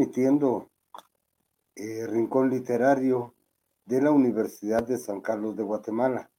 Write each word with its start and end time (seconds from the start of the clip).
transmitiendo 0.00 0.70
eh, 1.76 2.06
Rincón 2.06 2.48
Literario 2.48 3.34
de 3.84 4.00
la 4.00 4.10
Universidad 4.10 4.82
de 4.82 4.96
San 4.96 5.20
Carlos 5.20 5.56
de 5.56 5.62
Guatemala. 5.62 6.30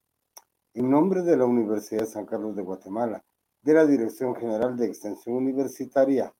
En 0.73 0.89
nombre 0.89 1.21
de 1.21 1.37
la 1.37 1.45
Universidad 1.45 2.01
de 2.01 2.07
San 2.07 2.25
Carlos 2.25 2.55
de 2.55 2.63
Guatemala, 2.63 3.23
de 3.61 3.73
la 3.75 3.85
Dirección 3.85 4.35
General 4.35 4.75
de 4.75 4.87
Extensión 4.87 5.35
Universitaria 5.35 6.34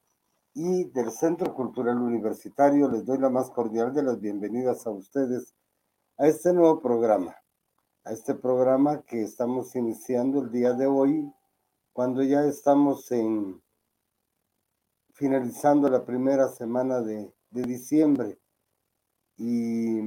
y 0.56 0.86
del 0.86 1.12
Centro 1.12 1.54
Cultural 1.54 2.00
Universitario, 2.00 2.90
les 2.90 3.06
doy 3.06 3.20
la 3.20 3.30
más 3.30 3.52
cordial 3.52 3.94
de 3.94 4.02
las 4.02 4.20
bienvenidas 4.20 4.88
a 4.88 4.90
ustedes 4.90 5.54
a 6.18 6.26
este 6.26 6.54
nuevo 6.54 6.82
programa, 6.82 7.36
a 8.04 8.14
este 8.14 8.34
programa 8.34 9.04
que 9.04 9.22
estamos 9.22 9.76
iniciando 9.76 10.42
el 10.42 10.50
día 10.50 10.74
de 10.74 10.88
hoy 10.88 11.32
cuando 11.94 12.24
ya 12.24 12.46
estamos 12.46 13.12
en 13.12 13.62
finalizando 15.22 15.88
la 15.88 16.04
primera 16.04 16.48
semana 16.48 17.00
de, 17.00 17.32
diciembre 17.52 18.40
y 19.38 20.00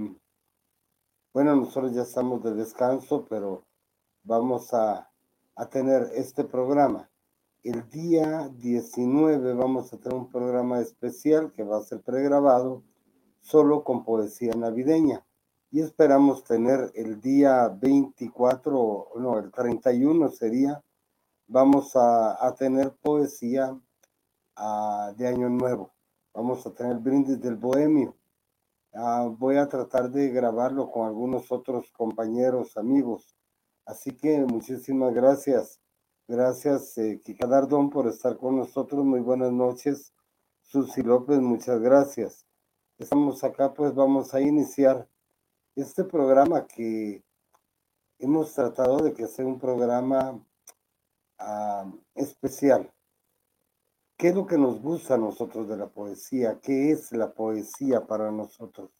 bueno, 1.32 1.54
nosotros 1.54 1.94
ya 1.94 2.02
estamos 2.02 2.42
de 2.42 2.52
descanso, 2.52 3.24
pero 3.30 3.64
vamos 4.24 4.74
a, 4.74 5.08
a 5.54 5.68
tener 5.68 6.10
este 6.14 6.42
programa. 6.42 7.08
El 7.62 7.88
día 7.90 8.48
19 8.56 9.54
vamos 9.54 9.92
a 9.92 9.98
tener 9.98 10.18
un 10.18 10.28
programa 10.28 10.80
especial 10.80 11.52
que 11.52 11.62
va 11.62 11.78
a 11.78 11.84
ser 11.84 12.00
pregrabado 12.02 12.82
solo 13.40 13.84
con 13.84 14.04
poesía 14.04 14.54
navideña. 14.54 15.24
Y 15.70 15.80
esperamos 15.80 16.42
tener 16.42 16.90
el 16.96 17.20
día 17.20 17.68
24, 17.68 19.10
no, 19.20 19.38
el 19.38 19.52
31 19.52 20.28
sería 20.30 20.82
vamos 21.46 21.92
a, 21.94 22.54
tener 22.58 22.92
poesía 22.92 23.78
de 25.16 25.26
Año 25.26 25.48
Nuevo. 25.48 25.92
Vamos 26.32 26.66
a 26.66 26.74
tener 26.74 26.98
brindis 26.98 27.40
del 27.40 27.56
Bohemio. 27.56 28.16
Ah, 28.92 29.28
voy 29.30 29.56
a 29.56 29.68
tratar 29.68 30.10
de 30.10 30.30
grabarlo 30.30 30.90
con 30.90 31.06
algunos 31.06 31.50
otros 31.50 31.90
compañeros, 31.92 32.76
amigos. 32.76 33.36
Así 33.86 34.12
que 34.16 34.40
muchísimas 34.40 35.12
gracias. 35.14 35.80
Gracias, 36.26 36.96
eh, 36.98 37.20
por 37.92 38.06
estar 38.06 38.36
con 38.36 38.56
nosotros. 38.56 39.04
Muy 39.04 39.20
buenas 39.20 39.52
noches. 39.52 40.12
Susi 40.62 41.02
López, 41.02 41.38
muchas 41.40 41.80
gracias. 41.80 42.46
Estamos 42.98 43.44
acá, 43.44 43.74
pues 43.74 43.94
vamos 43.94 44.34
a 44.34 44.40
iniciar 44.40 45.08
este 45.76 46.04
programa 46.04 46.66
que 46.66 47.24
hemos 48.18 48.54
tratado 48.54 48.98
de 48.98 49.12
que 49.12 49.26
sea 49.26 49.44
un 49.44 49.58
programa 49.58 50.40
Ah, 51.38 51.84
especial. 52.14 52.90
¿Qué 54.16 54.28
es 54.28 54.34
lo 54.34 54.46
que 54.46 54.56
nos 54.56 54.80
gusta 54.80 55.14
a 55.14 55.18
nosotros 55.18 55.68
de 55.68 55.76
la 55.76 55.88
poesía? 55.88 56.60
¿Qué 56.60 56.92
es 56.92 57.10
la 57.12 57.32
poesía 57.34 58.06
para 58.06 58.30
nosotros? 58.30 58.90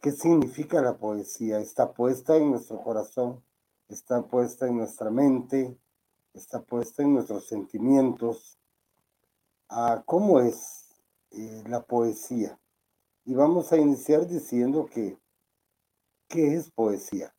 ¿Qué 0.00 0.12
significa 0.12 0.80
la 0.80 0.96
poesía? 0.96 1.58
Está 1.58 1.92
puesta 1.92 2.36
en 2.36 2.52
nuestro 2.52 2.80
corazón, 2.80 3.42
está 3.88 4.22
puesta 4.22 4.68
en 4.68 4.76
nuestra 4.76 5.10
mente, 5.10 5.76
está 6.32 6.62
puesta 6.62 7.02
en 7.02 7.14
nuestros 7.14 7.48
sentimientos. 7.48 8.56
Ah, 9.68 10.02
¿Cómo 10.06 10.38
es 10.40 10.86
eh, 11.32 11.64
la 11.66 11.82
poesía? 11.82 12.58
Y 13.24 13.34
vamos 13.34 13.72
a 13.72 13.78
iniciar 13.78 14.28
diciendo 14.28 14.86
que, 14.86 15.18
¿qué 16.28 16.54
es 16.54 16.70
poesía? 16.70 17.34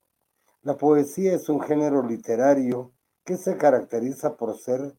La 0.62 0.76
poesía 0.76 1.34
es 1.34 1.48
un 1.48 1.62
género 1.62 2.04
literario 2.04 2.92
que 3.24 3.38
se 3.38 3.58
caracteriza 3.58 4.36
por 4.36 4.58
ser 4.58 4.96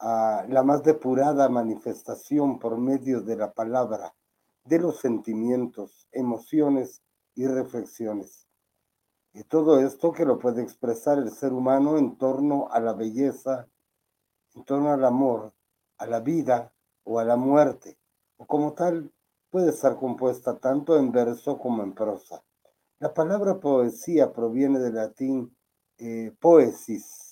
ah, 0.00 0.44
la 0.48 0.62
más 0.62 0.82
depurada 0.82 1.48
manifestación 1.48 2.58
por 2.58 2.78
medio 2.78 3.20
de 3.20 3.36
la 3.36 3.52
palabra, 3.52 4.14
de 4.64 4.78
los 4.78 4.98
sentimientos, 4.98 6.08
emociones 6.12 7.02
y 7.34 7.46
reflexiones. 7.46 8.48
Y 9.32 9.42
todo 9.44 9.80
esto 9.80 10.12
que 10.12 10.24
lo 10.24 10.38
puede 10.38 10.62
expresar 10.62 11.18
el 11.18 11.30
ser 11.30 11.52
humano 11.52 11.98
en 11.98 12.16
torno 12.16 12.68
a 12.70 12.78
la 12.80 12.92
belleza, 12.92 13.68
en 14.54 14.64
torno 14.64 14.92
al 14.92 15.04
amor, 15.04 15.52
a 15.98 16.06
la 16.06 16.20
vida 16.20 16.72
o 17.02 17.18
a 17.18 17.24
la 17.24 17.36
muerte, 17.36 17.98
o 18.36 18.46
como 18.46 18.74
tal 18.74 19.12
puede 19.50 19.70
estar 19.70 19.96
compuesta 19.96 20.58
tanto 20.58 20.96
en 20.96 21.12
verso 21.12 21.58
como 21.58 21.82
en 21.82 21.94
prosa. 21.94 22.44
La 22.98 23.12
palabra 23.12 23.60
poesía 23.60 24.32
proviene 24.32 24.78
del 24.78 24.94
latín 24.94 25.56
eh, 25.98 26.32
poesis, 26.40 27.23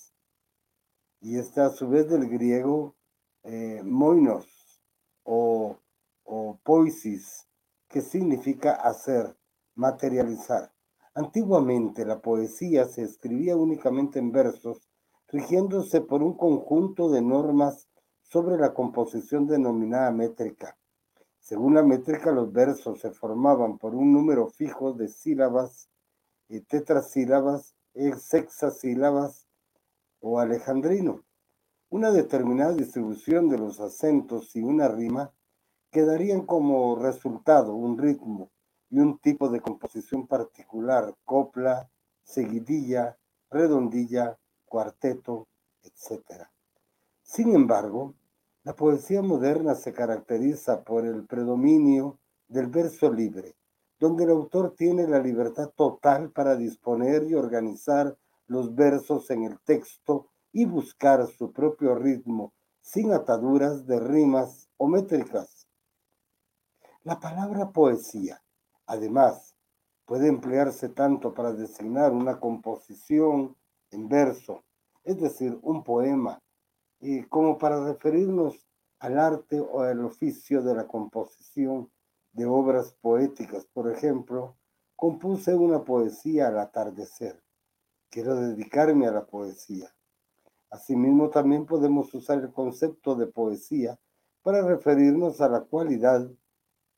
y 1.23 1.39
está 1.39 1.67
a 1.67 1.71
su 1.71 1.89
vez 1.89 2.09
del 2.09 2.29
griego 2.29 2.97
eh, 3.45 3.81
moinos 3.85 4.83
o, 5.23 5.79
o 6.25 6.59
poesis, 6.65 7.47
que 7.89 8.01
significa 8.01 8.73
hacer, 8.73 9.37
materializar. 9.77 10.73
Antiguamente 11.15 12.05
la 12.05 12.21
poesía 12.21 12.87
se 12.87 13.03
escribía 13.03 13.57
únicamente 13.57 14.19
en 14.19 14.33
versos, 14.33 14.89
rigiéndose 15.29 16.01
por 16.01 16.23
un 16.23 16.37
conjunto 16.37 17.09
de 17.11 17.23
normas 17.23 17.89
sobre 18.23 18.57
la 18.59 18.75
composición 18.75 19.47
denominada 19.47 20.11
métrica. 20.11 20.77
Según 21.39 21.75
la 21.75 21.83
métrica, 21.83 22.33
los 22.33 22.53
versos 22.53 23.01
se 23.01 23.11
formaban 23.11 23.79
por 23.79 23.95
un 23.95 24.13
número 24.13 24.49
fijo 24.49 24.93
de 24.93 25.09
sílabas, 25.09 25.89
tetrasílabas, 26.69 27.75
hexasílabas 27.95 29.42
o 30.23 30.41
alejandrino. 30.41 31.23
Una 31.91 32.11
determinada 32.11 32.73
distribución 32.73 33.51
de 33.51 33.59
los 33.59 33.81
acentos 33.81 34.57
y 34.57 34.63
una 34.63 34.89
rima 34.89 35.31
quedarían 35.91 36.47
como 36.47 36.97
resultado 36.97 37.75
un 37.75 37.99
ritmo 37.99 38.51
y 38.89 38.99
un 38.99 39.19
tipo 39.19 39.51
de 39.51 39.61
composición 39.61 40.27
particular, 40.27 41.15
copla, 41.25 41.91
seguidilla, 42.23 43.19
redondilla, 43.51 44.39
cuarteto, 44.65 45.49
etc. 45.83 46.47
Sin 47.23 47.55
embargo, 47.55 48.15
la 48.65 48.75
poesía 48.75 49.23
moderna 49.23 49.75
se 49.75 49.93
caracteriza 49.93 50.83
por 50.85 51.05
el 51.05 51.27
predominio 51.27 52.19
del 52.49 52.69
verso 52.69 53.13
libre, 53.13 53.57
donde 53.99 54.25
el 54.25 54.31
autor 54.31 54.75
tiene 54.77 55.07
la 55.09 55.19
libertad 55.19 55.71
total 55.75 56.31
para 56.31 56.57
disponer 56.57 57.25
y 57.25 57.35
organizar 57.35 58.17
los 58.53 58.75
versos 58.75 59.31
en 59.31 59.45
el 59.45 59.59
texto 59.61 60.29
y 60.53 60.67
buscar 60.67 61.27
su 61.27 61.53
propio 61.53 61.95
ritmo 61.95 62.53
sin 62.83 63.11
ataduras 63.13 63.87
de 63.87 63.99
rimas 63.99 64.69
o 64.77 64.87
métricas. 64.87 65.67
La 67.03 67.19
palabra 67.19 67.71
poesía, 67.71 68.43
además, 68.87 69.57
puede 70.05 70.29
emplearse 70.29 70.91
tanto 70.91 71.33
para 71.33 71.55
designar 71.55 72.13
una 72.13 72.39
composición 72.39 73.57
en 73.91 74.09
verso, 74.11 74.63
es 75.03 75.19
decir, 75.19 75.59
un 75.63 75.83
poema, 75.83 76.39
y 77.01 77.23
como 77.23 77.57
para 77.57 77.83
referirnos 77.83 78.69
al 78.99 79.19
arte 79.19 79.61
o 79.61 79.81
al 79.81 80.05
oficio 80.05 80.63
de 80.63 80.75
la 80.75 80.87
composición 80.87 81.91
de 82.33 82.45
obras 82.45 82.93
poéticas. 83.01 83.65
Por 83.73 83.91
ejemplo, 83.91 84.57
compuse 84.95 85.55
una 85.55 85.83
poesía 85.83 86.49
al 86.49 86.59
atardecer 86.59 87.43
quiero 88.13 88.37
dedicarme 88.37 89.07
a 89.07 89.13
la 89.13 89.25
poesía. 89.25 89.93
Asimismo, 90.71 91.31
también 91.31 91.65
podemos 91.65 92.13
usar 92.13 92.39
el 92.41 92.53
concepto 92.53 93.17
de 93.17 93.27
poesía 93.27 93.99
para 94.43 94.63
referirnos 94.63 95.41
a 95.41 95.49
la 95.49 95.63
cualidad 95.63 96.31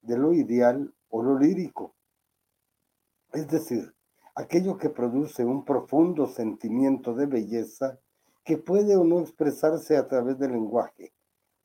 de 0.03 0.19
lo 0.19 0.33
ideal 0.33 0.93
o 1.09 1.23
lo 1.23 1.39
lírico, 1.39 1.95
es 3.33 3.49
decir, 3.49 3.95
aquello 4.35 4.77
que 4.77 4.91
produce 4.91 5.45
un 5.45 5.65
profundo 5.65 6.27
sentimiento 6.27 7.15
de 7.15 7.27
belleza 7.27 7.99
que 8.43 8.59
puede 8.59 8.97
o 8.97 9.05
no 9.05 9.21
expresarse 9.21 9.97
a 9.97 10.07
través 10.09 10.39
del 10.39 10.53
lenguaje. 10.53 11.13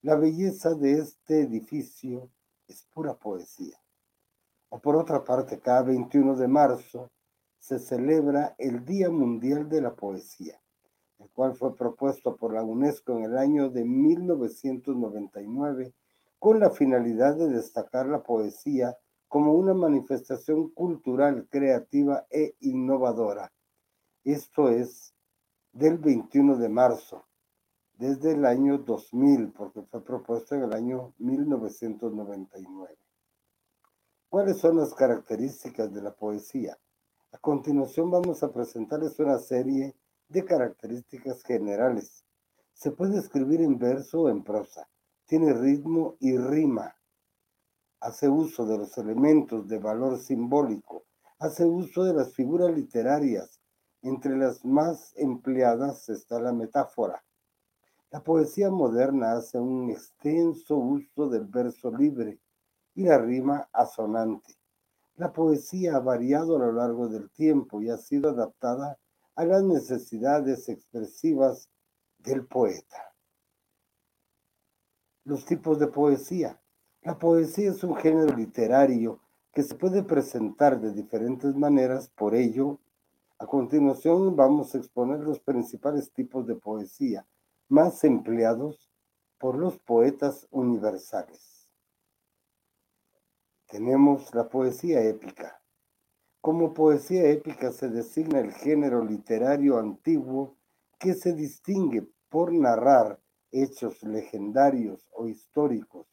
La 0.02 0.16
belleza 0.16 0.76
de 0.76 1.00
este 1.00 1.42
edificio 1.42 2.30
es 2.68 2.86
pura 2.94 3.16
poesía. 3.16 3.78
O 4.70 4.80
por 4.80 4.96
otra 4.96 5.24
parte, 5.24 5.60
cada 5.60 5.82
21 5.84 6.36
de 6.36 6.48
marzo 6.48 7.12
se 7.70 7.78
celebra 7.78 8.56
el 8.58 8.84
Día 8.84 9.12
Mundial 9.12 9.70
de 9.70 9.80
la 9.80 9.94
Poesía, 9.94 10.60
el 11.20 11.30
cual 11.30 11.54
fue 11.54 11.76
propuesto 11.76 12.36
por 12.36 12.52
la 12.52 12.64
UNESCO 12.64 13.16
en 13.16 13.26
el 13.26 13.38
año 13.38 13.70
de 13.70 13.86
1999 13.86 15.94
con 16.40 16.60
la 16.60 16.72
finalidad 16.72 17.36
de 17.36 17.48
destacar 17.48 18.08
la 18.08 18.24
poesía 18.24 18.98
como 19.28 19.54
una 19.54 19.76
manifestación 19.76 20.70
cultural, 20.70 21.48
creativa 21.48 22.26
e 22.32 22.56
innovadora. 22.62 23.54
Esto 24.24 24.70
es 24.70 25.14
del 25.72 26.00
21 26.00 26.58
de 26.58 26.70
marzo, 26.70 27.28
desde 28.00 28.32
el 28.32 28.48
año 28.48 28.80
2000, 28.80 29.52
porque 29.52 29.84
fue 29.84 30.04
propuesto 30.04 30.56
en 30.56 30.64
el 30.64 30.74
año 30.74 31.14
1999. 31.20 32.98
¿Cuáles 34.28 34.58
son 34.58 34.78
las 34.78 34.96
características 34.96 35.94
de 35.94 36.02
la 36.02 36.16
poesía? 36.16 36.76
A 37.32 37.38
continuación 37.38 38.10
vamos 38.10 38.42
a 38.42 38.52
presentarles 38.52 39.20
una 39.20 39.38
serie 39.38 39.96
de 40.30 40.44
características 40.44 41.44
generales. 41.44 42.26
Se 42.74 42.90
puede 42.90 43.20
escribir 43.20 43.62
en 43.62 43.78
verso 43.78 44.22
o 44.22 44.30
en 44.30 44.44
prosa. 44.44 44.90
Tiene 45.26 45.54
ritmo 45.54 46.18
y 46.20 46.36
rima. 46.38 46.96
Hace 48.00 48.28
uso 48.28 48.66
de 48.66 48.80
los 48.80 48.98
elementos 48.98 49.68
de 49.68 49.78
valor 49.78 50.18
simbólico. 50.18 51.06
Hace 51.38 51.66
uso 51.66 52.04
de 52.04 52.16
las 52.16 52.34
figuras 52.34 52.76
literarias. 52.76 53.62
Entre 54.02 54.36
las 54.36 54.66
más 54.66 55.14
empleadas 55.16 56.10
está 56.10 56.40
la 56.40 56.52
metáfora. 56.52 57.24
La 58.10 58.24
poesía 58.24 58.72
moderna 58.72 59.34
hace 59.34 59.60
un 59.60 59.92
extenso 59.92 60.78
uso 60.78 61.30
del 61.30 61.46
verso 61.46 61.96
libre 61.96 62.40
y 62.96 63.04
la 63.04 63.20
rima 63.20 63.70
asonante. 63.72 64.59
La 65.20 65.34
poesía 65.34 65.98
ha 65.98 66.00
variado 66.00 66.56
a 66.56 66.60
lo 66.60 66.72
largo 66.72 67.10
del 67.10 67.30
tiempo 67.30 67.82
y 67.82 67.90
ha 67.90 67.98
sido 67.98 68.30
adaptada 68.30 68.98
a 69.36 69.44
las 69.44 69.64
necesidades 69.64 70.70
expresivas 70.70 71.68
del 72.20 72.46
poeta. 72.46 73.14
Los 75.26 75.44
tipos 75.44 75.78
de 75.78 75.88
poesía. 75.88 76.62
La 77.02 77.20
poesía 77.20 77.72
es 77.72 77.84
un 77.84 77.98
género 77.98 78.34
literario 78.34 79.20
que 79.52 79.64
se 79.64 79.76
puede 79.76 80.04
presentar 80.04 80.80
de 80.80 80.94
diferentes 80.94 81.54
maneras, 81.54 82.08
por 82.16 82.34
ello, 82.34 82.80
a 83.40 83.46
continuación 83.46 84.38
vamos 84.38 84.74
a 84.74 84.78
exponer 84.78 85.20
los 85.20 85.42
principales 85.42 86.14
tipos 86.14 86.48
de 86.48 86.56
poesía 86.56 87.28
más 87.68 88.06
empleados 88.06 88.90
por 89.38 89.58
los 89.58 89.80
poetas 89.80 90.48
universales. 90.50 91.49
Tenemos 93.70 94.34
la 94.34 94.50
poesía 94.50 95.04
épica. 95.04 95.62
Como 96.42 96.74
poesía 96.74 97.30
épica 97.30 97.72
se 97.72 97.88
designa 97.90 98.40
el 98.40 98.52
género 98.52 99.06
literario 99.06 99.78
antiguo 99.78 100.58
que 100.98 101.14
se 101.14 101.34
distingue 101.34 102.10
por 102.30 102.52
narrar 102.52 103.22
hechos 103.52 104.02
legendarios 104.02 105.08
o 105.12 105.28
históricos, 105.28 106.08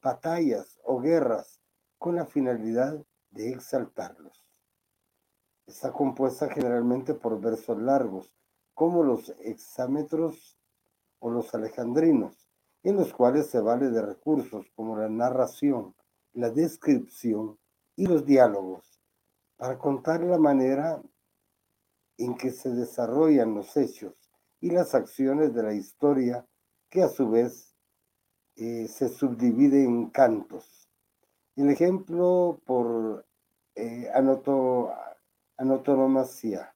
batallas 0.00 0.78
o 0.84 1.00
guerras, 1.00 1.60
con 1.98 2.14
la 2.14 2.24
finalidad 2.24 3.04
de 3.32 3.50
exaltarlos. 3.50 4.46
Está 5.66 5.92
compuesta 5.92 6.48
generalmente 6.50 7.14
por 7.14 7.40
versos 7.40 7.82
largos, 7.82 8.32
como 8.74 9.02
los 9.02 9.30
hexámetros 9.40 10.56
o 11.18 11.30
los 11.30 11.52
alejandrinos, 11.52 12.48
en 12.84 12.94
los 12.94 13.12
cuales 13.12 13.48
se 13.48 13.60
vale 13.60 13.90
de 13.90 14.02
recursos 14.02 14.70
como 14.76 14.96
la 14.96 15.08
narración, 15.08 15.96
la 16.34 16.50
descripción 16.50 17.58
y 17.96 18.06
los 18.06 18.24
diálogos, 18.24 19.00
para 19.56 19.78
contar 19.78 20.22
la 20.22 20.38
manera 20.38 21.02
en 22.18 22.36
que 22.36 22.50
se 22.50 22.70
desarrollan 22.70 23.54
los 23.54 23.76
hechos 23.76 24.14
y 24.60 24.70
las 24.70 24.94
acciones 24.94 25.54
de 25.54 25.62
la 25.62 25.74
historia 25.74 26.46
que 26.88 27.02
a 27.02 27.08
su 27.08 27.28
vez 27.30 27.74
eh, 28.56 28.86
se 28.88 29.08
subdivide 29.08 29.82
en 29.82 30.10
cantos. 30.10 30.88
El 31.56 31.70
ejemplo 31.70 32.60
por 32.64 33.26
eh, 33.74 34.10
anotonomasia 35.56 36.74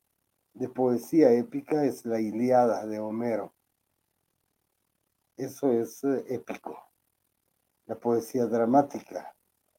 de 0.55 0.69
poesía 0.69 1.33
épica 1.33 1.85
es 1.85 2.07
la 2.07 2.21
Iliada 2.21 2.87
de 2.87 2.99
Homero. 2.99 3.55
Eso 5.37 5.71
es 5.71 6.03
eh, 6.05 6.25
épico. 6.29 6.79
La 7.85 7.95
poesía 7.95 8.47
dramática. 8.47 9.36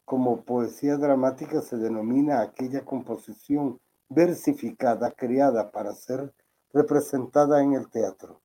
Como 0.08 0.46
poesía 0.46 0.96
dramática 0.96 1.62
se 1.62 1.76
denomina 1.76 2.40
aquella 2.40 2.86
composición 2.86 3.78
versificada 4.08 5.12
creada 5.12 5.70
para 5.70 5.94
ser 5.94 6.34
representada 6.72 7.62
en 7.62 7.74
el 7.74 7.90
teatro. 7.90 8.40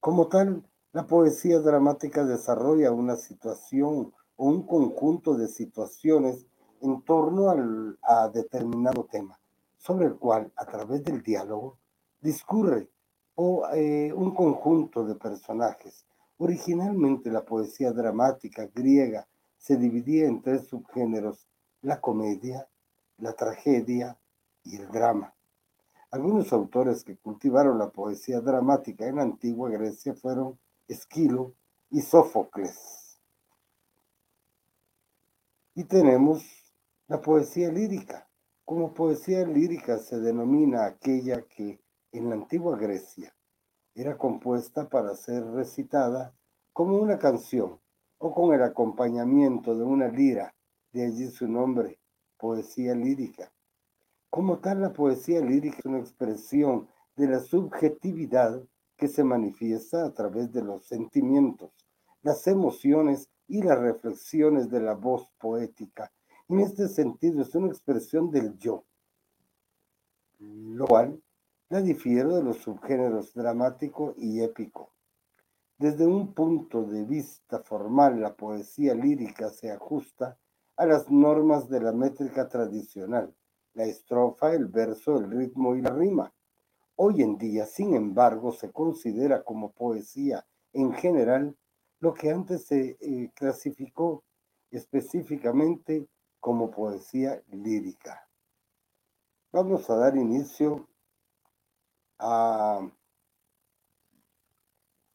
Como 0.00 0.26
tal, 0.26 0.68
la 0.90 1.06
poesía 1.06 1.60
dramática 1.60 2.24
desarrolla 2.24 2.90
una 2.90 3.14
situación 3.14 4.12
o 4.34 4.44
un 4.44 4.66
conjunto 4.66 5.36
de 5.36 5.46
situaciones 5.46 6.46
en 6.80 7.00
torno 7.02 7.50
al, 7.50 7.96
a 8.02 8.28
determinado 8.30 9.04
tema, 9.04 9.38
sobre 9.78 10.06
el 10.06 10.16
cual, 10.16 10.52
a 10.56 10.66
través 10.66 11.04
del 11.04 11.22
diálogo, 11.22 11.78
discurre 12.20 12.90
o 13.36 13.68
eh, 13.72 14.12
un 14.12 14.34
conjunto 14.34 15.04
de 15.04 15.14
personajes. 15.14 16.04
Originalmente 16.38 17.30
la 17.30 17.44
poesía 17.44 17.92
dramática 17.92 18.68
griega 18.74 19.28
se 19.62 19.76
dividía 19.76 20.26
en 20.26 20.42
tres 20.42 20.66
subgéneros, 20.66 21.46
la 21.82 22.00
comedia, 22.00 22.68
la 23.18 23.32
tragedia 23.32 24.18
y 24.64 24.74
el 24.74 24.90
drama. 24.90 25.36
Algunos 26.10 26.52
autores 26.52 27.04
que 27.04 27.16
cultivaron 27.16 27.78
la 27.78 27.88
poesía 27.88 28.40
dramática 28.40 29.06
en 29.06 29.16
la 29.16 29.22
antigua 29.22 29.70
Grecia 29.70 30.14
fueron 30.14 30.58
Esquilo 30.88 31.54
y 31.90 32.00
Sófocles. 32.00 33.20
Y 35.76 35.84
tenemos 35.84 36.44
la 37.06 37.20
poesía 37.20 37.70
lírica. 37.70 38.28
Como 38.64 38.92
poesía 38.92 39.46
lírica 39.46 39.98
se 39.98 40.18
denomina 40.18 40.86
aquella 40.86 41.42
que 41.42 41.80
en 42.10 42.28
la 42.28 42.34
antigua 42.34 42.76
Grecia 42.76 43.32
era 43.94 44.18
compuesta 44.18 44.88
para 44.88 45.14
ser 45.14 45.44
recitada 45.52 46.34
como 46.72 46.96
una 46.96 47.20
canción 47.20 47.78
o 48.24 48.32
con 48.32 48.54
el 48.54 48.62
acompañamiento 48.62 49.76
de 49.76 49.82
una 49.82 50.06
lira, 50.06 50.54
de 50.92 51.06
allí 51.06 51.26
su 51.26 51.48
nombre, 51.48 51.98
poesía 52.38 52.94
lírica. 52.94 53.52
Como 54.30 54.60
tal, 54.60 54.80
la 54.80 54.92
poesía 54.92 55.40
lírica 55.40 55.78
es 55.80 55.86
una 55.86 55.98
expresión 55.98 56.86
de 57.16 57.26
la 57.26 57.40
subjetividad 57.40 58.62
que 58.96 59.08
se 59.08 59.24
manifiesta 59.24 60.06
a 60.06 60.14
través 60.14 60.52
de 60.52 60.62
los 60.62 60.86
sentimientos, 60.86 61.72
las 62.22 62.46
emociones 62.46 63.28
y 63.48 63.60
las 63.60 63.80
reflexiones 63.80 64.70
de 64.70 64.80
la 64.80 64.94
voz 64.94 65.28
poética. 65.40 66.12
En 66.48 66.60
este 66.60 66.86
sentido, 66.86 67.42
es 67.42 67.52
una 67.56 67.66
expresión 67.66 68.30
del 68.30 68.56
yo, 68.56 68.84
lo 70.38 70.86
cual 70.86 71.20
la 71.70 71.80
difiere 71.80 72.28
de 72.28 72.44
los 72.44 72.58
subgéneros 72.58 73.34
dramático 73.34 74.14
y 74.16 74.42
épico. 74.42 74.92
Desde 75.82 76.06
un 76.06 76.32
punto 76.32 76.84
de 76.84 77.04
vista 77.04 77.58
formal, 77.58 78.20
la 78.20 78.36
poesía 78.36 78.94
lírica 78.94 79.50
se 79.50 79.72
ajusta 79.72 80.38
a 80.76 80.86
las 80.86 81.10
normas 81.10 81.68
de 81.68 81.80
la 81.80 81.90
métrica 81.90 82.48
tradicional 82.48 83.34
la 83.74 83.82
estrofa, 83.86 84.54
el 84.54 84.66
verso, 84.66 85.16
el 85.16 85.28
ritmo 85.28 85.74
y 85.74 85.82
la 85.82 85.90
rima. 85.90 86.32
Hoy 86.94 87.22
en 87.22 87.36
día, 87.36 87.66
sin 87.66 87.96
embargo, 87.96 88.52
se 88.52 88.70
considera 88.70 89.42
como 89.42 89.72
poesía 89.72 90.46
en 90.72 90.92
general 90.92 91.58
lo 91.98 92.14
que 92.14 92.30
antes 92.30 92.64
se 92.66 92.96
eh, 93.00 93.32
clasificó 93.34 94.22
específicamente 94.70 96.06
como 96.38 96.70
poesía 96.70 97.42
lírica. 97.48 98.28
Vamos 99.50 99.90
a 99.90 99.96
dar 99.96 100.16
inicio 100.16 100.86
a, 102.20 102.88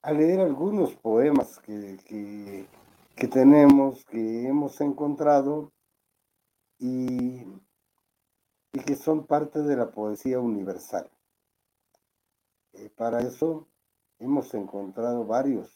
a 0.07 0.13
leer 0.13 0.39
algunos 0.39 0.95
poemas 0.95 1.59
que, 1.59 1.97
que, 3.15 3.27
tenemos, 3.27 4.05
que 4.05 4.47
hemos 4.47 4.79
encontrado 4.81 5.71
y 6.79 7.45
y 8.77 8.79
que 8.81 8.95
son 8.95 9.25
parte 9.25 9.63
de 9.63 9.75
la 9.75 9.89
poesía 9.89 10.39
universal. 10.39 11.09
Eh, 12.73 12.91
para 12.95 13.21
eso 13.21 13.67
hemos 14.19 14.53
encontrado 14.53 15.25
varios. 15.25 15.73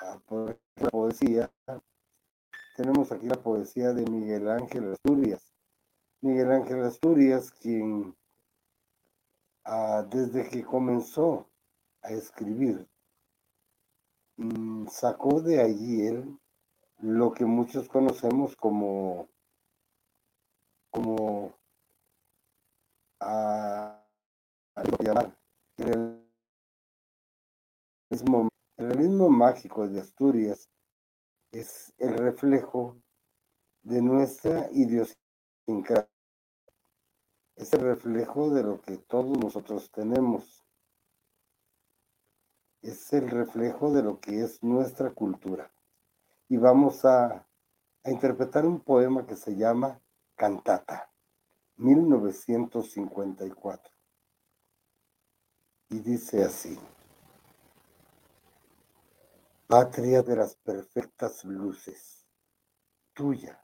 Ah, 0.00 0.20
por 0.26 0.60
la 0.76 0.90
poesía, 0.90 1.50
tenemos 2.76 3.10
aquí 3.10 3.26
la 3.26 3.42
poesía 3.42 3.92
de 3.92 4.08
Miguel 4.08 4.48
Ángel 4.48 4.92
Asturias. 4.92 5.52
Miguel 6.20 6.52
Ángel 6.52 6.84
Asturias, 6.84 7.50
quien 7.50 8.16
ah, 9.64 10.06
desde 10.08 10.48
que 10.48 10.64
comenzó 10.64 11.48
a 12.02 12.10
escribir, 12.10 12.88
sacó 14.90 15.40
de 15.40 15.60
allí 15.60 16.06
él 16.06 16.38
lo 16.98 17.32
que 17.32 17.44
muchos 17.44 17.88
conocemos 17.88 18.54
como, 18.56 19.28
como 20.90 21.52
a, 23.20 24.04
llamar 25.00 25.36
el 25.78 26.22
realismo, 28.78 29.28
mágico 29.28 29.88
de 29.88 30.00
Asturias 30.00 30.70
es 31.50 31.92
el 31.98 32.16
reflejo 32.16 32.96
de 33.82 34.00
nuestra 34.00 34.68
idiosincrasia. 34.72 36.08
Es 37.56 37.72
el 37.74 37.80
reflejo 37.80 38.50
de 38.50 38.62
lo 38.62 38.80
que 38.80 38.96
todos 38.96 39.36
nosotros 39.38 39.90
tenemos. 39.90 40.61
Es 42.82 43.12
el 43.12 43.30
reflejo 43.30 43.92
de 43.92 44.02
lo 44.02 44.20
que 44.20 44.42
es 44.42 44.62
nuestra 44.62 45.10
cultura. 45.10 45.72
Y 46.48 46.56
vamos 46.56 47.04
a, 47.04 47.46
a 48.04 48.10
interpretar 48.10 48.66
un 48.66 48.80
poema 48.80 49.24
que 49.24 49.36
se 49.36 49.56
llama 49.56 50.00
Cantata. 50.34 51.12
1954. 51.76 53.92
Y 55.90 56.00
dice 56.00 56.42
así, 56.44 56.78
patria 59.66 60.22
de 60.22 60.36
las 60.36 60.54
perfectas 60.56 61.44
luces, 61.44 62.26
tuya, 63.12 63.62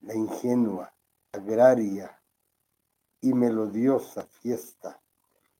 la 0.00 0.14
ingenua, 0.14 0.94
agraria 1.32 2.22
y 3.20 3.34
melodiosa 3.34 4.24
fiesta, 4.26 5.02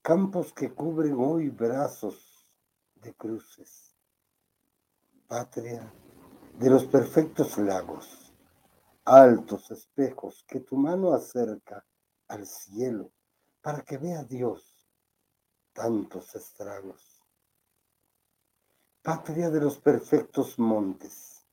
campos 0.01 0.53
que 0.53 0.73
cubren 0.73 1.15
hoy 1.17 1.49
brazos 1.49 2.28
de 3.01 3.13
cruces, 3.13 3.95
patria 5.27 5.93
de 6.57 6.69
los 6.69 6.85
perfectos 6.85 7.57
lagos, 7.57 8.33
altos 9.05 9.71
espejos 9.71 10.43
que 10.47 10.59
tu 10.59 10.75
mano 10.75 11.13
acerca 11.13 11.85
al 12.27 12.45
cielo 12.45 13.11
para 13.61 13.81
que 13.81 13.97
vea 13.97 14.23
Dios 14.23 14.79
tantos 15.73 16.35
estragos. 16.35 17.23
Patria 19.01 19.49
de 19.49 19.61
los 19.61 19.77
perfectos 19.77 20.59
montes, 20.59 21.45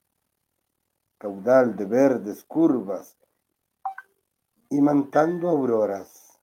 caudal 1.19 1.77
de 1.77 1.85
verdes 1.85 2.45
curvas 2.45 3.17
y 4.69 4.81
mantando 4.81 5.49
auroras. 5.49 6.41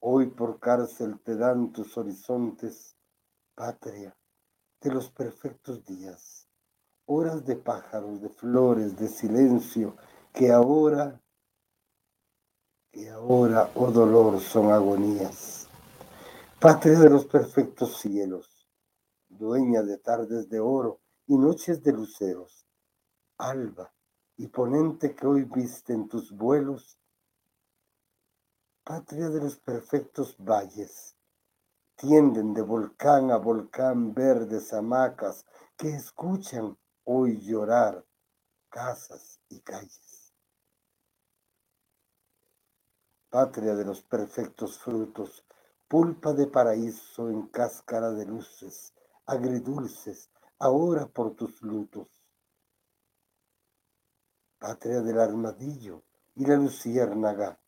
Hoy 0.00 0.26
por 0.26 0.58
cárcel 0.58 1.20
te 1.20 1.36
dan 1.36 1.72
tus 1.72 1.96
horizontes, 1.96 2.96
patria 3.60 4.16
de 4.80 4.90
los 4.90 5.10
perfectos 5.10 5.84
días, 5.84 6.48
horas 7.04 7.44
de 7.44 7.56
pájaros, 7.56 8.22
de 8.22 8.30
flores, 8.30 8.96
de 8.96 9.06
silencio, 9.06 9.98
que 10.32 10.50
ahora, 10.50 11.20
que 12.90 13.10
ahora, 13.10 13.70
oh 13.74 13.90
dolor, 13.90 14.40
son 14.40 14.72
agonías. 14.72 15.68
Patria 16.58 17.00
de 17.00 17.10
los 17.10 17.26
perfectos 17.26 17.98
cielos, 17.98 18.66
dueña 19.28 19.82
de 19.82 19.98
tardes 19.98 20.48
de 20.48 20.58
oro 20.58 21.02
y 21.26 21.36
noches 21.36 21.82
de 21.82 21.92
luceros, 21.92 22.66
alba 23.36 23.92
y 24.38 24.46
ponente 24.46 25.14
que 25.14 25.26
hoy 25.26 25.44
viste 25.44 25.92
en 25.92 26.08
tus 26.08 26.32
vuelos, 26.32 26.98
patria 28.84 29.28
de 29.28 29.40
los 29.40 29.58
perfectos 29.58 30.34
valles, 30.38 31.14
tienden 32.00 32.54
de 32.54 32.62
volcán 32.62 33.30
a 33.30 33.36
volcán 33.36 34.14
verdes 34.14 34.72
hamacas 34.72 35.44
que 35.76 35.90
escuchan 35.90 36.78
hoy 37.04 37.38
llorar 37.42 38.02
casas 38.70 39.38
y 39.50 39.60
calles. 39.60 40.32
Patria 43.28 43.74
de 43.74 43.84
los 43.84 44.00
perfectos 44.00 44.78
frutos, 44.78 45.44
pulpa 45.88 46.32
de 46.32 46.46
paraíso 46.46 47.28
en 47.28 47.48
cáscara 47.48 48.10
de 48.12 48.24
luces, 48.24 48.94
agridulces, 49.26 50.30
ahora 50.58 51.06
por 51.06 51.34
tus 51.34 51.60
lutos. 51.60 52.08
Patria 54.58 55.02
del 55.02 55.20
armadillo 55.20 56.02
y 56.34 56.46
la 56.46 56.56
luciérnaga, 56.56 57.60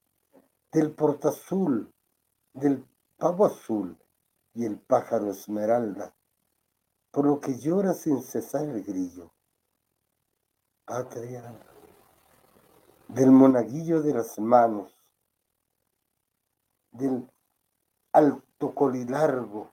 del 0.73 0.95
portazul, 0.95 1.93
del 2.55 2.83
pavo 3.19 3.45
azul, 3.45 4.02
y 4.55 4.65
el 4.65 4.79
pájaro 4.79 5.31
esmeralda, 5.31 6.15
por 7.11 7.27
lo 7.27 7.41
que 7.41 7.59
llora 7.59 7.95
sin 7.95 8.23
cesar 8.23 8.65
el 8.65 8.83
grillo. 8.83 9.33
Patria 10.85 11.55
del 13.13 13.31
monaguillo 13.31 14.01
de 14.01 14.15
las 14.15 14.39
manos, 14.39 14.95
del 16.91 17.31
alto 18.13 18.75
colilargo, 18.75 19.71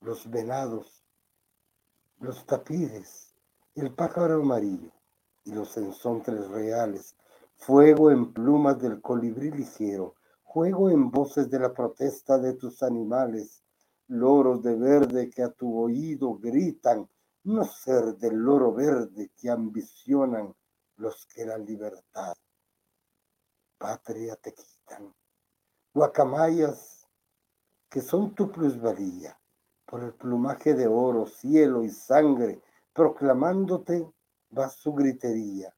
los 0.00 0.28
venados, 0.28 1.02
los 2.18 2.44
tapires, 2.44 3.34
el 3.74 3.94
pájaro 3.94 4.42
amarillo 4.42 4.90
y 5.44 5.52
los 5.52 5.74
ensontres 5.78 6.48
reales, 6.48 7.16
fuego 7.56 8.10
en 8.10 8.32
plumas 8.34 8.78
del 8.78 9.00
colibrí 9.00 9.50
ligero, 9.50 10.14
Juego 10.52 10.90
en 10.90 11.10
voces 11.10 11.48
de 11.48 11.58
la 11.58 11.72
protesta 11.72 12.36
de 12.36 12.52
tus 12.52 12.82
animales, 12.82 13.64
loros 14.08 14.62
de 14.62 14.76
verde 14.76 15.30
que 15.30 15.42
a 15.42 15.50
tu 15.50 15.78
oído 15.78 16.34
gritan, 16.34 17.08
no 17.44 17.64
ser 17.64 18.16
del 18.18 18.34
loro 18.34 18.74
verde 18.74 19.30
que 19.34 19.48
ambicionan 19.48 20.54
los 20.96 21.24
que 21.24 21.46
la 21.46 21.56
libertad 21.56 22.34
patria 23.78 24.36
te 24.36 24.52
quitan. 24.52 25.14
Guacamayas 25.94 27.08
que 27.88 28.02
son 28.02 28.34
tu 28.34 28.52
plusvalía, 28.52 29.40
por 29.86 30.04
el 30.04 30.12
plumaje 30.12 30.74
de 30.74 30.86
oro, 30.86 31.24
cielo 31.24 31.82
y 31.82 31.88
sangre, 31.88 32.60
proclamándote 32.92 34.06
va 34.54 34.68
su 34.68 34.92
gritería. 34.92 35.74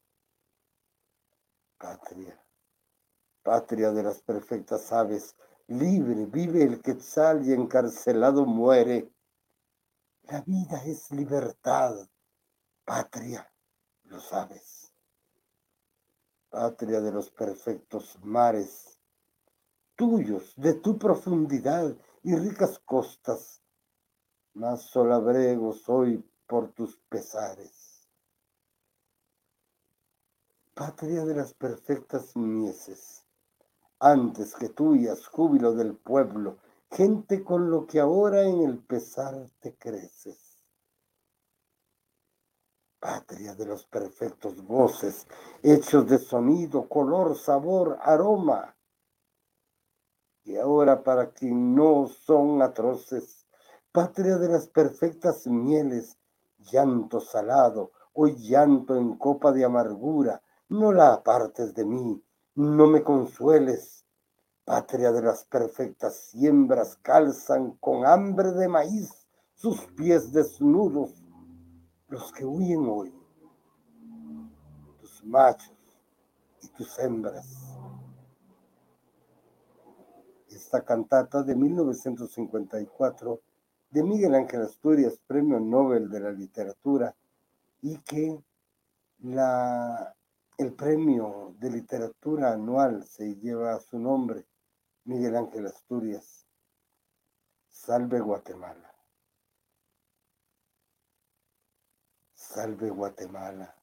Patria 1.79 2.44
patria 3.45 3.93
de 3.93 4.03
las 4.03 4.21
perfectas 4.23 4.91
aves, 4.91 5.37
libre 5.69 6.27
vive 6.27 6.63
el 6.63 6.81
quetzal 6.81 7.47
y 7.47 7.53
encarcelado 7.53 8.47
muere. 8.47 9.13
La 10.23 10.41
vida 10.41 10.83
es 10.85 11.11
libertad, 11.13 11.95
patria, 12.85 13.47
lo 14.05 14.19
sabes. 14.19 14.93
Patria 16.49 17.01
de 17.01 17.13
los 17.13 17.31
perfectos 17.31 18.19
mares, 18.23 18.99
tuyos, 19.95 20.55
de 20.57 20.75
tu 20.75 20.99
profundidad 20.99 21.95
y 22.23 22.35
ricas 22.37 22.79
costas, 22.79 23.61
más 24.55 24.83
solabrego 24.83 25.75
soy 25.75 26.25
por 26.47 26.73
tus 26.73 26.97
pesares. 27.09 28.09
Patria 30.75 31.25
de 31.25 31.35
las 31.35 31.53
perfectas 31.53 32.35
mieses, 32.37 33.24
antes 34.05 34.55
que 34.55 34.69
tuyas, 34.69 35.27
júbilo 35.29 35.73
del 35.73 35.97
pueblo, 35.97 36.59
gente 36.91 37.43
con 37.43 37.71
lo 37.71 37.87
que 37.87 38.01
ahora 38.01 38.43
en 38.43 38.61
el 38.61 38.79
pesar 38.79 39.49
te 39.61 39.77
creces. 39.77 40.59
Patria 43.01 43.55
de 43.55 43.65
los 43.65 43.87
perfectos 43.87 44.63
voces, 44.63 45.27
hechos 45.63 46.07
de 46.07 46.19
sonido, 46.19 46.87
color, 46.87 47.35
sabor, 47.35 47.99
aroma. 48.03 48.77
Y 50.45 50.57
ahora 50.57 51.03
para 51.03 51.31
quien 51.31 51.75
no 51.75 52.07
son 52.07 52.61
atroces, 52.61 53.47
patria 53.91 54.37
de 54.37 54.49
las 54.49 54.69
perfectas 54.69 55.47
mieles, 55.47 56.19
llanto 56.59 57.21
salado, 57.21 57.93
hoy 58.13 58.37
llanto 58.37 58.97
en 58.97 59.17
copa 59.17 59.51
de 59.53 59.65
amargura, 59.65 60.43
no 60.69 60.93
la 60.93 61.15
apartes 61.15 61.75
de 61.75 61.87
mí, 61.87 62.24
no 62.55 62.87
me 62.87 63.03
consueles, 63.03 64.05
patria 64.65 65.13
de 65.13 65.23
las 65.23 65.45
perfectas 65.45 66.17
siembras, 66.31 66.97
calzan 67.03 67.73
con 67.73 68.07
hambre 68.07 68.53
de 68.53 68.69
maíz 68.69 69.27
sus 69.55 69.81
pies 69.97 70.33
desnudos, 70.33 71.11
los 72.09 72.33
que 72.33 72.45
huyen 72.45 72.87
hoy, 72.89 73.13
tus 75.01 75.25
machos 75.25 75.75
y 76.63 76.69
tus 76.69 76.99
hembras. 76.99 77.47
Esta 80.49 80.85
cantata 80.85 81.43
de 81.43 81.57
1954 81.57 83.41
de 83.91 84.03
Miguel 84.03 84.35
Ángel 84.35 84.63
Asturias, 84.63 85.21
Premio 85.27 85.59
Nobel 85.59 86.09
de 86.09 86.21
la 86.21 86.31
Literatura, 86.31 87.15
y 87.81 87.99
que 87.99 88.43
la 89.21 90.15
el 90.57 90.73
premio 90.73 91.55
de 91.59 91.71
literatura 91.71 92.53
anual 92.53 93.05
se 93.05 93.35
lleva 93.37 93.75
a 93.75 93.81
su 93.81 93.99
nombre, 93.99 94.47
Miguel 95.05 95.37
Ángel 95.37 95.67
Asturias. 95.67 96.47
Salve 97.69 98.21
Guatemala. 98.21 98.95
Salve 102.35 102.89
Guatemala. 102.91 103.75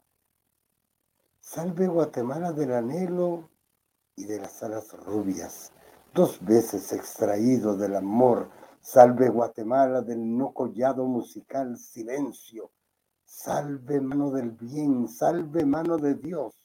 Salve 1.42 1.88
Guatemala 1.88 2.54
del 2.54 2.74
anhelo 2.74 3.50
y 4.16 4.25
de 4.25 4.40
las 4.40 4.63
alas 4.63 4.94
rubias, 4.94 5.74
dos 6.13 6.44
veces 6.44 6.94
extraído 6.94 7.75
del 7.75 7.96
amor. 7.98 8.50
Salve 8.80 9.30
Guatemala 9.30 10.01
del 10.01 10.38
no 10.38 10.54
collado 10.54 11.06
musical 11.06 11.78
silencio. 11.78 12.72
Salve 13.25 14.00
mano 14.00 14.32
del 14.32 14.51
bien, 14.51 15.08
salve 15.08 15.66
mano 15.66 15.98
de 15.98 16.16
Dios 16.16 16.61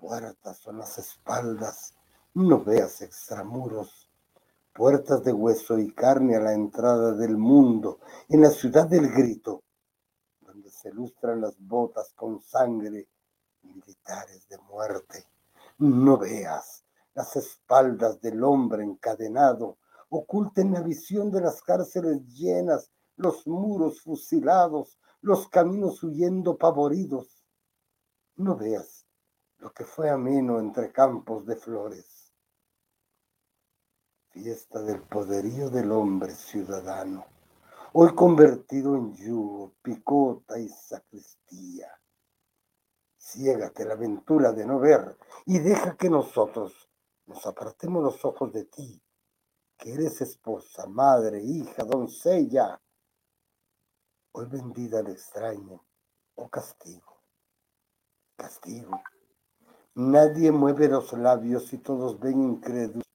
puertas 0.00 0.58
son 0.58 0.78
las 0.78 0.98
espaldas, 0.98 1.94
no 2.34 2.62
veas 2.62 3.02
extramuros, 3.02 4.10
puertas 4.72 5.24
de 5.24 5.32
hueso 5.32 5.78
y 5.78 5.92
carne 5.92 6.36
a 6.36 6.40
la 6.40 6.52
entrada 6.52 7.12
del 7.12 7.36
mundo, 7.36 8.00
en 8.28 8.42
la 8.42 8.50
ciudad 8.50 8.86
del 8.86 9.10
grito, 9.10 9.62
donde 10.40 10.70
se 10.70 10.92
lustran 10.92 11.40
las 11.40 11.58
botas 11.58 12.12
con 12.14 12.40
sangre, 12.40 13.08
militares 13.62 14.46
de 14.48 14.58
muerte. 14.58 15.24
No 15.78 16.18
veas 16.18 16.84
las 17.14 17.34
espaldas 17.36 18.20
del 18.20 18.44
hombre 18.44 18.84
encadenado, 18.84 19.78
oculten 20.10 20.72
la 20.72 20.82
visión 20.82 21.30
de 21.30 21.40
las 21.40 21.62
cárceles 21.62 22.24
llenas 22.28 22.90
los 23.16 23.46
muros 23.46 24.02
fusilados, 24.02 24.98
los 25.22 25.48
caminos 25.48 26.02
huyendo 26.02 26.58
pavoridos. 26.58 27.42
No 28.36 28.56
veas 28.56 28.95
lo 29.58 29.72
que 29.72 29.84
fue 29.84 30.10
ameno 30.10 30.58
entre 30.58 30.92
campos 30.92 31.46
de 31.46 31.56
flores. 31.56 32.32
Fiesta 34.28 34.82
del 34.82 35.02
poderío 35.02 35.70
del 35.70 35.90
hombre 35.92 36.34
ciudadano, 36.34 37.26
hoy 37.94 38.14
convertido 38.14 38.94
en 38.96 39.14
yugo, 39.14 39.72
picota 39.82 40.58
y 40.58 40.68
sacristía. 40.68 41.88
Ciégate 43.16 43.84
la 43.84 43.94
aventura 43.94 44.52
de 44.52 44.66
no 44.66 44.78
ver 44.78 45.16
y 45.46 45.58
deja 45.58 45.96
que 45.96 46.10
nosotros 46.10 46.88
nos 47.24 47.44
apartemos 47.46 48.04
los 48.04 48.24
ojos 48.24 48.52
de 48.52 48.64
ti, 48.66 49.02
que 49.76 49.94
eres 49.94 50.20
esposa, 50.20 50.86
madre, 50.86 51.42
hija, 51.42 51.82
doncella, 51.84 52.80
hoy 54.32 54.46
vendida 54.46 55.00
al 55.00 55.08
extraño 55.08 55.82
oh 56.36 56.48
castigo. 56.48 57.22
Castigo. 58.36 59.00
Nadie 59.98 60.52
mueve 60.52 60.88
los 60.88 61.14
labios 61.14 61.72
y 61.72 61.78
todos 61.78 62.20
ven 62.20 62.42
incrédulos. 62.42 63.06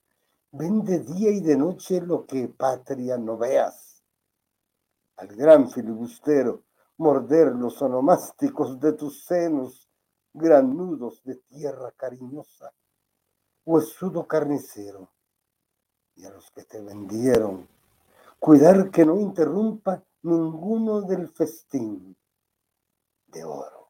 Ven 0.52 0.84
de 0.84 0.98
día 0.98 1.30
y 1.30 1.40
de 1.40 1.56
noche 1.56 2.02
lo 2.02 2.26
que 2.26 2.48
patria 2.48 3.20
no 3.20 3.38
veas. 3.38 4.04
Al 5.18 5.28
gran 5.28 5.70
filibustero, 5.70 6.64
morder 6.98 7.54
los 7.54 7.80
onomásticos 7.84 8.80
de 8.80 8.94
tus 8.94 9.26
senos, 9.26 9.88
granudos 10.34 11.22
de 11.24 11.36
tierra 11.36 11.92
cariñosa, 11.92 12.74
huesudo 13.64 14.28
carnicero, 14.28 15.12
y 16.16 16.26
a 16.26 16.32
los 16.32 16.50
que 16.50 16.64
te 16.64 16.82
vendieron, 16.82 17.70
cuidar 18.40 18.90
que 18.90 19.06
no 19.06 19.20
interrumpa 19.20 20.04
ninguno 20.24 21.02
del 21.02 21.30
festín 21.30 22.18
de 23.28 23.44
oro. 23.44 23.81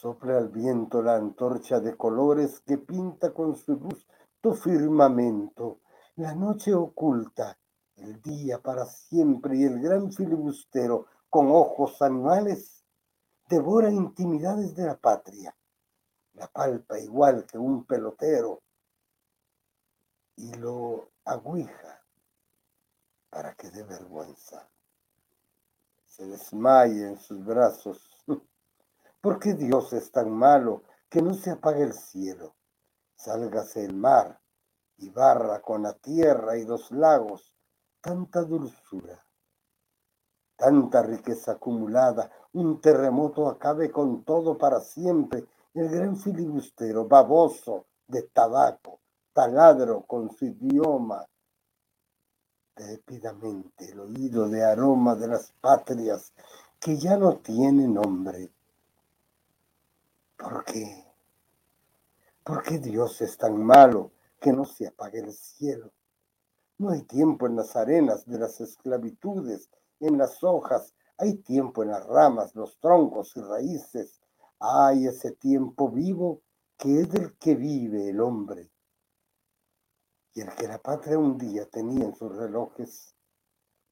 Sopla 0.00 0.38
al 0.38 0.48
viento 0.48 1.02
la 1.02 1.16
antorcha 1.16 1.78
de 1.78 1.94
colores 1.94 2.60
que 2.60 2.78
pinta 2.78 3.34
con 3.34 3.54
su 3.54 3.76
luz 3.76 4.06
tu 4.40 4.54
firmamento, 4.54 5.80
la 6.16 6.34
noche 6.34 6.72
oculta, 6.72 7.58
el 7.96 8.22
día 8.22 8.62
para 8.62 8.86
siempre 8.86 9.58
y 9.58 9.64
el 9.64 9.78
gran 9.78 10.10
filibustero 10.10 11.04
con 11.28 11.50
ojos 11.50 12.00
animales 12.00 12.82
devora 13.46 13.90
intimidades 13.90 14.74
de 14.74 14.86
la 14.86 14.96
patria, 14.96 15.54
la 16.32 16.46
palpa 16.46 16.98
igual 16.98 17.44
que 17.44 17.58
un 17.58 17.84
pelotero 17.84 18.62
y 20.36 20.54
lo 20.54 21.10
aguija 21.26 22.02
para 23.28 23.52
que 23.52 23.68
dé 23.68 23.82
vergüenza. 23.82 24.66
Se 26.06 26.26
desmaye 26.26 27.06
en 27.06 27.18
sus 27.18 27.44
brazos. 27.44 28.09
¿Por 29.20 29.38
qué 29.38 29.52
Dios 29.52 29.92
es 29.92 30.10
tan 30.10 30.30
malo 30.30 30.84
que 31.10 31.20
no 31.20 31.34
se 31.34 31.50
apague 31.50 31.82
el 31.82 31.92
cielo? 31.92 32.56
Sálgase 33.14 33.84
el 33.84 33.94
mar 33.94 34.40
y 34.96 35.10
barra 35.10 35.60
con 35.60 35.82
la 35.82 35.92
tierra 35.92 36.56
y 36.56 36.64
los 36.64 36.90
lagos 36.90 37.54
tanta 38.00 38.40
dulzura, 38.42 39.22
tanta 40.56 41.02
riqueza 41.02 41.52
acumulada, 41.52 42.30
un 42.54 42.80
terremoto 42.80 43.48
acabe 43.48 43.90
con 43.90 44.24
todo 44.24 44.56
para 44.56 44.80
siempre. 44.80 45.46
El 45.74 45.90
gran 45.90 46.16
filibustero, 46.16 47.06
baboso 47.06 47.86
de 48.06 48.22
tabaco, 48.22 49.00
taladro 49.34 50.02
con 50.06 50.30
su 50.30 50.46
idioma, 50.46 51.26
tépidamente 52.74 53.92
el 53.92 54.00
oído 54.00 54.48
de 54.48 54.64
aroma 54.64 55.14
de 55.14 55.28
las 55.28 55.52
patrias 55.60 56.32
que 56.80 56.96
ya 56.96 57.18
no 57.18 57.36
tiene 57.36 57.86
nombre. 57.86 58.50
¿Por 60.40 60.64
qué? 60.64 61.04
¿Por 62.42 62.62
qué 62.62 62.78
Dios 62.78 63.20
es 63.20 63.36
tan 63.36 63.62
malo 63.62 64.12
que 64.40 64.52
no 64.52 64.64
se 64.64 64.86
apague 64.86 65.20
el 65.20 65.32
cielo? 65.32 65.92
No 66.78 66.90
hay 66.90 67.02
tiempo 67.02 67.46
en 67.46 67.56
las 67.56 67.76
arenas 67.76 68.24
de 68.24 68.38
las 68.38 68.58
esclavitudes, 68.60 69.68
en 70.00 70.16
las 70.16 70.42
hojas, 70.42 70.94
hay 71.18 71.34
tiempo 71.34 71.82
en 71.82 71.90
las 71.90 72.06
ramas, 72.06 72.54
los 72.54 72.78
troncos 72.80 73.36
y 73.36 73.42
raíces. 73.42 74.22
Hay 74.58 75.06
ese 75.06 75.32
tiempo 75.32 75.90
vivo 75.90 76.40
que 76.78 77.02
es 77.02 77.10
del 77.10 77.36
que 77.36 77.54
vive 77.54 78.08
el 78.08 78.20
hombre 78.20 78.70
y 80.32 80.40
el 80.40 80.54
que 80.54 80.66
la 80.66 80.78
patria 80.78 81.18
un 81.18 81.36
día 81.36 81.66
tenía 81.66 82.06
en 82.06 82.14
sus 82.14 82.34
relojes, 82.34 83.14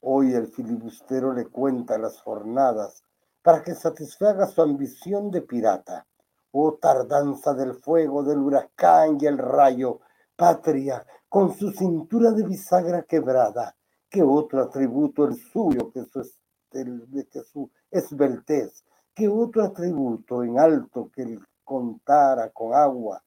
hoy 0.01 0.33
el 0.33 0.47
filibustero 0.47 1.35
le 1.35 1.47
cuenta 1.47 1.99
las 1.99 2.21
jornadas 2.23 3.03
para 3.43 3.63
que 3.63 3.75
satisfaga 3.75 4.47
su 4.47 4.63
ambición 4.63 5.31
de 5.31 5.43
pirata. 5.43 6.07
Oh 6.53 6.75
tardanza 6.75 7.55
del 7.55 7.75
fuego, 7.75 8.23
del 8.23 8.39
huracán 8.39 9.19
y 9.21 9.27
el 9.27 9.39
rayo, 9.39 10.01
patria, 10.37 11.07
con 11.29 11.55
su 11.55 11.71
cintura 11.73 12.31
de 12.31 12.45
bisagra 12.45 13.03
quebrada, 13.03 13.77
¿qué 14.09 14.23
otro 14.23 14.63
atributo 14.63 15.25
el 15.25 15.37
suyo 15.37 15.91
que 15.93 16.05
su, 16.05 16.23
que 16.71 17.43
su 17.43 17.71
esbeltez? 17.91 18.85
¿Qué 19.15 19.29
otro 19.29 19.65
atributo 19.65 20.43
en 20.43 20.59
alto 20.59 21.11
que 21.15 21.23
el 21.23 21.41
contara 21.65 22.51
con 22.51 22.73
agua 22.73 23.23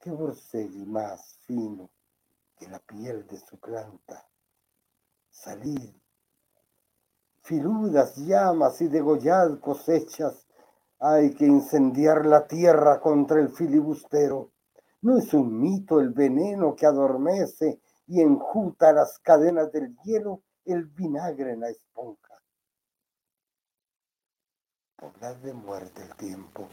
qué 0.00 0.10
borsegui 0.10 0.86
más 0.86 1.36
fino 1.46 1.90
que 2.56 2.68
la 2.68 2.78
piel 2.78 3.26
de 3.26 3.38
su 3.38 3.58
planta. 3.58 4.26
Salir, 5.30 6.00
filudas 7.42 8.16
llamas 8.16 8.80
y 8.80 8.88
degollad 8.88 9.60
cosechas, 9.60 10.46
hay 11.00 11.34
que 11.34 11.46
incendiar 11.46 12.26
la 12.26 12.46
tierra 12.46 13.00
contra 13.00 13.40
el 13.40 13.50
filibustero. 13.50 14.52
No 15.02 15.16
es 15.16 15.32
un 15.32 15.60
mito 15.60 16.00
el 16.00 16.10
veneno 16.10 16.74
que 16.74 16.86
adormece 16.86 17.80
y 18.06 18.20
enjuta 18.20 18.92
las 18.92 19.18
cadenas 19.18 19.70
del 19.72 19.96
hielo 20.02 20.42
el 20.64 20.86
vinagre 20.86 21.52
en 21.52 21.60
la 21.60 21.70
esponja. 21.70 22.34
Poblad 24.96 25.36
de 25.36 25.54
muerte 25.54 26.02
el 26.02 26.14
tiempo 26.16 26.68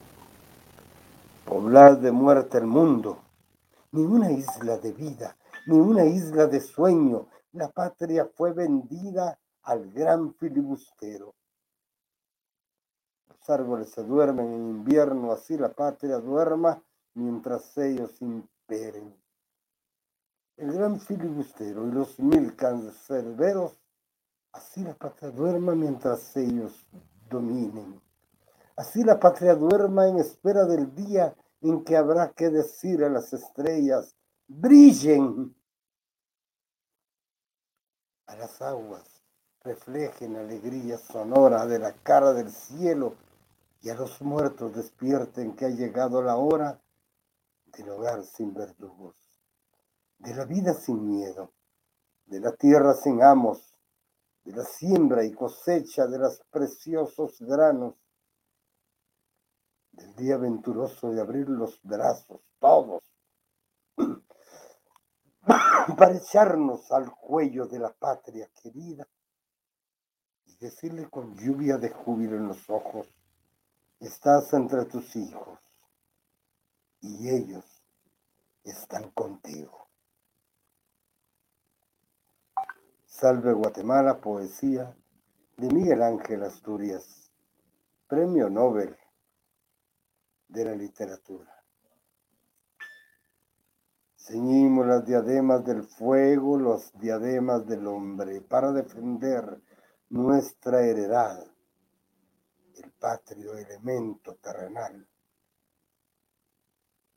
poblad 1.45 1.99
de 1.99 2.11
muerte 2.11 2.57
el 2.57 2.65
mundo, 2.65 3.19
ni 3.91 4.03
una 4.03 4.31
isla 4.31 4.77
de 4.79 4.91
vida, 4.91 5.37
ni 5.67 5.77
una 5.77 6.03
isla 6.03 6.47
de 6.47 6.59
sueño. 6.59 7.27
La 7.53 7.69
patria 7.69 8.27
fue 8.35 8.51
vendida 8.51 9.39
al 9.61 9.91
gran 9.91 10.33
filibustero. 10.33 11.35
Los 13.47 13.59
árboles 13.59 13.89
se 13.89 14.03
duermen 14.03 14.51
en 14.53 14.69
invierno, 14.69 15.31
así 15.31 15.55
la 15.55 15.69
patria 15.69 16.17
duerma 16.17 16.81
mientras 17.13 17.77
ellos 17.77 18.19
imperen. 18.19 19.15
El 20.57 20.73
gran 20.73 20.99
filibustero 20.99 21.87
y 21.87 21.91
los 21.91 22.19
mil 22.19 22.55
cancerberos, 22.55 23.79
así 24.51 24.83
la 24.83 24.95
patria 24.95 25.29
duerma 25.29 25.75
mientras 25.75 26.35
ellos 26.35 26.87
dominen. 27.29 28.01
Así 28.77 29.03
la 29.03 29.19
patria 29.19 29.53
duerma 29.53 30.07
en 30.07 30.17
espera 30.17 30.65
del 30.65 30.95
día 30.95 31.35
en 31.61 31.83
que 31.83 31.97
habrá 31.97 32.31
que 32.31 32.49
decir 32.49 33.03
a 33.03 33.09
las 33.09 33.31
estrellas, 33.31 34.15
brillen. 34.47 35.55
A 38.25 38.35
las 38.37 38.59
aguas 38.59 39.21
reflejen 39.61 40.35
alegría 40.35 40.97
sonora 40.97 41.67
de 41.67 41.77
la 41.77 41.91
cara 41.91 42.33
del 42.33 42.49
cielo 42.49 43.13
y 43.85 43.89
a 43.91 43.93
los 43.93 44.19
muertos 44.19 44.73
despierten 44.73 45.55
que 45.55 45.65
ha 45.65 45.69
llegado 45.69 46.23
la 46.23 46.37
hora 46.37 46.81
del 47.67 47.87
hogar 47.91 48.23
sin 48.23 48.51
verdugos, 48.51 49.15
de 50.17 50.33
la 50.33 50.43
vida 50.43 50.73
sin 50.73 51.07
miedo, 51.07 51.53
de 52.25 52.39
la 52.39 52.51
tierra 52.55 52.95
sin 52.95 53.21
amos, 53.21 53.77
de 54.43 54.53
la 54.53 54.63
siembra 54.63 55.23
y 55.23 55.31
cosecha 55.33 56.07
de 56.07 56.17
los 56.17 56.41
preciosos 56.49 57.39
granos, 57.41 57.93
del 59.91 60.15
día 60.15 60.37
venturoso 60.37 61.11
de 61.11 61.21
abrir 61.21 61.47
los 61.47 61.79
brazos, 61.83 62.41
todos, 62.57 63.03
para 65.95 66.17
echarnos 66.17 66.91
al 66.91 67.11
cuello 67.11 67.67
de 67.67 67.77
la 67.77 67.93
patria 67.93 68.49
querida 68.63 69.07
y 70.47 70.55
decirle 70.55 71.07
con 71.07 71.35
lluvia 71.37 71.77
de 71.77 71.91
júbilo 71.91 72.35
en 72.35 72.47
los 72.47 72.67
ojos, 72.67 73.07
estás 73.99 74.53
entre 74.53 74.85
tus 74.85 75.15
hijos 75.15 75.59
y 77.01 77.29
ellos 77.29 77.65
están 78.63 79.11
contigo. 79.11 79.87
Salve 83.05 83.53
Guatemala, 83.53 84.19
poesía 84.19 84.95
de 85.57 85.67
Miguel 85.69 86.01
Ángel 86.01 86.43
Asturias, 86.43 87.31
Premio 88.07 88.49
Nobel 88.49 88.97
de 90.47 90.65
la 90.65 90.75
literatura. 90.75 91.63
Ceñimos 94.17 94.87
las 94.87 95.05
diademas 95.05 95.63
del 95.63 95.83
fuego, 95.83 96.57
los 96.57 96.91
diademas 96.99 97.65
del 97.67 97.85
hombre, 97.87 98.41
para 98.41 98.71
defender 98.71 99.61
nuestra 100.09 100.81
heredad, 100.81 101.45
el 102.77 102.91
patrio 102.91 103.57
elemento 103.57 104.35
terrenal, 104.35 105.07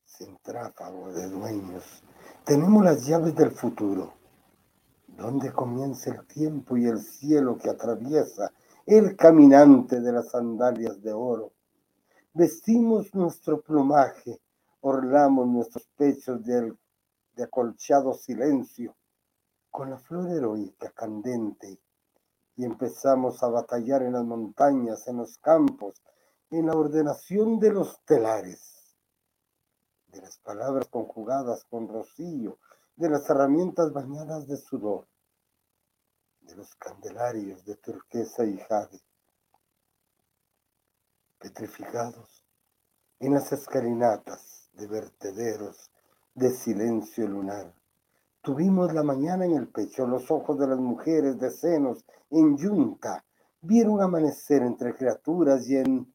sin 0.04 0.38
tráfago 0.38 1.12
de 1.12 1.28
dueños. 1.28 2.02
Tenemos 2.44 2.84
las 2.84 3.06
llaves 3.06 3.34
del 3.34 3.50
futuro, 3.50 4.14
donde 5.06 5.52
comienza 5.52 6.10
el 6.10 6.26
tiempo 6.26 6.76
y 6.76 6.86
el 6.86 7.00
cielo 7.00 7.56
que 7.58 7.70
atraviesa 7.70 8.52
el 8.86 9.16
caminante 9.16 10.00
de 10.00 10.12
las 10.12 10.30
sandalias 10.30 11.02
de 11.02 11.12
oro. 11.12 11.52
Vestimos 12.32 13.14
nuestro 13.14 13.60
plumaje, 13.60 14.40
orlamos 14.80 15.46
nuestros 15.48 15.86
pechos 15.96 16.44
del 16.44 16.78
de 17.34 17.44
acolchado 17.44 18.14
silencio, 18.14 18.96
con 19.70 19.90
la 19.90 19.98
flor 19.98 20.28
heroica 20.30 20.90
candente, 20.90 21.78
y 22.58 22.64
empezamos 22.64 23.40
a 23.44 23.48
batallar 23.48 24.02
en 24.02 24.14
las 24.14 24.24
montañas, 24.24 25.06
en 25.06 25.18
los 25.18 25.38
campos, 25.38 26.02
en 26.50 26.66
la 26.66 26.74
ordenación 26.74 27.60
de 27.60 27.72
los 27.72 28.04
telares, 28.04 28.96
de 30.08 30.20
las 30.20 30.38
palabras 30.38 30.88
conjugadas 30.88 31.64
con 31.66 31.86
rocío, 31.86 32.58
de 32.96 33.10
las 33.10 33.30
herramientas 33.30 33.92
bañadas 33.92 34.48
de 34.48 34.56
sudor, 34.56 35.06
de 36.40 36.56
los 36.56 36.74
candelarios 36.74 37.64
de 37.64 37.76
turquesa 37.76 38.44
y 38.44 38.58
jade, 38.58 39.00
petrificados 41.38 42.44
en 43.20 43.34
las 43.34 43.52
escalinatas 43.52 44.68
de 44.72 44.88
vertederos 44.88 45.92
de 46.34 46.50
silencio 46.50 47.28
lunar. 47.28 47.77
Tuvimos 48.40 48.94
la 48.94 49.02
mañana 49.02 49.44
en 49.44 49.54
el 49.54 49.68
pecho, 49.68 50.06
los 50.06 50.30
ojos 50.30 50.58
de 50.58 50.68
las 50.68 50.78
mujeres 50.78 51.38
de 51.38 51.50
senos 51.50 52.04
en 52.30 52.56
yunta, 52.56 53.24
vieron 53.60 54.00
amanecer 54.00 54.62
entre 54.62 54.94
criaturas 54.94 55.68
y, 55.68 55.76
en, 55.76 56.14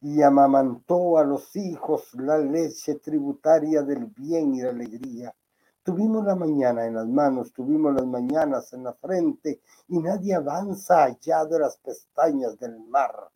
y 0.00 0.22
amamantó 0.22 1.18
a 1.18 1.24
los 1.24 1.54
hijos 1.56 2.14
la 2.14 2.38
leche 2.38 2.94
tributaria 2.96 3.82
del 3.82 4.06
bien 4.06 4.54
y 4.54 4.62
la 4.62 4.70
alegría. 4.70 5.34
Tuvimos 5.82 6.24
la 6.24 6.36
mañana 6.36 6.86
en 6.86 6.94
las 6.94 7.08
manos, 7.08 7.52
tuvimos 7.52 7.92
las 7.92 8.06
mañanas 8.06 8.72
en 8.72 8.84
la 8.84 8.94
frente 8.94 9.60
y 9.88 9.98
nadie 9.98 10.34
avanza 10.34 11.04
allá 11.04 11.44
de 11.44 11.58
las 11.58 11.76
pestañas 11.78 12.56
del 12.56 12.78
mar. 12.86 13.30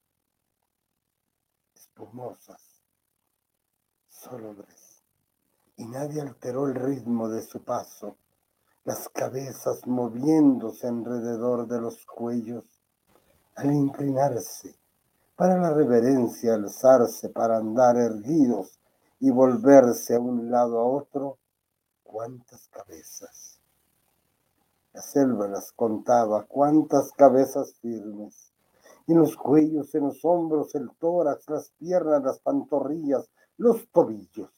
Espumosas, 1.75 2.83
solo 4.09 4.55
y 5.77 5.85
nadie 5.85 6.23
alteró 6.23 6.69
el 6.69 6.75
ritmo 6.75 7.29
de 7.29 7.43
su 7.43 7.63
paso, 7.63 8.17
las 8.85 9.09
cabezas 9.11 9.87
moviéndose 9.87 10.87
alrededor 10.87 11.67
de 11.67 11.81
los 11.81 12.07
cuellos, 12.07 12.65
al 13.57 13.73
inclinarse, 13.73 14.75
para 15.35 15.59
la 15.59 15.75
reverencia 15.75 16.55
alzarse, 16.55 17.29
para 17.29 17.59
andar 17.59 17.97
erguidos 17.97 18.81
y 19.21 19.31
volverse 19.31 20.15
a 20.15 20.21
un 20.21 20.51
lado 20.51 20.79
a 20.79 20.85
otro, 20.85 21.39
cuántas 22.03 22.69
cabezas. 22.69 23.61
La 24.95 25.03
selva 25.03 25.47
las 25.47 25.73
contaba, 25.73 26.47
cuántas 26.47 27.13
cabezas 27.13 27.75
firmes, 27.83 28.53
en 29.09 29.19
los 29.19 29.37
cuellos, 29.37 29.95
en 29.95 30.05
los 30.05 30.25
hombros, 30.25 30.75
el 30.75 30.91
tórax, 30.99 31.51
las 31.51 31.71
piernas, 31.73 32.23
las 32.23 32.39
pantorrillas, 32.39 33.29
los 33.59 33.87
tobillos 33.91 34.56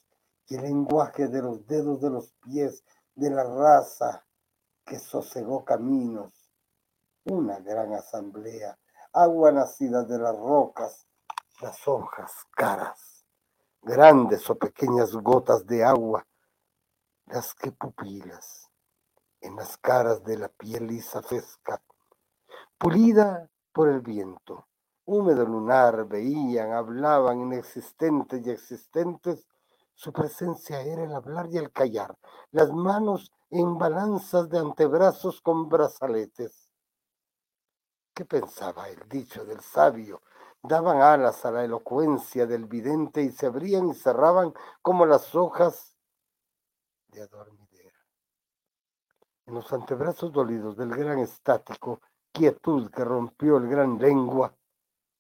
y 0.49 0.57
el 0.57 0.63
lenguaje 0.63 1.29
de 1.29 1.43
los 1.43 1.67
dedos 1.67 2.01
de 2.01 2.11
los 2.11 2.33
pies 2.43 2.83
de 3.15 3.31
la 3.31 3.45
raza 3.45 4.25
que 4.85 4.99
sosegó 4.99 5.65
caminos. 5.65 6.33
Una 7.25 7.59
gran 7.61 7.93
asamblea, 7.93 8.79
agua 9.13 9.53
nacida 9.53 10.05
de 10.05 10.19
las 10.19 10.35
rocas, 10.35 11.07
las 11.61 11.87
hojas 11.87 12.33
caras, 12.53 13.27
grandes 13.83 14.49
o 14.49 14.57
pequeñas 14.57 15.13
gotas 15.13 15.67
de 15.67 15.85
agua, 15.85 16.27
las 17.27 17.55
que 17.55 17.71
pupilas 17.71 18.71
en 19.41 19.57
las 19.57 19.77
caras 19.77 20.25
de 20.25 20.39
la 20.39 20.49
piel 20.49 20.87
lisa 20.87 21.23
fresca, 21.23 21.83
pulida 22.79 23.51
por 23.73 23.89
el 23.89 24.01
viento, 24.01 24.67
húmedo 25.05 25.45
lunar, 25.45 26.07
veían, 26.07 26.73
hablaban 26.73 27.41
inexistentes 27.41 28.47
y 28.47 28.51
existentes 28.51 29.47
su 29.99 30.13
presencia 30.13 30.81
era 30.81 31.03
el 31.03 31.13
hablar 31.13 31.49
y 31.51 31.57
el 31.59 31.73
callar, 31.73 32.17
las 32.53 32.71
manos 32.71 33.33
en 33.51 33.77
balanzas 33.77 34.49
de 34.49 34.61
antebrazos 34.61 35.41
con 35.41 35.69
brazaletes. 35.69 36.71
¿Qué 38.15 38.25
pensaba 38.25 38.89
el 38.89 39.09
dicho 39.09 39.45
del 39.45 39.59
sabio? 39.59 40.23
Daban 40.63 41.03
alas 41.03 41.45
a 41.45 41.51
la 41.51 41.65
elocuencia 41.65 42.47
del 42.47 42.67
vidente 42.67 43.23
y 43.23 43.33
se 43.33 43.47
abrían 43.47 43.89
y 43.89 43.95
cerraban 43.95 44.55
como 44.83 45.05
las 45.05 45.35
hojas 45.35 45.97
de 47.09 47.23
adormidera. 47.23 47.99
En 49.47 49.55
los 49.55 49.73
antebrazos 49.73 50.31
dolidos 50.31 50.77
del 50.77 50.91
gran 50.91 51.19
estático, 51.19 52.03
quietud 52.31 52.89
que 52.93 53.05
rompió 53.05 53.57
el 53.57 53.69
gran 53.69 53.99
lengua, 53.99 54.55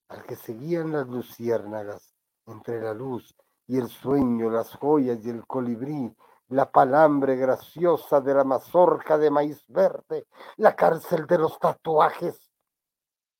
al 0.06 0.22
que 0.22 0.36
seguían 0.36 0.92
las 0.92 1.08
luciérnagas 1.08 2.14
entre 2.46 2.80
la 2.80 2.94
luz 2.94 3.34
y 3.68 3.76
el 3.76 3.88
sueño, 3.88 4.50
las 4.50 4.74
joyas 4.74 5.24
y 5.24 5.28
el 5.28 5.46
colibrí, 5.46 6.10
la 6.48 6.70
palambre 6.72 7.36
graciosa 7.36 8.20
de 8.20 8.34
la 8.34 8.42
mazorca 8.42 9.18
de 9.18 9.30
maíz 9.30 9.62
verde, 9.68 10.26
la 10.56 10.74
cárcel 10.74 11.26
de 11.26 11.38
los 11.38 11.58
tatuajes 11.58 12.50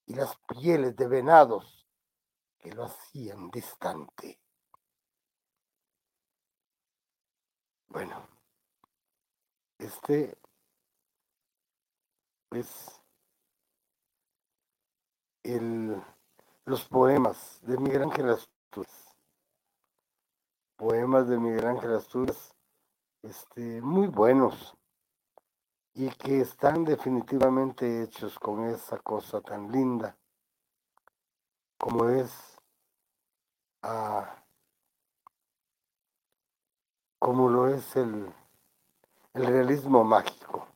y 0.04 0.14
las 0.14 0.36
pieles 0.46 0.94
de 0.96 1.08
venados 1.08 1.86
que 2.58 2.72
lo 2.72 2.84
hacían 2.84 3.50
distante. 3.50 4.38
Bueno, 7.88 8.28
este 9.78 10.36
es 12.50 13.00
el, 15.42 15.96
los 16.66 16.84
poemas 16.84 17.60
de 17.62 17.78
Miguel 17.78 18.02
Ángel 18.02 18.28
Asturias 18.28 19.07
poemas 20.78 21.28
de 21.28 21.38
Miguel 21.38 21.66
Ángel 21.66 21.96
Asturias 21.96 22.54
este, 23.22 23.82
muy 23.82 24.06
buenos 24.06 24.76
y 25.92 26.08
que 26.10 26.40
están 26.40 26.84
definitivamente 26.84 28.04
hechos 28.04 28.38
con 28.38 28.64
esa 28.64 28.98
cosa 28.98 29.40
tan 29.40 29.72
linda 29.72 30.16
como 31.76 32.08
es 32.08 32.32
ah, 33.82 34.36
como 37.18 37.48
lo 37.48 37.68
es 37.68 37.96
el, 37.96 38.32
el 39.34 39.46
realismo 39.46 40.04
mágico. 40.04 40.68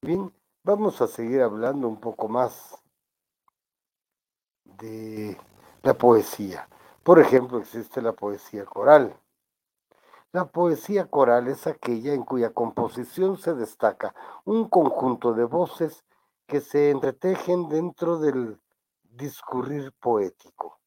Bien, 0.00 0.32
vamos 0.64 1.02
a 1.02 1.06
seguir 1.06 1.42
hablando 1.42 1.86
un 1.86 2.00
poco 2.00 2.28
más 2.28 2.82
de 4.64 5.38
la 5.82 5.92
poesía. 5.92 6.66
Por 7.02 7.18
ejemplo, 7.18 7.58
existe 7.58 8.02
la 8.02 8.12
poesía 8.12 8.64
coral. 8.64 9.18
La 10.32 10.44
poesía 10.44 11.06
coral 11.06 11.48
es 11.48 11.66
aquella 11.66 12.12
en 12.12 12.24
cuya 12.24 12.50
composición 12.50 13.38
se 13.38 13.54
destaca 13.54 14.14
un 14.44 14.68
conjunto 14.68 15.32
de 15.32 15.44
voces 15.44 16.04
que 16.46 16.60
se 16.60 16.90
entretejen 16.90 17.68
dentro 17.68 18.18
del 18.18 18.60
discurrir 19.02 19.92
poético. 19.98 20.78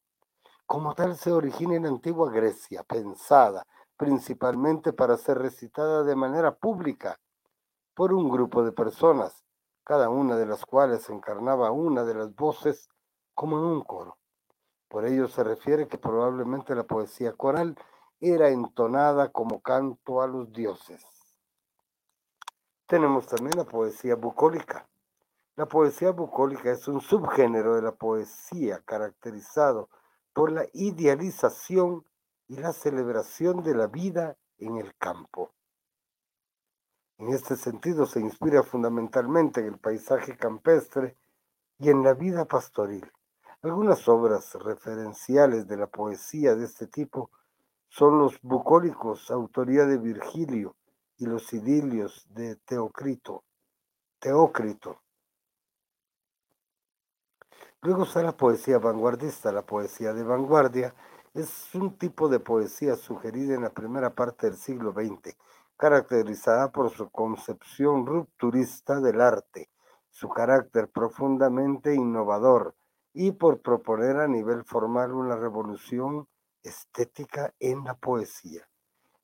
Como 0.66 0.94
tal 0.94 1.16
se 1.16 1.32
origina 1.32 1.74
en 1.74 1.86
antigua 1.86 2.30
Grecia, 2.30 2.84
pensada 2.84 3.66
principalmente 3.96 4.92
para 4.92 5.16
ser 5.16 5.38
recitada 5.38 6.02
de 6.04 6.16
manera 6.16 6.54
pública 6.54 7.18
por 7.94 8.12
un 8.12 8.28
grupo 8.28 8.64
de 8.64 8.72
personas, 8.72 9.44
cada 9.84 10.08
una 10.08 10.36
de 10.36 10.46
las 10.46 10.64
cuales 10.64 11.08
encarnaba 11.10 11.70
una 11.70 12.04
de 12.04 12.14
las 12.14 12.34
voces 12.34 12.88
como 13.34 13.58
en 13.58 13.64
un 13.64 13.82
coro. 13.82 14.16
Por 14.94 15.06
ello 15.06 15.26
se 15.26 15.42
refiere 15.42 15.88
que 15.88 15.98
probablemente 15.98 16.72
la 16.76 16.84
poesía 16.84 17.32
coral 17.32 17.76
era 18.20 18.50
entonada 18.50 19.32
como 19.32 19.60
canto 19.60 20.22
a 20.22 20.28
los 20.28 20.52
dioses. 20.52 21.04
Tenemos 22.86 23.26
también 23.26 23.56
la 23.56 23.64
poesía 23.64 24.14
bucólica. 24.14 24.86
La 25.56 25.66
poesía 25.66 26.12
bucólica 26.12 26.70
es 26.70 26.86
un 26.86 27.00
subgénero 27.00 27.74
de 27.74 27.82
la 27.82 27.90
poesía 27.90 28.82
caracterizado 28.84 29.90
por 30.32 30.52
la 30.52 30.64
idealización 30.72 32.06
y 32.46 32.58
la 32.58 32.72
celebración 32.72 33.64
de 33.64 33.74
la 33.74 33.88
vida 33.88 34.36
en 34.58 34.76
el 34.76 34.94
campo. 34.94 35.50
En 37.18 37.30
este 37.30 37.56
sentido 37.56 38.06
se 38.06 38.20
inspira 38.20 38.62
fundamentalmente 38.62 39.58
en 39.58 39.66
el 39.66 39.78
paisaje 39.78 40.36
campestre 40.36 41.16
y 41.80 41.90
en 41.90 42.04
la 42.04 42.14
vida 42.14 42.44
pastoril. 42.44 43.10
Algunas 43.64 44.06
obras 44.08 44.56
referenciales 44.56 45.66
de 45.66 45.78
la 45.78 45.86
poesía 45.86 46.54
de 46.54 46.66
este 46.66 46.86
tipo 46.86 47.30
son 47.88 48.18
los 48.18 48.38
bucólicos, 48.42 49.30
autoría 49.30 49.86
de 49.86 49.96
Virgilio, 49.96 50.76
y 51.16 51.24
los 51.24 51.50
idilios 51.54 52.26
de 52.28 52.56
Teocrito, 52.56 53.42
Teócrito. 54.18 55.00
Luego 57.80 58.02
está 58.02 58.22
la 58.22 58.36
poesía 58.36 58.78
vanguardista. 58.78 59.50
La 59.50 59.62
poesía 59.62 60.12
de 60.12 60.24
vanguardia 60.24 60.94
es 61.32 61.74
un 61.74 61.96
tipo 61.96 62.28
de 62.28 62.40
poesía 62.40 62.96
sugerida 62.96 63.54
en 63.54 63.62
la 63.62 63.70
primera 63.70 64.14
parte 64.14 64.50
del 64.50 64.58
siglo 64.58 64.92
XX, 64.92 65.38
caracterizada 65.78 66.70
por 66.70 66.90
su 66.90 67.08
concepción 67.08 68.04
rupturista 68.04 69.00
del 69.00 69.22
arte, 69.22 69.70
su 70.10 70.28
carácter 70.28 70.90
profundamente 70.90 71.94
innovador 71.94 72.74
y 73.14 73.30
por 73.30 73.62
proponer 73.62 74.16
a 74.16 74.26
nivel 74.26 74.64
formal 74.64 75.12
una 75.12 75.36
revolución 75.36 76.26
estética 76.62 77.54
en 77.60 77.84
la 77.84 77.94
poesía. 77.94 78.68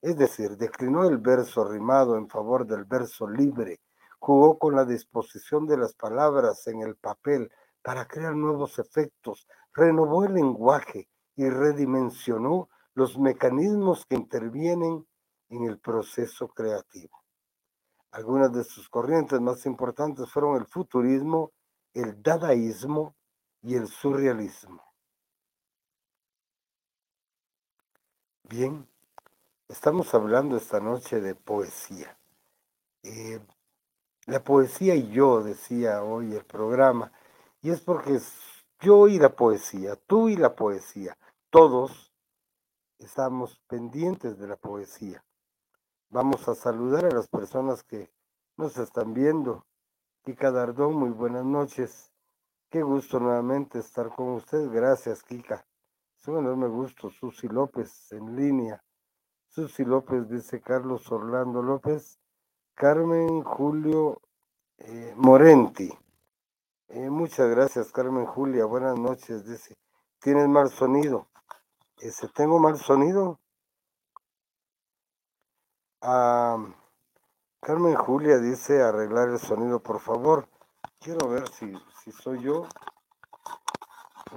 Es 0.00 0.16
decir, 0.16 0.56
declinó 0.56 1.04
el 1.04 1.18
verso 1.18 1.64
rimado 1.64 2.16
en 2.16 2.28
favor 2.28 2.66
del 2.66 2.84
verso 2.84 3.28
libre, 3.28 3.80
jugó 4.18 4.58
con 4.58 4.76
la 4.76 4.84
disposición 4.84 5.66
de 5.66 5.76
las 5.76 5.94
palabras 5.94 6.66
en 6.68 6.82
el 6.82 6.94
papel 6.94 7.50
para 7.82 8.06
crear 8.06 8.34
nuevos 8.34 8.78
efectos, 8.78 9.46
renovó 9.74 10.24
el 10.24 10.34
lenguaje 10.34 11.08
y 11.36 11.48
redimensionó 11.48 12.68
los 12.94 13.18
mecanismos 13.18 14.06
que 14.06 14.16
intervienen 14.16 15.06
en 15.48 15.64
el 15.64 15.78
proceso 15.78 16.48
creativo. 16.48 17.22
Algunas 18.12 18.52
de 18.52 18.64
sus 18.64 18.88
corrientes 18.88 19.40
más 19.40 19.66
importantes 19.66 20.30
fueron 20.30 20.56
el 20.56 20.66
futurismo, 20.66 21.52
el 21.92 22.22
dadaísmo 22.22 23.16
y 23.62 23.76
el 23.76 23.88
surrealismo. 23.88 24.82
Bien, 28.44 28.86
estamos 29.68 30.12
hablando 30.14 30.56
esta 30.56 30.80
noche 30.80 31.20
de 31.20 31.34
poesía. 31.34 32.18
Eh, 33.02 33.40
la 34.26 34.42
poesía 34.42 34.94
y 34.94 35.10
yo, 35.10 35.42
decía 35.42 36.02
hoy 36.02 36.34
el 36.34 36.44
programa, 36.44 37.12
y 37.62 37.70
es 37.70 37.80
porque 37.80 38.18
yo 38.80 39.08
y 39.08 39.18
la 39.18 39.34
poesía, 39.34 39.96
tú 39.96 40.28
y 40.28 40.36
la 40.36 40.54
poesía, 40.54 41.16
todos 41.50 42.12
estamos 42.98 43.60
pendientes 43.66 44.38
de 44.38 44.48
la 44.48 44.56
poesía. 44.56 45.24
Vamos 46.08 46.48
a 46.48 46.54
saludar 46.54 47.04
a 47.04 47.14
las 47.14 47.28
personas 47.28 47.84
que 47.84 48.10
nos 48.56 48.76
están 48.78 49.14
viendo. 49.14 49.66
Kika 50.24 50.50
Dardón, 50.50 50.94
muy 50.94 51.10
buenas 51.10 51.44
noches. 51.44 52.09
Qué 52.70 52.82
gusto 52.82 53.18
nuevamente 53.18 53.80
estar 53.80 54.14
con 54.14 54.28
usted. 54.34 54.70
Gracias, 54.70 55.24
Kika. 55.24 55.66
Es 56.16 56.28
un 56.28 56.38
enorme 56.38 56.68
gusto. 56.68 57.10
Susi 57.10 57.48
López 57.48 58.12
en 58.12 58.36
línea. 58.36 58.80
Susi 59.48 59.84
López 59.84 60.28
dice 60.28 60.60
Carlos 60.60 61.10
Orlando 61.10 61.62
López. 61.62 62.20
Carmen 62.74 63.42
Julio 63.42 64.22
eh, 64.78 65.12
Morenti. 65.16 65.90
Eh, 66.86 67.10
muchas 67.10 67.50
gracias, 67.50 67.90
Carmen 67.90 68.24
Julia. 68.24 68.64
Buenas 68.66 68.96
noches, 68.96 69.44
dice. 69.44 69.76
Tienes 70.20 70.48
mal 70.48 70.70
sonido. 70.70 71.26
Ese, 71.98 72.28
¿Tengo 72.28 72.60
mal 72.60 72.78
sonido? 72.78 73.40
Carmen 77.60 77.94
Julia 77.96 78.38
dice 78.38 78.80
arreglar 78.80 79.28
el 79.28 79.40
sonido, 79.40 79.82
por 79.82 79.98
favor. 79.98 80.48
Quiero 80.98 81.28
ver 81.28 81.48
si, 81.48 81.72
soy 82.10 82.40
yo. 82.40 82.66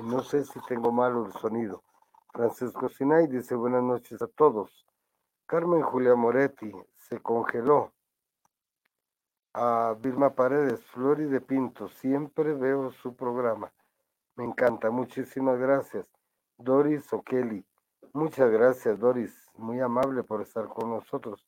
No 0.04 0.22
sé 0.24 0.44
si 0.46 0.60
tengo 0.68 0.92
malo 0.92 1.26
el 1.26 1.34
sonido. 1.34 1.84
Francisco 2.32 2.90
Sinay 2.90 3.28
dice 3.28 3.56
buenas 3.56 3.84
noches 3.84 4.22
a 4.22 4.28
todos. 4.28 4.86
Carmen 5.46 5.84
Julia 5.84 6.16
Moretti 6.16 6.72
se 6.96 7.20
congeló 7.20 7.94
a 9.54 9.96
Vilma 10.00 10.32
Paredes, 10.32 10.84
Flori 10.86 11.26
de 11.26 11.40
Pinto, 11.40 11.88
siempre 11.88 12.54
veo 12.54 12.92
su 12.92 13.16
programa. 13.16 13.72
Me 14.36 14.46
encanta, 14.46 14.90
muchísimas 14.90 15.60
gracias. 15.60 16.08
Doris 16.58 17.12
O'Kelly, 17.14 17.64
muchas 18.14 18.50
gracias 18.50 19.00
Doris, 19.00 19.48
muy 19.56 19.80
amable 19.80 20.24
por 20.24 20.42
estar 20.42 20.68
con 20.70 20.90
nosotros. 20.90 21.48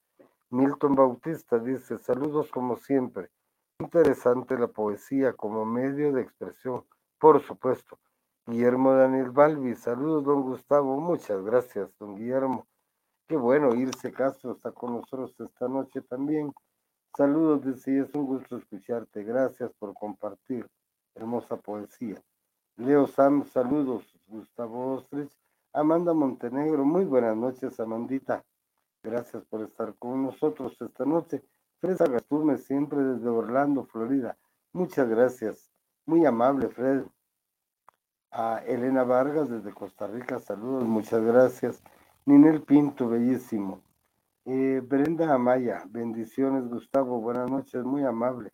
Milton 0.51 0.93
Bautista 0.93 1.57
dice, 1.57 1.97
saludos 1.97 2.51
como 2.51 2.77
siempre. 2.77 3.31
Interesante 3.79 4.57
la 4.57 4.67
poesía 4.67 5.33
como 5.33 5.65
medio 5.65 6.13
de 6.13 6.21
expresión, 6.21 6.85
por 7.19 7.41
supuesto. 7.41 7.99
Guillermo 8.45 8.93
Daniel 8.93 9.31
Balbi, 9.31 9.75
saludos 9.75 10.23
don 10.23 10.43
Gustavo, 10.43 10.97
muchas 11.01 11.43
gracias 11.43 11.89
don 11.99 12.15
Guillermo. 12.15 12.67
Qué 13.27 13.35
bueno, 13.35 13.75
Irse 13.75 14.13
Castro 14.13 14.53
está 14.53 14.71
con 14.71 14.93
nosotros 14.93 15.35
esta 15.39 15.67
noche 15.67 16.01
también. 16.01 16.53
Saludos, 17.17 17.65
dice, 17.65 17.99
es 17.99 18.13
un 18.13 18.25
gusto 18.25 18.57
escucharte. 18.57 19.23
Gracias 19.23 19.73
por 19.79 19.93
compartir 19.93 20.69
hermosa 21.15 21.57
poesía. 21.57 22.21
Leo 22.77 23.07
Sam, 23.07 23.45
saludos. 23.45 24.05
Gustavo 24.27 24.95
Ostrich. 24.95 25.31
Amanda 25.73 26.13
Montenegro, 26.13 26.85
muy 26.85 27.03
buenas 27.03 27.35
noches, 27.35 27.77
Amandita. 27.79 28.45
Gracias 29.03 29.43
por 29.45 29.63
estar 29.63 29.95
con 29.95 30.23
nosotros 30.23 30.79
esta 30.79 31.03
noche. 31.03 31.43
Fresa 31.79 32.07
Gasturme, 32.07 32.57
siempre 32.57 32.99
desde 33.03 33.29
Orlando, 33.29 33.85
Florida. 33.85 34.37
Muchas 34.73 35.07
gracias. 35.09 35.69
Muy 36.05 36.25
amable, 36.25 36.69
Fred. 36.69 37.03
A 38.31 38.61
Elena 38.65 39.03
Vargas, 39.03 39.49
desde 39.49 39.73
Costa 39.73 40.07
Rica, 40.07 40.39
saludos, 40.39 40.83
muchas 40.83 41.21
gracias. 41.23 41.81
Ninel 42.25 42.63
Pinto, 42.63 43.07
bellísimo. 43.07 43.81
Eh, 44.43 44.81
Brenda 44.83 45.33
Amaya, 45.33 45.85
bendiciones 45.89 46.67
Gustavo, 46.67 47.21
buenas 47.21 47.49
noches, 47.49 47.83
muy 47.83 48.03
amable. 48.03 48.51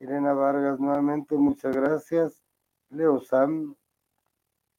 Elena 0.00 0.34
Vargas, 0.34 0.80
nuevamente 0.80 1.36
muchas 1.36 1.74
gracias. 1.74 2.42
Leo 2.90 3.20
Sam, 3.20 3.76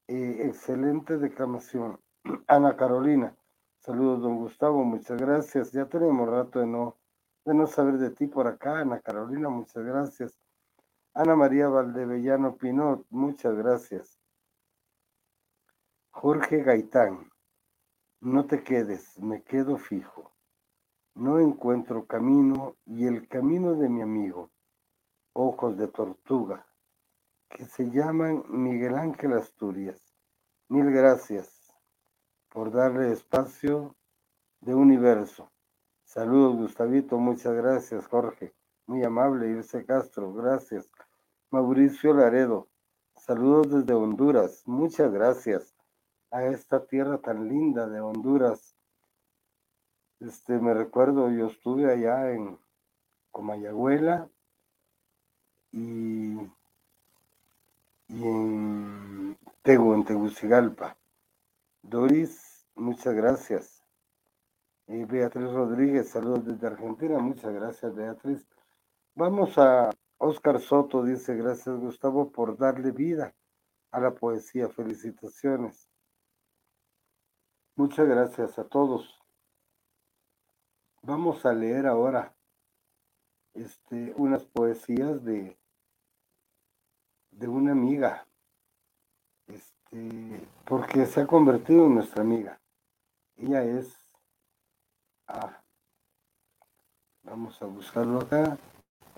eh, 0.07 0.41
excelente 0.45 1.17
declamación. 1.17 1.99
Ana 2.47 2.75
Carolina, 2.75 3.35
saludos 3.79 4.21
don 4.21 4.37
Gustavo, 4.37 4.83
muchas 4.83 5.19
gracias. 5.19 5.71
Ya 5.71 5.85
tenemos 5.85 6.29
rato 6.29 6.59
de 6.59 6.67
no, 6.67 6.97
de 7.45 7.53
no 7.53 7.67
saber 7.67 7.97
de 7.97 8.11
ti 8.11 8.27
por 8.27 8.47
acá, 8.47 8.79
Ana 8.79 8.99
Carolina, 8.99 9.49
muchas 9.49 9.83
gracias. 9.83 10.37
Ana 11.13 11.35
María 11.35 11.69
Valdevellano 11.69 12.57
Pinot, 12.57 13.05
muchas 13.09 13.55
gracias. 13.55 14.19
Jorge 16.11 16.63
Gaitán, 16.63 17.31
no 18.21 18.45
te 18.45 18.63
quedes, 18.63 19.17
me 19.19 19.43
quedo 19.43 19.77
fijo 19.77 20.35
no 21.15 21.39
encuentro 21.39 22.05
camino 22.05 22.75
y 22.85 23.07
el 23.07 23.27
camino 23.27 23.73
de 23.75 23.87
mi 23.87 24.01
amigo, 24.01 24.51
ojos 25.33 25.77
de 25.77 25.87
tortuga, 25.87 26.67
que 27.49 27.65
se 27.65 27.89
llaman 27.89 28.43
Miguel 28.49 28.95
Ángel 28.95 29.33
Asturias. 29.33 30.13
Mil 30.67 30.91
gracias 30.91 31.73
por 32.49 32.71
darle 32.71 33.13
espacio 33.13 33.95
de 34.59 34.75
universo. 34.75 35.49
Saludos, 36.15 36.55
Gustavito, 36.55 37.19
muchas 37.19 37.53
gracias, 37.53 38.07
Jorge. 38.07 38.55
Muy 38.87 39.03
amable, 39.03 39.49
Irse 39.49 39.85
Castro, 39.85 40.33
gracias. 40.33 40.89
Mauricio 41.51 42.15
Laredo, 42.15 42.67
saludos 43.15 43.69
desde 43.69 43.93
Honduras, 43.93 44.63
muchas 44.65 45.11
gracias 45.11 45.75
a 46.31 46.43
esta 46.45 46.83
tierra 46.87 47.19
tan 47.19 47.47
linda 47.47 47.87
de 47.87 48.01
Honduras 48.01 48.75
este, 50.19 50.57
me 50.59 50.73
recuerdo, 50.73 51.29
yo 51.29 51.47
estuve 51.47 51.91
allá 51.91 52.31
en 52.31 52.57
Comayagüela 53.31 54.29
y, 55.71 56.37
y 58.07 58.23
en 58.23 59.37
Tegu, 59.61 59.93
en 59.93 60.05
Tegucigalpa. 60.05 60.95
Doris, 61.83 62.65
muchas 62.75 63.13
gracias. 63.13 63.74
Beatriz 64.87 65.51
Rodríguez, 65.51 66.09
saludos 66.09 66.45
desde 66.45 66.67
Argentina, 66.67 67.17
muchas 67.19 67.53
gracias 67.53 67.95
Beatriz. 67.95 68.47
Vamos 69.15 69.57
a 69.57 69.89
Oscar 70.17 70.59
Soto, 70.59 71.03
dice, 71.03 71.35
gracias 71.35 71.75
Gustavo 71.79 72.31
por 72.31 72.57
darle 72.57 72.91
vida 72.91 73.33
a 73.91 73.99
la 73.99 74.13
poesía, 74.13 74.69
felicitaciones. 74.69 75.89
Muchas 77.75 78.07
gracias 78.07 78.59
a 78.59 78.67
todos. 78.67 79.19
Vamos 81.01 81.45
a 81.45 81.53
leer 81.53 81.87
ahora 81.87 82.35
este, 83.53 84.13
unas 84.17 84.45
poesías 84.45 85.23
de, 85.23 85.57
de 87.31 87.47
una 87.47 87.71
amiga, 87.71 88.27
este, 89.47 90.47
porque 90.65 91.05
se 91.05 91.21
ha 91.21 91.27
convertido 91.27 91.85
en 91.85 91.95
nuestra 91.95 92.21
amiga. 92.21 92.61
Ella 93.35 93.63
es, 93.63 94.04
ah, 95.27 95.61
vamos 97.23 97.61
a 97.61 97.65
buscarlo 97.65 98.19
acá, 98.21 98.57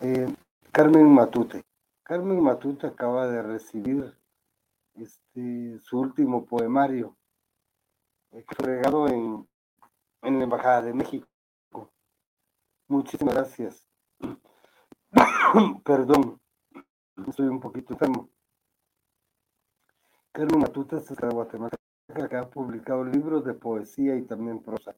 eh, 0.01 0.33
Carmen 0.71 1.11
Matute. 1.11 1.63
Carmen 2.03 2.41
Matute 2.41 2.87
acaba 2.87 3.27
de 3.27 3.41
recibir 3.41 4.17
este, 4.95 5.79
su 5.79 5.99
último 5.99 6.45
poemario, 6.45 7.15
entregado 8.31 9.07
en 9.07 9.47
en 10.21 10.37
la 10.39 10.43
Embajada 10.43 10.81
de 10.81 10.93
México. 10.93 11.27
Muchísimas 12.87 13.33
gracias. 13.33 13.87
Perdón, 15.83 16.39
estoy 17.27 17.47
un 17.47 17.59
poquito 17.59 17.93
enfermo. 17.93 18.29
Carmen 20.31 20.59
Matute 20.59 20.97
es 20.97 21.07
de 21.07 21.29
Guatemala, 21.29 21.75
que 22.29 22.35
ha 22.35 22.49
publicado 22.49 23.03
libros 23.03 23.43
de 23.45 23.53
poesía 23.53 24.15
y 24.15 24.23
también 24.23 24.61
prosa. 24.61 24.95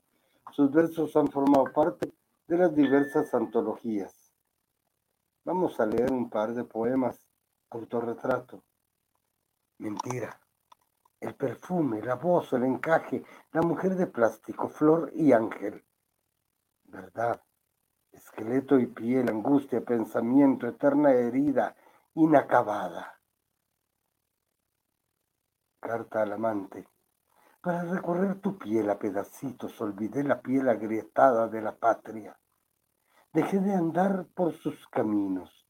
Sus 0.51 0.71
versos 0.71 1.15
han 1.15 1.27
formado 1.27 1.65
parte 1.73 2.13
de 2.47 2.57
las 2.57 2.75
diversas 2.75 3.33
antologías. 3.33 4.33
Vamos 5.45 5.79
a 5.79 5.85
leer 5.85 6.11
un 6.11 6.29
par 6.29 6.53
de 6.53 6.63
poemas. 6.63 7.25
Autorretrato. 7.71 8.63
Mentira. 9.77 10.39
El 11.19 11.35
perfume, 11.35 12.01
la 12.01 12.15
voz, 12.15 12.53
el 12.53 12.63
encaje, 12.63 13.23
la 13.51 13.61
mujer 13.61 13.95
de 13.95 14.07
plástico, 14.07 14.69
flor 14.69 15.11
y 15.13 15.31
ángel. 15.33 15.85
Verdad. 16.83 17.41
Esqueleto 18.11 18.79
y 18.79 18.87
piel, 18.87 19.29
angustia, 19.29 19.81
pensamiento, 19.81 20.67
eterna 20.67 21.11
herida, 21.11 21.75
inacabada. 22.15 23.21
Carta 25.79 26.23
al 26.23 26.33
amante. 26.33 26.87
Para 27.61 27.83
recorrer 27.83 28.39
tu 28.39 28.57
piel 28.57 28.89
a 28.89 28.97
pedacitos 28.97 29.81
olvidé 29.81 30.23
la 30.23 30.41
piel 30.41 30.69
agrietada 30.69 31.49
de 31.49 31.61
la 31.61 31.75
patria. 31.75 32.39
Dejé 33.33 33.59
de 33.59 33.73
andar 33.73 34.27
por 34.33 34.53
sus 34.53 34.87
caminos. 34.87 35.67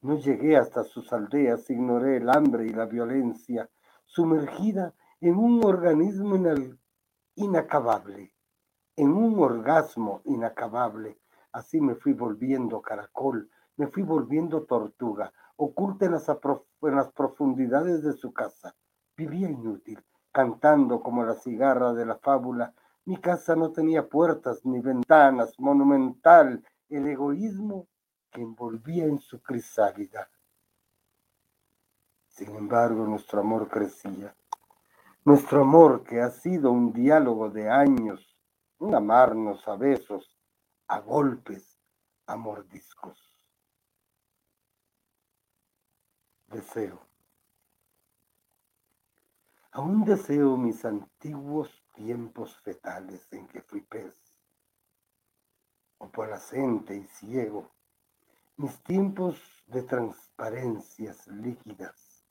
No 0.00 0.16
llegué 0.16 0.56
hasta 0.56 0.82
sus 0.82 1.12
aldeas, 1.12 1.70
ignoré 1.70 2.16
el 2.16 2.28
hambre 2.30 2.66
y 2.66 2.70
la 2.70 2.86
violencia, 2.86 3.70
sumergida 4.06 4.92
en 5.20 5.36
un 5.36 5.64
organismo 5.64 6.34
inacabable, 7.36 8.34
en 8.96 9.12
un 9.12 9.38
orgasmo 9.38 10.22
inacabable. 10.24 11.20
Así 11.52 11.80
me 11.80 11.94
fui 11.94 12.12
volviendo 12.12 12.82
caracol, 12.82 13.48
me 13.76 13.86
fui 13.86 14.02
volviendo 14.02 14.64
tortuga, 14.64 15.32
oculta 15.54 16.06
en 16.06 16.12
las, 16.12 16.28
en 16.28 16.96
las 16.96 17.12
profundidades 17.12 18.02
de 18.02 18.14
su 18.14 18.32
casa. 18.32 18.74
Vivía 19.16 19.48
inútil, 19.48 20.02
cantando 20.32 21.02
como 21.02 21.24
la 21.24 21.34
cigarra 21.34 21.92
de 21.92 22.06
la 22.06 22.16
fábula. 22.16 22.72
Mi 23.04 23.16
casa 23.16 23.56
no 23.56 23.70
tenía 23.72 24.08
puertas 24.08 24.64
ni 24.64 24.80
ventanas, 24.80 25.58
monumental 25.58 26.64
el 26.88 27.06
egoísmo 27.06 27.86
que 28.30 28.42
envolvía 28.42 29.04
en 29.04 29.18
su 29.18 29.40
crisálida. 29.42 30.30
Sin 32.28 32.54
embargo, 32.54 33.04
nuestro 33.06 33.40
amor 33.40 33.68
crecía. 33.68 34.34
Nuestro 35.24 35.62
amor, 35.62 36.04
que 36.04 36.20
ha 36.20 36.30
sido 36.30 36.70
un 36.72 36.92
diálogo 36.92 37.50
de 37.50 37.68
años, 37.68 38.36
un 38.78 38.94
amarnos 38.94 39.66
a 39.68 39.76
besos, 39.76 40.38
a 40.86 41.00
golpes, 41.00 41.78
a 42.26 42.36
mordiscos. 42.36 43.36
Deseo. 46.48 47.09
Aún 49.72 50.04
deseo 50.04 50.56
mis 50.56 50.84
antiguos 50.84 51.70
tiempos 51.94 52.56
fetales 52.62 53.32
en 53.32 53.46
que 53.46 53.62
fui 53.62 53.82
pez, 53.82 54.16
o 55.98 56.10
placente 56.10 56.96
y 56.96 57.04
ciego, 57.04 57.70
mis 58.56 58.82
tiempos 58.82 59.40
de 59.68 59.84
transparencias 59.84 61.28
líquidas, 61.28 62.26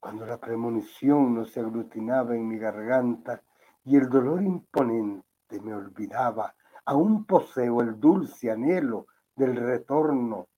cuando 0.00 0.26
la 0.26 0.40
premonición 0.40 1.34
no 1.36 1.44
se 1.44 1.60
aglutinaba 1.60 2.34
en 2.34 2.48
mi 2.48 2.58
garganta 2.58 3.44
y 3.84 3.96
el 3.96 4.08
dolor 4.08 4.42
imponente 4.42 5.60
me 5.60 5.72
olvidaba, 5.72 6.56
aún 6.84 7.26
poseo 7.26 7.80
el 7.80 8.00
dulce 8.00 8.50
anhelo 8.50 9.06
del 9.36 9.54
retorno 9.54 10.48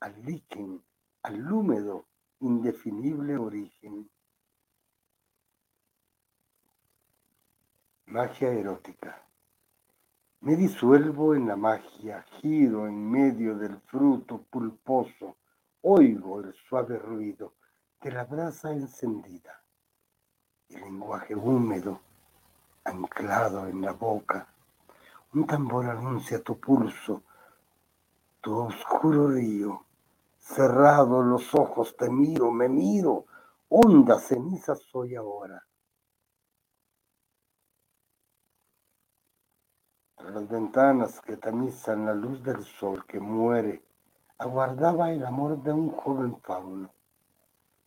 al 0.00 0.24
líquen, 0.24 0.82
al 1.22 1.52
húmedo, 1.52 2.06
indefinible 2.40 3.36
origen. 3.36 4.10
Magia 8.14 8.52
erótica. 8.52 9.20
Me 10.42 10.54
disuelvo 10.54 11.34
en 11.34 11.48
la 11.48 11.56
magia, 11.56 12.24
giro 12.38 12.86
en 12.86 13.10
medio 13.10 13.58
del 13.58 13.80
fruto 13.80 14.40
pulposo, 14.48 15.38
oigo 15.82 16.38
el 16.38 16.54
suave 16.54 16.96
ruido 16.96 17.54
de 18.00 18.12
la 18.12 18.22
brasa 18.22 18.70
encendida, 18.70 19.60
el 20.68 20.82
lenguaje 20.82 21.34
húmedo 21.34 22.02
anclado 22.84 23.66
en 23.66 23.80
la 23.80 23.94
boca. 23.94 24.46
Un 25.32 25.44
tambor 25.44 25.86
anuncia 25.86 26.40
tu 26.40 26.60
pulso, 26.60 27.24
tu 28.40 28.56
oscuro 28.56 29.26
río. 29.26 29.86
Cerrado 30.38 31.20
los 31.20 31.52
ojos 31.52 31.96
te 31.96 32.08
miro, 32.08 32.52
me 32.52 32.68
miro, 32.68 33.24
honda 33.70 34.20
ceniza 34.20 34.76
soy 34.76 35.16
ahora 35.16 35.66
las 40.30 40.48
ventanas 40.48 41.20
que 41.20 41.36
tamizan 41.36 42.06
la 42.06 42.14
luz 42.14 42.42
del 42.42 42.62
sol 42.64 43.04
que 43.06 43.20
muere, 43.20 43.82
aguardaba 44.38 45.10
el 45.12 45.24
amor 45.24 45.62
de 45.62 45.72
un 45.72 45.90
joven 45.90 46.36
fauno. 46.40 46.92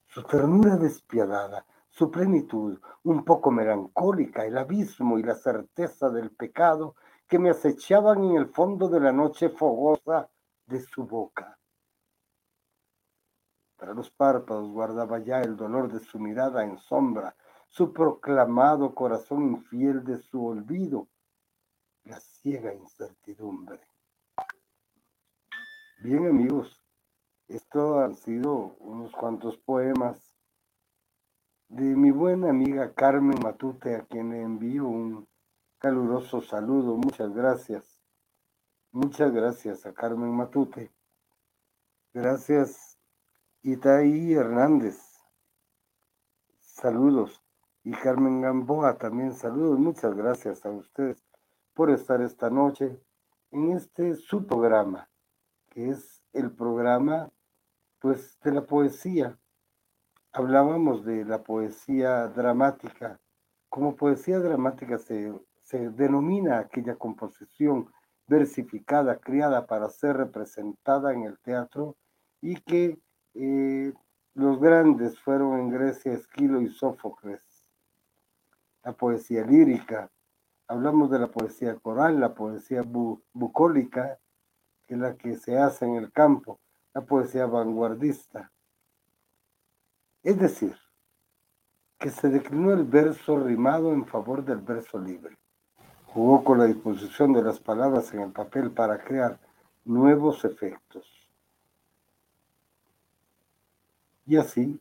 Su 0.07 0.23
ternura 0.23 0.77
despiadada, 0.77 1.65
su 1.89 2.09
plenitud, 2.11 2.79
un 3.03 3.23
poco 3.23 3.51
melancólica, 3.51 4.45
el 4.45 4.57
abismo 4.57 5.17
y 5.19 5.23
la 5.23 5.35
certeza 5.35 6.09
del 6.09 6.31
pecado 6.31 6.95
que 7.27 7.39
me 7.39 7.49
acechaban 7.49 8.23
en 8.23 8.37
el 8.37 8.47
fondo 8.47 8.87
de 8.87 8.99
la 8.99 9.11
noche 9.11 9.49
fogosa 9.49 10.29
de 10.65 10.79
su 10.79 11.05
boca. 11.05 11.57
Para 13.77 13.93
los 13.93 14.09
párpados 14.09 14.71
guardaba 14.71 15.19
ya 15.19 15.41
el 15.41 15.55
dolor 15.55 15.91
de 15.91 15.99
su 15.99 16.19
mirada 16.19 16.63
en 16.63 16.77
sombra, 16.77 17.35
su 17.67 17.93
proclamado 17.93 18.95
corazón 18.95 19.43
infiel 19.43 20.03
de 20.03 20.17
su 20.17 20.45
olvido, 20.45 21.07
ciega 22.47 22.73
incertidumbre. 22.73 23.81
Bien 25.99 26.27
amigos, 26.27 26.81
esto 27.49 27.99
han 27.99 28.15
sido 28.15 28.77
unos 28.79 29.11
cuantos 29.11 29.57
poemas 29.57 30.33
de 31.67 31.83
mi 31.83 32.09
buena 32.09 32.49
amiga 32.51 32.93
Carmen 32.93 33.37
Matute, 33.43 33.95
a 33.95 34.05
quien 34.05 34.29
le 34.29 34.43
envío 34.43 34.87
un 34.87 35.27
caluroso 35.77 36.41
saludo. 36.41 36.95
Muchas 36.95 37.33
gracias. 37.33 38.01
Muchas 38.93 39.33
gracias 39.33 39.85
a 39.85 39.93
Carmen 39.93 40.31
Matute. 40.31 40.93
Gracias 42.13 42.97
Itaí 43.61 44.31
Hernández. 44.31 44.97
Saludos. 46.61 47.43
Y 47.83 47.91
Carmen 47.91 48.39
Gamboa 48.39 48.97
también 48.97 49.33
saludos. 49.33 49.77
Muchas 49.79 50.15
gracias 50.15 50.65
a 50.65 50.69
ustedes 50.69 51.26
por 51.77 51.91
estar 51.91 52.23
esta 52.23 52.49
noche 52.49 52.99
en 53.51 53.73
este 53.73 54.15
su 54.15 54.47
programa, 54.47 55.07
que 55.69 55.91
es 55.91 56.23
el 56.33 56.49
programa 56.49 57.29
pues 57.99 58.39
de 58.43 58.51
la 58.51 58.65
poesía. 58.65 59.37
Hablábamos 60.31 61.05
de 61.05 61.23
la 61.23 61.43
poesía 61.43 62.29
dramática. 62.29 63.19
Como 63.69 63.95
poesía 63.95 64.39
dramática 64.39 64.97
se, 64.97 65.31
se 65.61 65.91
denomina 65.91 66.57
aquella 66.57 66.95
composición 66.95 67.91
versificada, 68.25 69.19
criada 69.19 69.67
para 69.67 69.87
ser 69.89 70.17
representada 70.17 71.13
en 71.13 71.25
el 71.25 71.37
teatro 71.37 71.95
y 72.41 72.55
que 72.61 72.99
eh, 73.35 73.93
los 74.33 74.59
grandes 74.59 75.19
fueron 75.19 75.59
en 75.59 75.69
Grecia 75.69 76.13
Esquilo 76.13 76.59
y 76.59 76.69
Sófocles. 76.69 77.43
La 78.83 78.93
poesía 78.93 79.45
lírica, 79.45 80.09
hablamos 80.67 81.09
de 81.09 81.19
la 81.19 81.27
poesía 81.27 81.75
coral, 81.75 82.19
la 82.19 82.33
poesía 82.33 82.83
bucólica, 82.83 84.19
que 84.85 84.95
es 84.95 84.99
la 84.99 85.15
que 85.15 85.35
se 85.35 85.57
hace 85.57 85.85
en 85.85 85.95
el 85.95 86.11
campo, 86.11 86.59
la 86.93 87.01
poesía 87.01 87.45
vanguardista. 87.45 88.51
Es 90.23 90.39
decir, 90.39 90.75
que 91.97 92.09
se 92.09 92.29
declinó 92.29 92.73
el 92.73 92.83
verso 92.83 93.39
rimado 93.39 93.93
en 93.93 94.05
favor 94.05 94.43
del 94.43 94.59
verso 94.59 94.99
libre. 94.99 95.37
Jugó 96.05 96.43
con 96.43 96.59
la 96.59 96.65
disposición 96.65 97.33
de 97.33 97.43
las 97.43 97.59
palabras 97.59 98.13
en 98.13 98.21
el 98.21 98.31
papel 98.31 98.71
para 98.71 99.03
crear 99.03 99.39
nuevos 99.85 100.43
efectos. 100.45 101.29
Y 104.25 104.35
así 104.35 104.79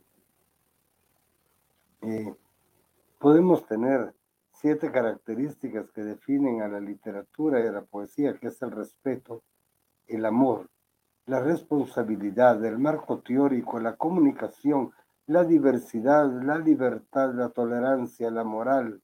eh, 2.02 2.34
podemos 3.18 3.64
tener 3.66 4.12
siete 4.60 4.90
características 4.90 5.90
que 5.90 6.02
definen 6.02 6.62
a 6.62 6.68
la 6.68 6.80
literatura 6.80 7.62
y 7.62 7.66
a 7.66 7.72
la 7.72 7.82
poesía, 7.82 8.34
que 8.38 8.48
es 8.48 8.60
el 8.62 8.70
respeto, 8.70 9.42
el 10.06 10.24
amor, 10.24 10.68
la 11.26 11.40
responsabilidad, 11.40 12.64
el 12.64 12.78
marco 12.78 13.20
teórico, 13.20 13.80
la 13.80 13.96
comunicación, 13.96 14.92
la 15.26 15.44
diversidad, 15.44 16.30
la 16.42 16.58
libertad, 16.58 17.34
la 17.34 17.48
tolerancia, 17.48 18.30
la 18.30 18.44
moral. 18.44 19.02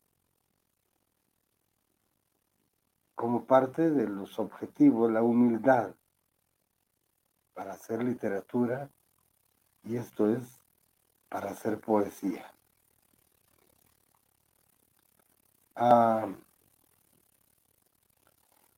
como 3.23 3.45
parte 3.47 3.89
de 3.89 4.09
los 4.09 4.41
objetivos 4.41 5.09
la 5.09 5.23
humildad 5.23 5.95
para 7.55 7.75
hacer 7.75 8.03
literatura 8.03 8.91
y 9.85 9.97
esto 9.97 10.29
es 10.29 10.61
para 11.29 11.51
hacer 11.51 11.81
poesía. 11.81 12.52
Ah, 15.75 16.29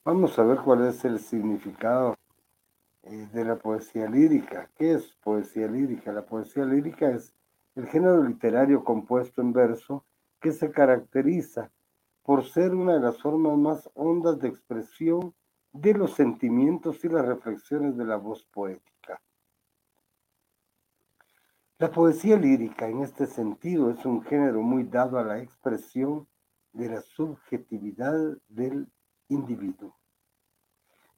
vamos 0.04 0.38
a 0.38 0.44
ver 0.44 0.58
cuál 0.58 0.86
es 0.86 1.04
el 1.04 1.18
significado 1.18 2.16
eh, 3.02 3.28
de 3.32 3.44
la 3.44 3.56
poesía 3.56 4.08
lírica. 4.08 4.70
¿Qué 4.76 4.94
es 4.94 5.12
poesía 5.24 5.66
lírica? 5.66 6.12
La 6.12 6.24
poesía 6.24 6.64
lírica 6.64 7.10
es 7.10 7.34
el 7.74 7.88
género 7.88 8.22
literario 8.22 8.84
compuesto 8.84 9.40
en 9.40 9.52
verso 9.52 10.04
que 10.40 10.52
se 10.52 10.70
caracteriza 10.70 11.72
por 12.22 12.44
ser 12.44 12.74
una 12.74 12.94
de 12.94 13.00
las 13.00 13.20
formas 13.20 13.58
más 13.58 13.90
hondas 13.94 14.38
de 14.38 14.48
expresión 14.48 15.34
de 15.72 15.94
los 15.94 16.14
sentimientos 16.14 17.04
y 17.04 17.08
las 17.08 17.26
reflexiones 17.26 17.96
de 17.96 18.04
la 18.04 18.16
voz 18.16 18.44
poética. 18.44 19.20
La 21.78 21.90
poesía 21.90 22.36
lírica 22.36 22.86
en 22.86 23.02
este 23.02 23.26
sentido 23.26 23.90
es 23.90 24.06
un 24.06 24.22
género 24.22 24.62
muy 24.62 24.84
dado 24.84 25.18
a 25.18 25.24
la 25.24 25.40
expresión 25.40 26.28
de 26.74 26.88
la 26.88 27.00
subjetividad 27.00 28.36
del 28.48 28.86
individuo. 29.28 29.96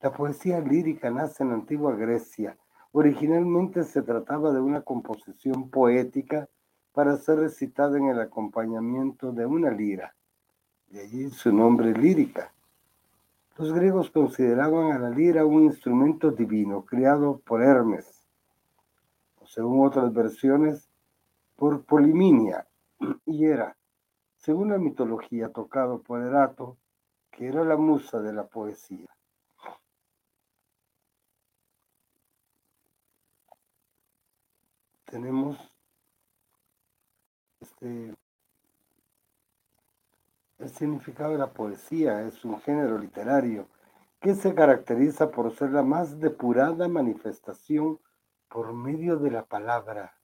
La 0.00 0.12
poesía 0.12 0.60
lírica 0.60 1.10
nace 1.10 1.42
en 1.42 1.52
antigua 1.52 1.96
Grecia. 1.96 2.56
Originalmente 2.92 3.82
se 3.84 4.02
trataba 4.02 4.52
de 4.52 4.60
una 4.60 4.82
composición 4.82 5.70
poética 5.70 6.48
para 6.92 7.16
ser 7.16 7.40
recitada 7.40 7.98
en 7.98 8.08
el 8.08 8.20
acompañamiento 8.20 9.32
de 9.32 9.46
una 9.46 9.70
lira. 9.70 10.14
De 10.88 11.00
allí 11.00 11.30
su 11.30 11.52
nombre 11.52 11.92
lírica. 11.92 12.52
Los 13.58 13.72
griegos 13.72 14.10
consideraban 14.10 14.92
a 14.92 14.98
la 14.98 15.10
lira 15.10 15.46
un 15.46 15.64
instrumento 15.64 16.30
divino 16.30 16.84
creado 16.84 17.38
por 17.38 17.62
Hermes, 17.62 18.26
o 19.40 19.46
según 19.46 19.86
otras 19.86 20.12
versiones, 20.12 20.90
por 21.56 21.82
Poliminia, 21.84 22.66
y 23.24 23.46
era, 23.46 23.76
según 24.36 24.70
la 24.70 24.78
mitología, 24.78 25.52
tocado 25.52 26.02
por 26.02 26.22
Erato, 26.22 26.76
que 27.30 27.48
era 27.48 27.64
la 27.64 27.76
musa 27.76 28.20
de 28.20 28.32
la 28.32 28.46
poesía. 28.46 29.08
Tenemos 35.04 35.56
este 37.60 38.14
el 40.58 40.70
significado 40.70 41.32
de 41.32 41.38
la 41.38 41.52
poesía 41.52 42.22
es 42.22 42.42
un 42.44 42.58
género 42.60 42.98
literario 42.98 43.68
que 44.20 44.34
se 44.34 44.54
caracteriza 44.54 45.30
por 45.30 45.54
ser 45.54 45.70
la 45.70 45.82
más 45.82 46.18
depurada 46.18 46.88
manifestación 46.88 48.00
por 48.48 48.72
medio 48.72 49.18
de 49.18 49.30
la 49.30 49.44
palabra, 49.44 50.18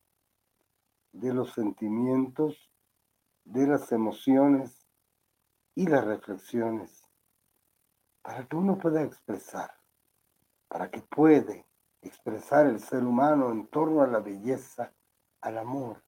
de 1.13 1.35
los 1.35 1.53
sentimientos, 1.53 2.72
de 3.45 3.67
las 3.67 3.93
emociones 3.93 4.87
y 5.75 5.87
las 5.87 6.05
reflexiones, 6.05 7.09
para 8.23 8.47
que 8.47 8.57
uno 8.57 8.79
pueda 8.79 9.03
expresar, 9.03 9.75
para 10.69 10.91
que 10.91 11.01
puede 11.01 11.67
expresar 12.03 12.67
el 12.67 12.81
ser 12.81 13.05
humano 13.05 13.51
en 13.51 13.67
torno 13.67 14.03
a 14.03 14.07
la 14.07 14.21
belleza, 14.21 14.93
al 15.41 15.59
amor, 15.59 16.03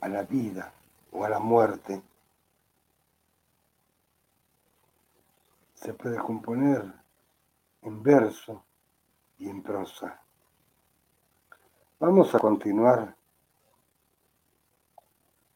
a 0.00 0.08
la 0.08 0.22
vida 0.22 0.72
o 1.12 1.24
a 1.24 1.28
la 1.28 1.38
muerte 1.38 2.02
se 5.82 5.94
puede 5.94 6.16
componer 6.16 6.92
en 7.82 8.02
verso 8.04 8.64
y 9.38 9.48
en 9.48 9.62
prosa. 9.62 10.22
Vamos 11.98 12.32
a 12.34 12.38
continuar. 12.38 13.16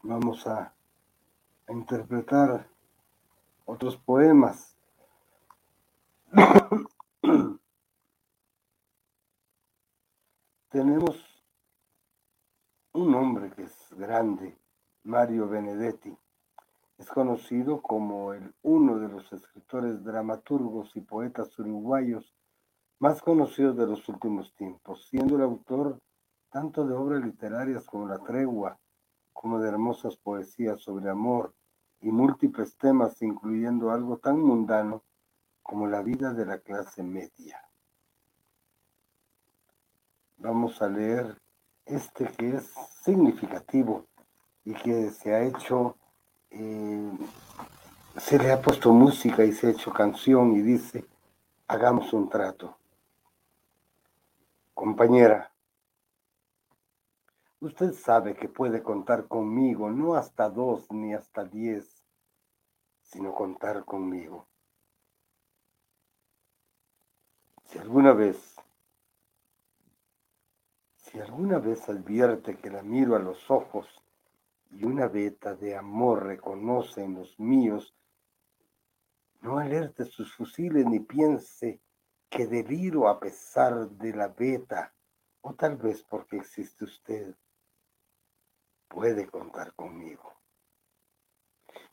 Vamos 0.03 0.45
a, 0.49 0.73
a 1.67 1.73
interpretar 1.73 2.69
otros 3.65 3.97
poemas. 3.97 4.77
Tenemos 10.71 11.25
un 12.93 13.15
hombre 13.15 13.51
que 13.51 13.63
es 13.65 13.89
grande, 13.97 14.59
Mario 15.05 15.49
Benedetti. 15.49 16.17
Es 16.99 17.09
conocido 17.09 17.83
como 17.83 18.33
el, 18.33 18.55
uno 18.63 18.99
de 18.99 19.09
los 19.09 19.33
escritores 19.33 20.03
dramaturgos 20.05 20.97
y 20.97 21.01
poetas 21.01 21.59
uruguayos 21.59 22.35
más 22.99 23.21
conocidos 23.21 23.77
de 23.77 23.87
los 23.87 24.09
últimos 24.09 24.55
tiempos, 24.55 25.07
siendo 25.09 25.37
el 25.37 25.43
autor 25.43 26.01
tanto 26.51 26.87
de 26.87 26.95
obras 26.95 27.23
literarias 27.23 27.85
como 27.85 28.09
La 28.09 28.19
Tregua, 28.19 28.79
como 29.35 29.59
de 29.59 29.69
hermosas 29.69 30.17
poesías 30.17 30.81
sobre 30.81 31.11
amor 31.11 31.55
y 32.07 32.13
múltiples 32.13 32.77
temas, 32.77 33.21
incluyendo 33.21 33.91
algo 33.91 34.19
tan 34.19 34.39
mundano 34.39 35.03
como 35.61 35.89
la 35.89 36.03
vida 36.03 36.33
de 36.33 36.47
la 36.47 36.59
clase 36.59 37.03
media. 37.03 37.61
Vamos 40.37 40.81
a 40.81 40.89
leer 40.89 41.37
este 41.85 42.27
que 42.27 42.59
es 42.59 42.73
significativo 43.03 44.07
y 44.65 44.75
que 44.75 45.11
se 45.11 45.35
ha 45.35 45.43
hecho 45.43 45.97
eh, 46.51 47.11
se 48.19 48.39
le 48.39 48.53
ha 48.53 48.63
puesto 48.63 48.93
música 48.93 49.45
y 49.45 49.51
se 49.51 49.67
ha 49.67 49.71
hecho 49.71 49.93
canción 49.93 50.53
y 50.53 50.63
dice, 50.63 51.05
hagamos 51.67 52.13
un 52.13 52.29
trato. 52.29 52.79
Compañera, 54.75 55.51
usted 57.61 57.93
sabe 57.95 58.35
que 58.35 58.49
puede 58.49 58.81
contar 58.85 59.27
conmigo, 59.27 59.91
no 59.91 60.15
hasta 60.15 60.49
dos 60.49 60.89
ni 60.93 61.13
hasta 61.13 61.45
diez, 61.45 61.96
sino 63.07 63.35
contar 63.35 63.85
conmigo. 63.85 64.49
Si 67.65 67.79
alguna 67.79 68.13
vez, 68.13 68.57
si 70.97 71.19
alguna 71.21 71.59
vez 71.59 71.89
advierte 71.89 72.57
que 72.57 72.71
la 72.71 72.83
miro 72.83 73.17
a 73.17 73.19
los 73.19 73.51
ojos 73.51 73.89
y 74.71 74.85
una 74.85 75.09
veta 75.09 75.55
de 75.55 75.77
amor 75.77 76.27
reconoce 76.27 77.03
en 77.03 77.15
los 77.15 77.39
míos, 77.39 77.95
no 79.41 79.59
alerte 79.59 80.05
sus 80.05 80.35
fusiles 80.35 80.87
ni 80.87 81.01
piense 81.01 81.81
que 82.29 82.47
deliro 82.47 83.09
a 83.09 83.21
pesar 83.21 83.89
de 83.91 84.13
la 84.13 84.29
veta, 84.29 84.93
o 85.41 85.55
tal 85.55 85.77
vez 85.77 86.03
porque 86.03 86.37
existe 86.37 86.85
usted. 86.85 87.35
Puede 88.89 89.29
contar 89.29 89.75
conmigo. 89.75 90.36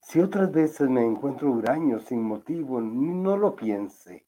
Si 0.03 0.19
otras 0.19 0.51
veces 0.51 0.89
me 0.89 1.03
encuentro 1.03 1.49
huraño 1.49 1.97
sin 1.99 2.21
motivo, 2.23 2.81
no 2.81 3.37
lo 3.37 3.55
piense. 3.55 4.27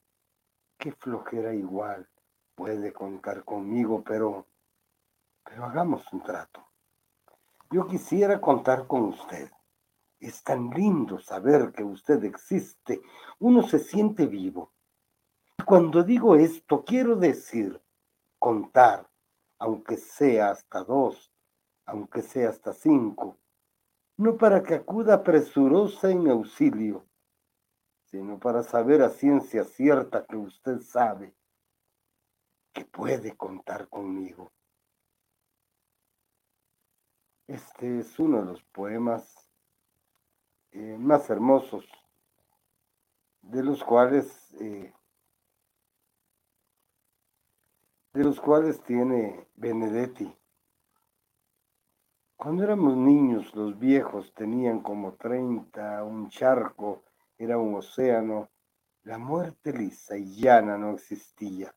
Qué 0.78 0.90
flojera 0.90 1.54
igual. 1.54 2.08
Puede 2.54 2.94
contar 2.94 3.44
conmigo, 3.44 4.02
pero, 4.02 4.46
pero 5.44 5.66
hagamos 5.66 6.10
un 6.14 6.22
trato. 6.22 6.66
Yo 7.70 7.86
quisiera 7.86 8.40
contar 8.40 8.86
con 8.86 9.04
usted. 9.04 9.50
Es 10.18 10.42
tan 10.42 10.70
lindo 10.70 11.18
saber 11.18 11.72
que 11.72 11.84
usted 11.84 12.24
existe. 12.24 13.02
Uno 13.38 13.62
se 13.62 13.78
siente 13.78 14.26
vivo. 14.26 14.72
Cuando 15.66 16.02
digo 16.02 16.36
esto, 16.36 16.84
quiero 16.84 17.16
decir 17.16 17.82
contar, 18.38 19.10
aunque 19.58 19.98
sea 19.98 20.50
hasta 20.50 20.82
dos, 20.82 21.30
aunque 21.84 22.22
sea 22.22 22.48
hasta 22.48 22.72
cinco, 22.72 23.36
no 24.16 24.36
para 24.36 24.62
que 24.62 24.74
acuda 24.74 25.22
presurosa 25.22 26.10
en 26.10 26.28
auxilio, 26.28 27.06
sino 28.04 28.38
para 28.38 28.62
saber 28.62 29.02
a 29.02 29.10
ciencia 29.10 29.64
cierta 29.64 30.24
que 30.26 30.36
usted 30.36 30.80
sabe 30.80 31.34
que 32.72 32.84
puede 32.84 33.36
contar 33.36 33.88
conmigo. 33.88 34.52
Este 37.46 38.00
es 38.00 38.18
uno 38.18 38.40
de 38.40 38.46
los 38.46 38.62
poemas 38.64 39.50
eh, 40.72 40.96
más 40.98 41.30
hermosos, 41.30 41.86
de 43.40 43.62
los 43.62 43.82
cuales 43.84 44.52
eh, 44.60 44.92
de 48.12 48.24
los 48.24 48.40
cuales 48.40 48.82
tiene 48.82 49.46
Benedetti. 49.54 50.35
Cuando 52.36 52.64
éramos 52.64 52.96
niños, 52.96 53.54
los 53.54 53.78
viejos 53.78 54.34
tenían 54.34 54.80
como 54.80 55.14
30, 55.14 56.04
un 56.04 56.28
charco 56.28 57.04
era 57.38 57.56
un 57.56 57.76
océano, 57.76 58.50
la 59.04 59.16
muerte 59.16 59.72
lisa 59.72 60.18
y 60.18 60.36
llana 60.36 60.76
no 60.76 60.90
existía. 60.90 61.74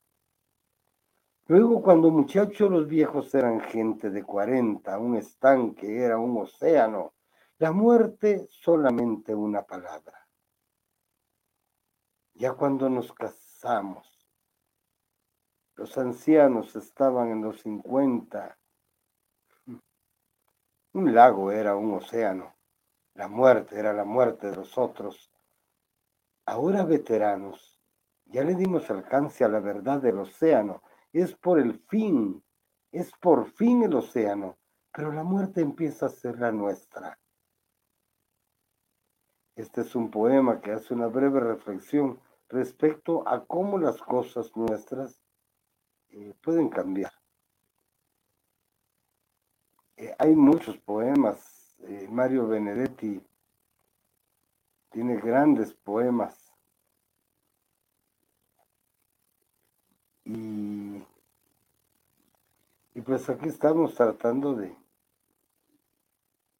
Luego, 1.47 1.81
cuando 1.81 2.11
muchachos 2.11 2.69
los 2.69 2.87
viejos 2.87 3.33
eran 3.33 3.61
gente 3.61 4.09
de 4.09 4.23
cuarenta, 4.23 4.99
un 4.99 5.15
estanque 5.15 6.03
era 6.03 6.17
un 6.17 6.37
océano, 6.37 7.13
la 7.57 7.71
muerte 7.71 8.45
solamente 8.49 9.33
una 9.33 9.63
palabra. 9.63 10.27
Ya 12.33 12.53
cuando 12.53 12.89
nos 12.89 13.13
casamos, 13.13 14.07
los 15.75 15.97
ancianos 15.97 16.75
estaban 16.75 17.31
en 17.31 17.41
los 17.41 17.61
50. 17.61 18.58
Un 20.93 21.13
lago 21.13 21.51
era 21.51 21.75
un 21.75 21.93
océano. 21.93 22.55
La 23.13 23.27
muerte 23.27 23.77
era 23.77 23.93
la 23.93 24.05
muerte 24.05 24.49
de 24.49 24.55
los 24.55 24.75
otros. 24.77 25.31
Ahora 26.45 26.83
veteranos, 26.83 27.79
ya 28.25 28.43
le 28.43 28.55
dimos 28.55 28.89
alcance 28.89 29.43
a 29.43 29.49
la 29.49 29.59
verdad 29.59 30.01
del 30.01 30.17
océano. 30.17 30.81
Es 31.13 31.35
por 31.35 31.59
el 31.59 31.79
fin, 31.87 32.43
es 32.91 33.11
por 33.21 33.51
fin 33.51 33.83
el 33.83 33.93
océano, 33.93 34.57
pero 34.91 35.11
la 35.11 35.23
muerte 35.23 35.61
empieza 35.61 36.07
a 36.07 36.09
ser 36.09 36.39
la 36.39 36.51
nuestra. 36.51 37.19
Este 39.55 39.81
es 39.81 39.95
un 39.95 40.09
poema 40.09 40.59
que 40.59 40.71
hace 40.71 40.93
una 40.95 41.07
breve 41.07 41.39
reflexión 41.39 42.19
respecto 42.47 43.27
a 43.27 43.45
cómo 43.45 43.77
las 43.77 44.01
cosas 44.01 44.55
nuestras 44.55 45.21
eh, 46.09 46.33
pueden 46.41 46.69
cambiar. 46.69 47.18
Eh, 49.99 50.15
hay 50.17 50.33
muchos 50.33 50.77
poemas. 50.77 51.75
Eh, 51.81 52.07
Mario 52.09 52.47
Benedetti 52.47 53.21
tiene 54.91 55.17
grandes 55.17 55.73
poemas. 55.73 56.53
Y, 60.23 61.03
y 62.93 63.01
pues 63.01 63.29
aquí 63.29 63.49
estamos 63.49 63.93
tratando 63.95 64.55
de, 64.55 64.73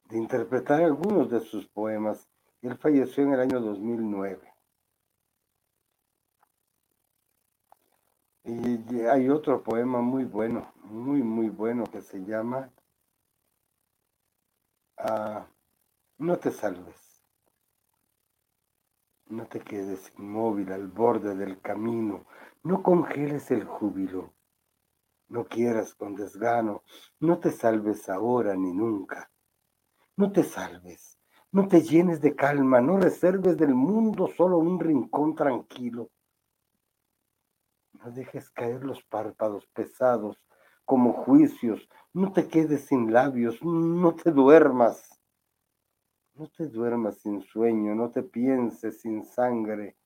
de 0.09 0.17
interpretar 0.17 0.81
algunos 0.81 1.29
de 1.29 1.39
sus 1.39 1.65
poemas. 1.65 2.27
Él 2.61 2.75
falleció 2.77 3.23
en 3.23 3.33
el 3.33 3.39
año 3.39 3.61
2009. 3.61 4.53
Y 8.43 8.99
hay 9.01 9.29
otro 9.29 9.63
poema 9.63 10.01
muy 10.01 10.25
bueno, 10.25 10.73
muy, 10.83 11.23
muy 11.23 11.49
bueno, 11.49 11.85
que 11.85 12.01
se 12.01 12.25
llama 12.25 12.69
ah, 14.99 15.47
No 16.17 16.37
te 16.37 16.51
salves, 16.51 17.23
no 19.27 19.45
te 19.47 19.59
quedes 19.61 20.11
inmóvil 20.17 20.71
al 20.71 20.87
borde 20.87 21.35
del 21.35 21.61
camino, 21.61 22.25
no 22.63 22.83
congeles 22.83 23.51
el 23.51 23.63
júbilo, 23.63 24.33
no 25.29 25.45
quieras 25.45 25.95
con 25.95 26.15
desgano, 26.15 26.83
no 27.19 27.39
te 27.39 27.51
salves 27.51 28.09
ahora 28.09 28.55
ni 28.55 28.73
nunca, 28.73 29.31
no 30.17 30.31
te 30.31 30.43
salves, 30.43 31.17
no 31.51 31.67
te 31.67 31.81
llenes 31.81 32.21
de 32.21 32.35
calma, 32.35 32.81
no 32.81 32.97
reserves 32.97 33.57
del 33.57 33.73
mundo 33.73 34.27
solo 34.27 34.57
un 34.57 34.79
rincón 34.79 35.35
tranquilo. 35.35 36.11
No 37.93 38.11
dejes 38.11 38.49
caer 38.51 38.83
los 38.83 39.03
párpados 39.03 39.65
pesados 39.67 40.45
como 40.85 41.13
juicios. 41.13 41.87
No 42.13 42.31
te 42.33 42.47
quedes 42.47 42.85
sin 42.85 43.11
labios. 43.13 43.61
No 43.63 44.15
te 44.15 44.31
duermas. 44.31 45.21
No 46.33 46.47
te 46.47 46.67
duermas 46.67 47.19
sin 47.19 47.41
sueño. 47.41 47.95
No 47.95 48.09
te 48.09 48.23
pienses 48.23 49.01
sin 49.01 49.23
sangre. 49.23 49.97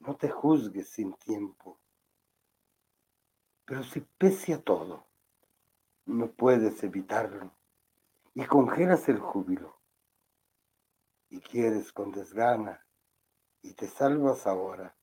No 0.00 0.14
te 0.14 0.28
juzgues 0.28 0.88
sin 0.90 1.14
tiempo. 1.14 1.78
Pero 3.64 3.82
si 3.82 4.00
pese 4.18 4.54
a 4.54 4.62
todo, 4.62 5.06
no 6.06 6.30
puedes 6.30 6.82
evitarlo 6.84 7.50
y 8.34 8.44
congelas 8.44 9.08
el 9.08 9.18
júbilo 9.18 9.80
y 11.30 11.40
quieres 11.40 11.92
con 11.92 12.12
desgana 12.12 12.86
y 13.62 13.74
te 13.74 13.88
salvas 13.88 14.46
ahora 14.46 14.96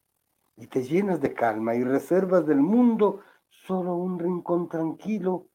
y 0.56 0.68
te 0.68 0.84
llenas 0.84 1.20
de 1.20 1.34
calma 1.34 1.76
y 1.76 1.84
reservas 1.84 2.46
del 2.46 2.62
mundo 2.62 3.22
solo 3.50 3.96
un 3.96 4.18
rincón 4.18 4.70
tranquilo 4.70 5.50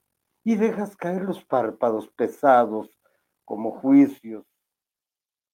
y 0.45 0.57
dejas 0.57 0.97
caer 0.97 1.23
los 1.23 1.45
párpados 1.45 2.09
pesados 2.09 2.91
como 3.45 3.73
juicios 3.73 4.45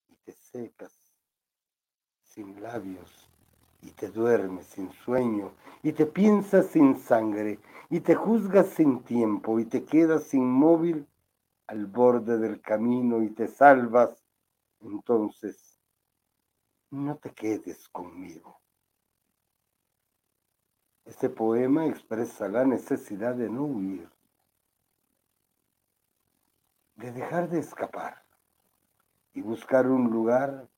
y 0.09 0.17
te 0.25 0.33
secas 0.33 0.93
sin 2.23 2.63
labios 2.63 3.31
y 3.83 3.91
te 3.91 4.09
duermes 4.09 4.67
sin 4.67 4.91
sueño 4.93 5.53
y 5.83 5.93
te 5.93 6.07
piensas 6.07 6.67
sin 6.67 6.99
sangre 6.99 7.61
y 7.91 8.01
te 8.01 8.15
juzgas 8.15 8.69
sin 8.69 9.03
tiempo 9.03 9.61
y 9.61 9.67
te 9.67 9.85
quedas 9.85 10.33
inmóvil 10.35 11.07
al 11.67 11.87
borde 11.87 12.39
del 12.39 12.61
camino 12.61 13.23
y 13.23 13.31
te 13.31 13.49
salvas, 13.49 14.25
entonces 14.81 15.81
no 16.91 17.17
te 17.17 17.31
quedes 17.31 17.89
conmigo. 17.89 18.61
Este 21.05 21.29
poema 21.29 21.87
expresa 21.87 22.49
la 22.49 22.65
necesidad 22.65 23.35
de 23.35 23.51
no 23.51 23.65
huir, 23.65 24.09
de 26.97 27.13
dejar 27.13 27.49
de 27.49 27.59
escapar 27.59 28.25
y 29.33 29.43
buscar 29.43 29.87
un 29.87 30.11
lugar 30.11 30.69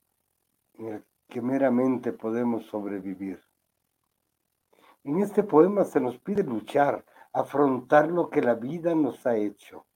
en 0.74 0.86
el 0.86 1.04
que 1.28 1.42
meramente 1.42 2.12
podemos 2.12 2.66
sobrevivir. 2.66 3.42
En 5.04 5.20
este 5.20 5.42
poema 5.42 5.84
se 5.84 6.00
nos 6.00 6.18
pide 6.18 6.42
luchar, 6.42 7.04
afrontar 7.32 8.08
lo 8.10 8.28
que 8.30 8.42
la 8.42 8.54
vida 8.54 8.94
nos 8.94 9.26
ha 9.26 9.36
hecho, 9.36 9.86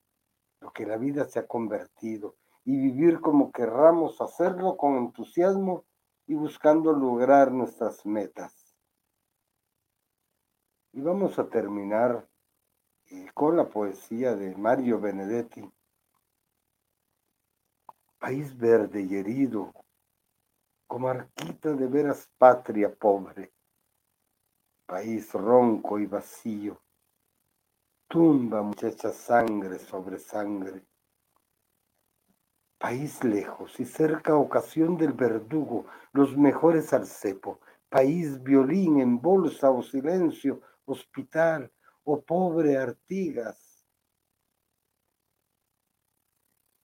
lo 0.61 0.73
que 0.73 0.87
la 0.87 0.97
vida 0.97 1.25
se 1.25 1.39
ha 1.39 1.47
convertido, 1.47 2.37
y 2.65 2.77
vivir 2.77 3.21
como 3.21 3.51
querramos 3.51 4.21
hacerlo 4.21 4.77
con 4.77 4.97
entusiasmo 4.97 5.85
y 6.27 6.35
buscando 6.35 6.93
lograr 6.93 7.51
nuestras 7.51 8.05
metas. 8.07 8.77
Y 10.93 11.01
vamos 11.01 11.39
a 11.39 11.49
terminar 11.49 12.29
eh, 13.07 13.27
con 13.35 13.57
la 13.57 13.69
poesía 13.69 14.37
de 14.37 14.55
Mario 14.57 15.01
Benedetti. 15.01 15.69
País 18.21 18.55
verde 18.55 19.01
y 19.01 19.17
herido, 19.17 19.73
comarquita 20.87 21.73
de 21.73 21.87
veras 21.87 22.29
patria 22.37 22.95
pobre, 22.95 23.51
país 24.85 25.33
ronco 25.33 25.99
y 25.99 26.05
vacío, 26.05 26.79
tumba 28.09 28.61
muchacha 28.61 29.11
sangre 29.11 29.79
sobre 29.79 30.19
sangre. 30.19 30.85
País 32.77 33.25
lejos 33.25 33.81
y 33.81 33.87
cerca 33.87 34.37
ocasión 34.37 34.99
del 34.99 35.15
verdugo, 35.15 35.87
los 36.13 36.37
mejores 36.37 36.93
al 36.93 37.07
cepo, 37.07 37.59
país 37.89 38.43
violín 38.43 39.01
en 39.01 39.19
bolsa 39.19 39.71
o 39.71 39.83
silencio, 39.83 40.61
hospital 40.85 41.73
o 42.05 42.21
pobre 42.21 42.77
Artigas. 42.77 43.70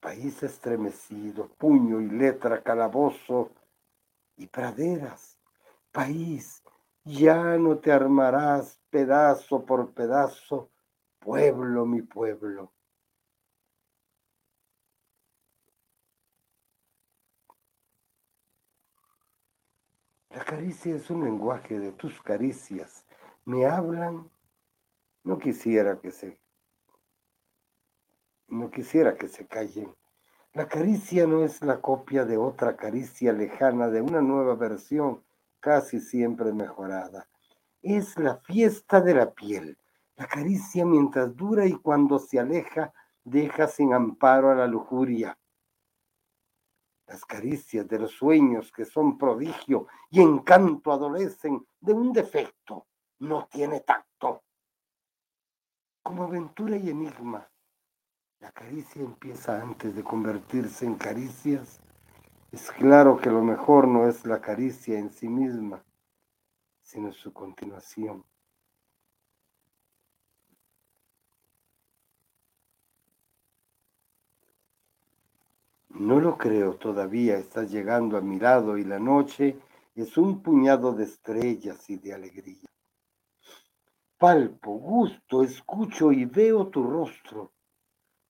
País 0.01 0.43
estremecido, 0.43 1.49
puño 1.59 2.01
y 2.01 2.09
letra, 2.09 2.63
calabozo 2.63 3.51
y 4.37 4.47
praderas. 4.47 5.39
País, 5.93 6.63
ya 7.05 7.57
no 7.59 7.79
te 7.79 7.93
armarás 7.93 8.81
pedazo 8.91 9.65
por 9.65 9.93
pedazo, 9.93 10.71
pueblo 11.19 11.87
mi 11.87 12.03
pueblo. 12.03 12.73
La 20.31 20.45
caricia 20.45 20.95
es 20.95 21.09
un 21.11 21.25
lenguaje 21.25 21.79
de 21.79 21.93
tus 21.93 22.21
caricias 22.21 23.07
me 23.47 23.65
hablan, 23.65 24.29
no 25.23 25.39
quisiera 25.39 26.01
que 26.01 26.11
se, 26.11 26.41
no 28.49 28.71
quisiera 28.71 29.17
que 29.17 29.29
se 29.29 29.47
callen. 29.47 29.95
La 30.53 30.69
caricia 30.69 31.27
no 31.27 31.45
es 31.45 31.63
la 31.63 31.81
copia 31.81 32.25
de 32.25 32.39
otra 32.39 32.77
caricia 32.77 33.33
lejana, 33.33 33.89
de 33.89 34.01
una 34.01 34.23
nueva 34.23 34.55
versión, 34.55 35.23
casi 35.61 36.01
siempre 36.01 36.53
mejorada. 36.53 37.29
Es 37.83 38.19
la 38.19 38.39
fiesta 38.39 39.01
de 39.01 39.15
la 39.15 39.33
piel, 39.33 39.79
la 40.17 40.27
caricia 40.27 40.87
mientras 40.87 41.37
dura 41.37 41.67
y 41.67 41.75
cuando 41.75 42.19
se 42.19 42.39
aleja 42.39 42.93
deja 43.23 43.67
sin 43.67 43.93
amparo 43.93 44.51
a 44.51 44.55
la 44.55 44.67
lujuria. 44.67 45.39
Las 47.07 47.25
caricias 47.25 47.87
de 47.87 47.99
los 47.99 48.13
sueños 48.13 48.73
que 48.73 48.85
son 48.85 49.19
prodigio 49.19 49.87
y 50.11 50.23
encanto 50.23 50.91
adolecen 50.91 51.67
de 51.81 51.93
un 51.93 52.13
defecto 52.13 52.87
no 53.19 53.47
tiene 53.47 53.81
tacto. 53.81 54.43
Como 56.03 56.25
aventura 56.25 56.77
y 56.77 56.91
enigma, 56.91 57.49
la 58.41 58.53
caricia 58.53 59.03
empieza 59.03 59.61
antes 59.61 59.95
de 59.95 60.05
convertirse 60.05 60.85
en 60.85 60.97
caricias. 60.97 61.81
Es 62.53 62.71
claro 62.71 63.17
que 63.17 63.31
lo 63.31 63.43
mejor 63.43 63.89
no 63.89 64.09
es 64.09 64.25
la 64.27 64.41
caricia 64.41 64.99
en 64.99 65.11
sí 65.11 65.29
misma, 65.29 65.83
sino 66.81 67.13
su 67.13 67.33
continuación. 67.33 68.25
No 75.89 76.21
lo 76.21 76.37
creo 76.37 76.75
todavía, 76.75 77.39
estás 77.39 77.71
llegando 77.71 78.19
a 78.19 78.21
mi 78.21 78.39
lado 78.39 78.77
y 78.77 78.85
la 78.85 78.99
noche 78.99 79.59
es 79.95 80.19
un 80.19 80.43
puñado 80.43 80.93
de 80.93 81.05
estrellas 81.05 81.89
y 81.89 81.97
de 81.97 82.13
alegría. 82.13 82.69
Palpo, 84.19 84.73
gusto, 84.73 85.43
escucho 85.43 86.13
y 86.13 86.27
veo 86.27 86.69
tu 86.69 86.83
rostro, 86.83 87.56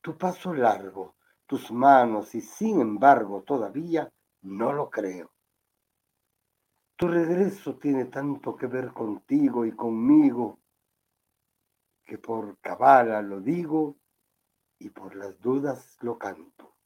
tu 0.07 0.17
paso 0.17 0.55
largo, 0.55 1.17
tus 1.47 1.73
manos 1.73 2.33
y 2.37 2.41
sin 2.41 2.81
embargo 2.81 3.43
todavía 3.43 4.09
no 4.43 4.73
lo 4.73 4.89
creo. 4.89 5.33
Tu 6.95 7.09
regreso 7.09 7.77
tiene 7.77 8.05
tanto 8.05 8.55
que 8.55 8.69
ver 8.69 8.93
contigo 8.93 9.67
y 9.67 9.73
conmigo 9.73 10.61
que 12.05 12.19
por 12.19 12.57
cabala 12.61 13.21
lo 13.21 13.41
digo 13.41 13.97
y 14.79 14.91
por 14.91 15.17
las 15.17 15.41
dudas 15.41 15.99
lo 16.03 16.17
canto. 16.17 16.77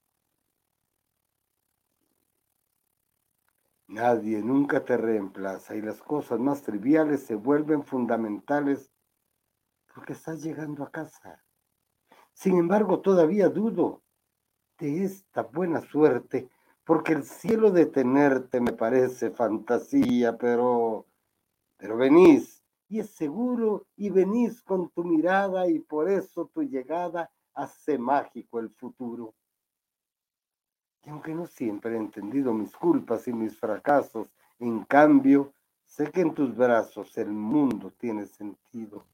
Nadie 3.89 4.41
nunca 4.41 4.83
te 4.83 4.97
reemplaza 4.97 5.77
y 5.77 5.83
las 5.83 6.01
cosas 6.01 6.39
más 6.39 6.63
triviales 6.63 7.27
se 7.27 7.35
vuelven 7.35 7.83
fundamentales 7.85 8.91
porque 9.95 10.15
estás 10.15 10.43
llegando 10.43 10.85
a 10.85 10.91
casa. 10.91 11.45
Sin 12.41 12.57
embargo, 12.57 13.01
todavía 13.01 13.51
dudo 13.51 14.01
de 14.79 15.05
esta 15.05 15.43
buena 15.43 15.83
suerte 15.83 16.49
porque 16.85 17.13
el 17.13 17.25
cielo 17.25 17.71
de 17.71 17.85
tenerte 17.85 18.63
me 18.63 18.73
parece 18.73 19.31
fantasía, 19.31 20.39
pero, 20.39 21.05
pero 21.77 21.99
venís 21.99 22.65
y 22.89 23.01
es 23.01 23.11
seguro 23.11 23.85
y 23.95 24.09
venís 24.09 24.63
con 24.63 24.89
tu 24.89 25.05
mirada 25.05 25.69
y 25.69 25.81
por 25.81 26.09
eso 26.09 26.47
tu 26.47 26.63
llegada 26.63 27.31
hace 27.53 27.99
mágico 27.99 28.59
el 28.59 28.71
futuro. 28.71 29.35
Y 31.05 31.11
aunque 31.11 31.35
no 31.35 31.47
siempre 31.47 31.93
he 31.93 31.99
entendido 31.99 32.55
mis 32.55 32.75
culpas 32.75 33.29
y 33.29 33.35
mis 33.35 33.55
fracasos, 33.55 34.33
en 34.59 34.85
cambio, 34.85 35.53
sé 35.85 36.11
que 36.11 36.23
en 36.23 36.33
tus 36.33 36.57
brazos 36.57 37.19
el 37.19 37.33
mundo 37.33 37.93
tiene 37.99 38.25
sentido. 38.25 39.05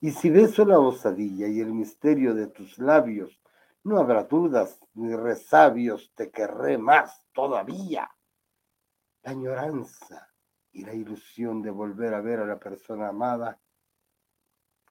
Y 0.00 0.10
si 0.10 0.30
beso 0.30 0.64
la 0.64 0.78
osadilla 0.78 1.48
y 1.48 1.60
el 1.60 1.72
misterio 1.72 2.34
de 2.34 2.48
tus 2.48 2.78
labios, 2.78 3.40
no 3.82 3.98
habrá 3.98 4.24
dudas 4.24 4.80
ni 4.94 5.14
resabios, 5.14 6.12
te 6.14 6.30
querré 6.30 6.76
más 6.76 7.26
todavía. 7.32 8.10
La 9.22 9.30
añoranza 9.30 10.28
y 10.72 10.84
la 10.84 10.92
ilusión 10.92 11.62
de 11.62 11.70
volver 11.70 12.14
a 12.14 12.20
ver 12.20 12.40
a 12.40 12.46
la 12.46 12.58
persona 12.58 13.08
amada 13.08 13.60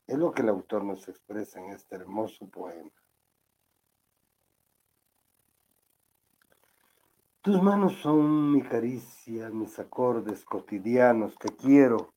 es 0.07 0.17
lo 0.17 0.31
que 0.31 0.41
el 0.41 0.49
autor 0.49 0.83
nos 0.83 1.07
expresa 1.07 1.59
en 1.59 1.71
este 1.71 1.95
hermoso 1.95 2.49
poema. 2.49 2.91
Tus 7.41 7.61
manos 7.61 7.93
son 8.01 8.53
mi 8.53 8.63
caricia, 8.63 9.49
mis 9.49 9.77
acordes 9.77 10.43
cotidianos, 10.45 11.35
te 11.37 11.55
quiero, 11.55 12.14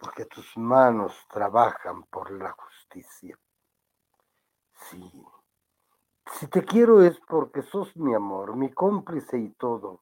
porque 0.00 0.24
tus 0.24 0.56
manos 0.56 1.14
trabajan 1.28 2.04
por 2.04 2.30
la 2.32 2.52
justicia. 2.52 3.38
Sí, 4.72 5.12
si 6.32 6.46
te 6.46 6.64
quiero 6.64 7.02
es 7.02 7.20
porque 7.28 7.62
sos 7.62 7.94
mi 7.96 8.14
amor, 8.14 8.56
mi 8.56 8.72
cómplice 8.72 9.38
y 9.38 9.50
todo. 9.50 10.00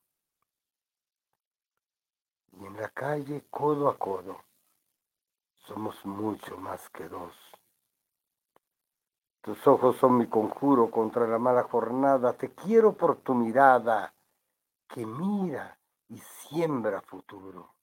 Y 2.52 2.64
en 2.64 2.76
la 2.76 2.88
calle, 2.90 3.46
codo 3.50 3.88
a 3.88 3.98
codo, 3.98 4.44
somos 5.66 6.04
mucho 6.06 6.56
más 6.58 6.88
que 6.90 7.08
dos. 7.08 7.34
Tus 9.40 9.66
ojos 9.66 9.96
son 9.96 10.16
mi 10.16 10.28
conjuro 10.28 10.90
contra 10.90 11.26
la 11.26 11.38
mala 11.38 11.64
jornada, 11.64 12.34
te 12.34 12.54
quiero 12.54 12.92
por 12.92 13.16
tu 13.16 13.34
mirada 13.34 14.14
que 14.86 15.04
mira 15.04 15.78
y 16.08 16.18
siembra 16.18 17.00
futuro. 17.02 17.77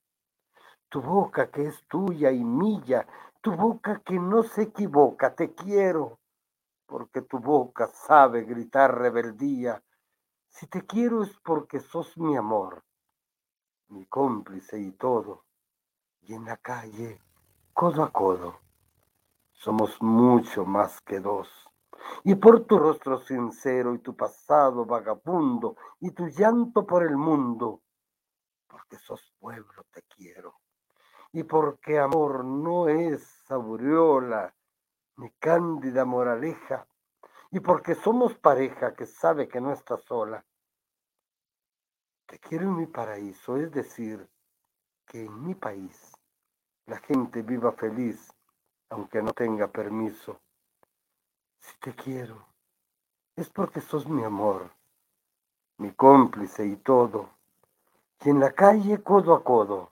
Tu 0.96 1.02
boca 1.02 1.52
que 1.52 1.68
es 1.68 1.86
tuya 1.90 2.32
y 2.32 2.42
mía, 2.42 3.06
tu 3.42 3.52
boca 3.52 4.00
que 4.00 4.18
no 4.18 4.44
se 4.44 4.62
equivoca, 4.62 5.36
te 5.36 5.54
quiero, 5.54 6.20
porque 6.86 7.22
tu 7.22 7.40
boca 7.40 7.88
sabe 7.88 8.44
gritar 8.44 8.98
rebeldía. 8.98 9.84
Si 10.48 10.68
te 10.68 10.86
quiero 10.86 11.22
es 11.24 11.38
porque 11.40 11.82
sos 11.82 12.18
mi 12.18 12.38
amor, 12.38 12.86
mi 13.90 14.06
cómplice 14.06 14.80
y 14.80 14.94
todo. 14.94 15.44
Y 16.22 16.34
en 16.34 16.46
la 16.46 16.56
calle, 16.56 17.20
codo 17.74 18.02
a 18.02 18.14
codo, 18.14 18.62
somos 19.52 20.02
mucho 20.02 20.66
más 20.66 21.02
que 21.02 21.20
dos. 21.20 21.50
Y 22.24 22.36
por 22.36 22.64
tu 22.68 22.80
rostro 22.80 23.20
sincero 23.20 23.96
y 23.96 24.00
tu 24.00 24.16
pasado 24.16 24.86
vagabundo 24.86 25.76
y 26.00 26.12
tu 26.12 26.28
llanto 26.28 26.88
por 26.88 27.04
el 27.04 27.18
mundo, 27.18 27.82
porque 28.70 28.98
sos 28.98 29.34
pueblo 29.42 29.84
te 29.92 30.02
quiero. 30.04 30.56
Y 31.36 31.44
porque 31.44 32.00
amor 32.00 32.46
no 32.46 32.88
es 32.88 33.52
aureola 33.52 34.56
ni 35.18 35.30
cándida 35.32 36.06
moraleja, 36.06 36.88
y 37.52 37.60
porque 37.60 37.94
somos 37.94 38.36
pareja 38.36 38.96
que 38.96 39.06
sabe 39.06 39.50
que 39.50 39.60
no 39.60 39.74
está 39.74 39.98
sola. 39.98 40.46
Te 42.26 42.40
quiero 42.40 42.64
en 42.64 42.78
mi 42.78 42.86
paraíso, 42.86 43.58
es 43.58 43.70
decir, 43.70 44.26
que 45.06 45.26
en 45.26 45.44
mi 45.46 45.56
país 45.56 46.14
la 46.86 47.00
gente 47.00 47.42
viva 47.42 47.74
feliz, 47.74 48.34
aunque 48.88 49.22
no 49.22 49.34
tenga 49.34 49.68
permiso 49.68 50.40
si 51.60 51.78
te 51.80 51.94
quiero, 51.94 52.46
es 53.36 53.50
porque 53.50 53.82
sos 53.82 54.08
mi 54.08 54.24
amor, 54.24 54.70
mi 55.80 55.92
cómplice 55.92 56.66
y 56.66 56.78
todo. 56.78 57.30
Y 58.24 58.30
en 58.30 58.40
la 58.40 58.54
calle, 58.54 59.04
codo 59.04 59.34
a 59.36 59.44
codo, 59.44 59.92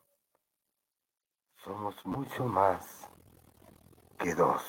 somos 1.63 1.95
mucho 2.05 2.45
más 2.45 3.09
que 4.19 4.35
dos. 4.35 4.61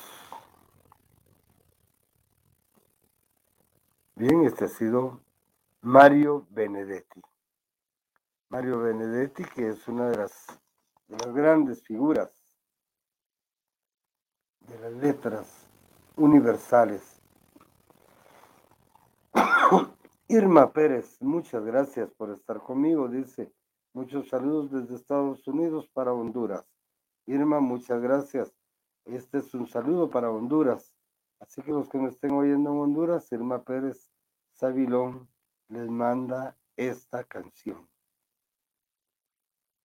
Bien, 4.15 4.45
este 4.45 4.65
ha 4.65 4.67
sido 4.69 5.19
Mario 5.81 6.47
Benedetti. 6.49 7.21
Mario 8.47 8.79
Benedetti, 8.79 9.43
que 9.43 9.69
es 9.69 9.87
una 9.89 10.09
de 10.09 10.17
las, 10.17 10.47
de 11.07 11.17
las 11.17 11.35
grandes 11.35 11.83
figuras 11.83 12.31
de 14.61 14.79
las 14.79 14.93
letras 14.93 15.67
universales. 16.15 17.21
Irma 20.29 20.71
Pérez, 20.71 21.21
muchas 21.21 21.65
gracias 21.65 22.09
por 22.13 22.31
estar 22.31 22.59
conmigo. 22.61 23.09
Dice, 23.09 23.53
muchos 23.93 24.29
saludos 24.29 24.71
desde 24.71 24.95
Estados 24.95 25.45
Unidos 25.45 25.89
para 25.93 26.13
Honduras. 26.13 26.74
Irma, 27.27 27.59
muchas 27.59 28.01
gracias. 28.01 28.53
Este 29.05 29.39
es 29.39 29.53
un 29.53 29.67
saludo 29.67 30.09
para 30.09 30.31
Honduras. 30.31 30.93
Así 31.39 31.61
que 31.61 31.71
los 31.71 31.89
que 31.89 31.97
me 31.97 32.09
estén 32.09 32.31
oyendo 32.31 32.71
en 32.71 32.77
Honduras, 32.77 33.31
Irma 33.31 33.63
Pérez 33.63 34.09
Sabilón 34.53 35.27
les 35.67 35.89
manda 35.89 36.57
esta 36.75 37.23
canción. 37.23 37.87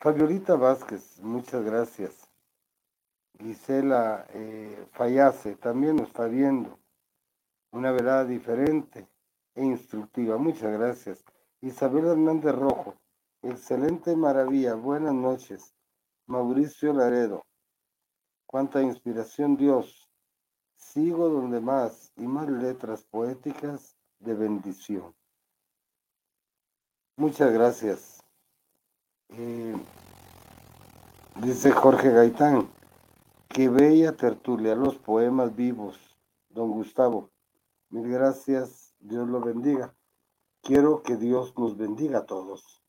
Fabiolita 0.00 0.56
Vázquez, 0.56 1.20
muchas 1.20 1.64
gracias. 1.64 2.30
Gisela 3.38 4.26
eh, 4.30 4.86
Fallase 4.92 5.56
también 5.56 5.96
nos 5.96 6.08
está 6.08 6.26
viendo. 6.26 6.78
Una 7.72 7.92
verdad 7.92 8.26
diferente 8.26 9.08
e 9.54 9.64
instructiva. 9.64 10.36
Muchas 10.36 10.72
gracias. 10.72 11.24
Isabel 11.60 12.06
Hernández 12.06 12.54
Rojo. 12.54 12.94
Excelente 13.42 14.16
maravilla. 14.16 14.74
Buenas 14.74 15.14
noches. 15.14 15.74
Mauricio 16.30 16.92
Laredo. 16.92 17.44
Cuánta 18.46 18.80
inspiración 18.80 19.56
Dios. 19.56 20.08
Sigo 20.76 21.28
donde 21.28 21.60
más 21.60 22.12
y 22.16 22.22
más 22.22 22.48
letras 22.48 23.02
poéticas 23.04 23.96
de 24.20 24.34
bendición. 24.34 25.12
Muchas 27.16 27.52
gracias. 27.52 28.24
Eh, 29.30 29.76
dice 31.42 31.72
Jorge 31.72 32.10
Gaitán. 32.10 32.70
Qué 33.48 33.68
bella 33.68 34.16
tertulia, 34.16 34.76
los 34.76 34.96
poemas 34.98 35.56
vivos, 35.56 36.16
don 36.48 36.70
Gustavo. 36.70 37.30
Mil 37.88 38.08
gracias, 38.08 38.94
Dios 39.00 39.28
lo 39.28 39.40
bendiga. 39.40 39.96
Quiero 40.62 41.02
que 41.02 41.16
Dios 41.16 41.58
nos 41.58 41.76
bendiga 41.76 42.20
a 42.20 42.26
todos. 42.26 42.84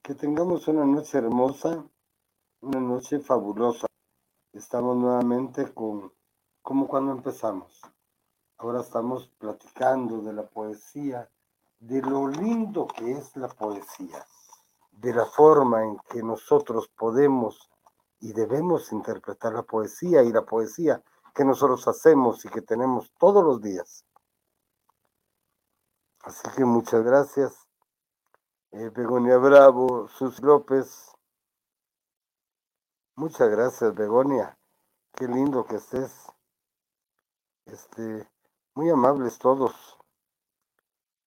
Que 0.00 0.14
tengamos 0.14 0.68
una 0.68 0.84
noche 0.84 1.18
hermosa, 1.18 1.84
una 2.62 2.78
noche 2.78 3.18
fabulosa. 3.18 3.86
Estamos 4.52 4.96
nuevamente 4.96 5.72
con, 5.74 6.12
como 6.62 6.86
cuando 6.86 7.10
empezamos. 7.12 7.82
Ahora 8.58 8.80
estamos 8.80 9.28
platicando 9.38 10.20
de 10.20 10.32
la 10.32 10.46
poesía, 10.46 11.28
de 11.80 12.00
lo 12.00 12.28
lindo 12.28 12.86
que 12.86 13.12
es 13.12 13.36
la 13.36 13.48
poesía, 13.48 14.24
de 14.92 15.12
la 15.12 15.26
forma 15.26 15.82
en 15.82 15.98
que 16.08 16.22
nosotros 16.22 16.88
podemos 16.96 17.68
y 18.20 18.32
debemos 18.32 18.92
interpretar 18.92 19.52
la 19.52 19.64
poesía 19.64 20.22
y 20.22 20.32
la 20.32 20.42
poesía 20.42 21.02
que 21.34 21.44
nosotros 21.44 21.88
hacemos 21.88 22.44
y 22.44 22.48
que 22.48 22.62
tenemos 22.62 23.10
todos 23.18 23.42
los 23.42 23.60
días. 23.60 24.04
Así 26.20 26.48
que 26.56 26.64
muchas 26.64 27.02
gracias. 27.02 27.66
Eh, 28.70 28.90
Begonia 28.94 29.38
Bravo, 29.38 30.06
Sus 30.06 30.40
López, 30.40 31.11
Muchas 33.14 33.50
gracias, 33.50 33.94
Begonia. 33.94 34.58
Qué 35.12 35.28
lindo 35.28 35.66
que 35.66 35.76
estés. 35.76 36.32
Este, 37.66 38.26
muy 38.74 38.88
amables 38.88 39.38
todos. 39.38 39.98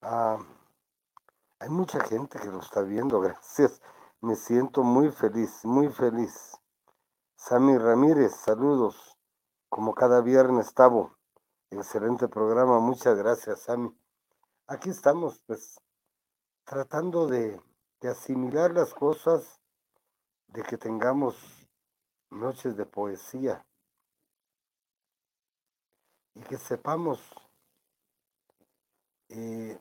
Ah, 0.01 0.39
hay 1.59 1.69
mucha 1.69 1.99
gente 1.99 2.39
que 2.39 2.47
lo 2.47 2.59
está 2.59 2.81
viendo, 2.81 3.21
gracias. 3.21 3.83
Me 4.19 4.36
siento 4.36 4.81
muy 4.81 5.11
feliz, 5.11 5.63
muy 5.63 5.89
feliz. 5.89 6.57
Sammy 7.36 7.77
Ramírez, 7.77 8.33
saludos. 8.36 9.19
Como 9.69 9.93
cada 9.93 10.21
viernes, 10.21 10.73
Tavo. 10.73 11.15
Excelente 11.69 12.27
programa, 12.27 12.79
muchas 12.79 13.15
gracias, 13.15 13.59
Sammy. 13.61 13.95
Aquí 14.65 14.89
estamos, 14.89 15.39
pues, 15.45 15.79
tratando 16.63 17.27
de, 17.27 17.61
de 18.01 18.09
asimilar 18.09 18.71
las 18.71 18.91
cosas, 18.95 19.61
de 20.47 20.63
que 20.63 20.79
tengamos 20.79 21.64
noches 22.36 22.75
de 22.77 22.86
poesía 22.86 23.65
y 26.36 26.41
que 26.41 26.57
sepamos 26.57 27.19
eh, 29.29 29.79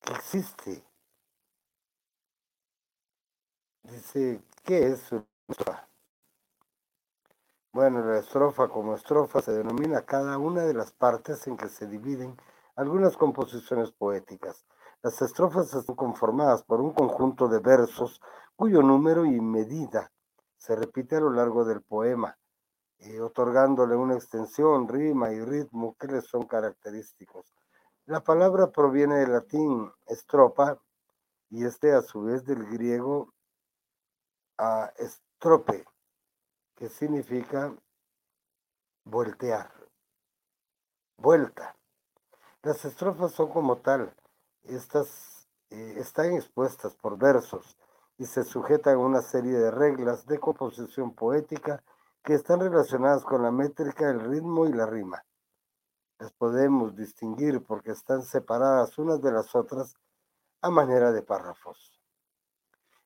que 0.00 0.12
existe. 0.12 0.84
Dice, 3.82 4.42
¿qué 4.62 4.88
es 4.88 5.10
una 5.10 5.26
estrofa? 5.48 5.88
Bueno, 7.72 8.04
la 8.04 8.18
estrofa 8.18 8.68
como 8.68 8.94
estrofa 8.94 9.40
se 9.40 9.52
denomina 9.52 10.04
cada 10.04 10.38
una 10.38 10.62
de 10.62 10.74
las 10.74 10.92
partes 10.92 11.46
en 11.46 11.56
que 11.56 11.68
se 11.68 11.86
dividen 11.86 12.36
algunas 12.76 13.16
composiciones 13.16 13.90
poéticas. 13.92 14.66
Las 15.02 15.22
estrofas 15.22 15.72
están 15.72 15.96
conformadas 15.96 16.62
por 16.62 16.80
un 16.80 16.92
conjunto 16.92 17.48
de 17.48 17.60
versos 17.60 18.20
cuyo 18.60 18.82
número 18.82 19.24
y 19.24 19.40
medida 19.40 20.12
se 20.58 20.76
repite 20.76 21.16
a 21.16 21.20
lo 21.20 21.30
largo 21.30 21.64
del 21.64 21.80
poema, 21.80 22.36
eh, 22.98 23.18
otorgándole 23.18 23.96
una 23.96 24.16
extensión, 24.16 24.86
rima 24.86 25.32
y 25.32 25.40
ritmo 25.40 25.96
que 25.98 26.08
les 26.08 26.26
son 26.26 26.46
característicos. 26.46 27.54
La 28.04 28.22
palabra 28.22 28.70
proviene 28.70 29.20
del 29.20 29.32
latín 29.32 29.90
estropa 30.06 30.78
y 31.48 31.64
este 31.64 31.94
a 31.94 32.02
su 32.02 32.24
vez 32.24 32.44
del 32.44 32.66
griego 32.66 33.32
a 34.58 34.92
estrope, 34.98 35.86
que 36.74 36.90
significa 36.90 37.74
voltear, 39.04 39.72
vuelta. 41.16 41.74
Las 42.60 42.84
estrofas 42.84 43.32
son 43.32 43.48
como 43.48 43.78
tal, 43.78 44.14
estas 44.64 45.48
eh, 45.70 45.94
están 45.96 46.34
expuestas 46.34 46.94
por 46.96 47.16
versos 47.16 47.78
y 48.20 48.26
se 48.26 48.44
sujetan 48.44 48.96
a 48.96 48.98
una 48.98 49.22
serie 49.22 49.58
de 49.58 49.70
reglas 49.70 50.26
de 50.26 50.38
composición 50.38 51.14
poética 51.14 51.82
que 52.22 52.34
están 52.34 52.60
relacionadas 52.60 53.24
con 53.24 53.42
la 53.42 53.50
métrica, 53.50 54.10
el 54.10 54.20
ritmo 54.20 54.66
y 54.66 54.74
la 54.74 54.84
rima. 54.84 55.24
Las 56.18 56.30
podemos 56.32 56.94
distinguir 56.94 57.64
porque 57.64 57.92
están 57.92 58.22
separadas 58.22 58.98
unas 58.98 59.22
de 59.22 59.32
las 59.32 59.54
otras 59.54 59.94
a 60.60 60.68
manera 60.68 61.12
de 61.12 61.22
párrafos. 61.22 61.98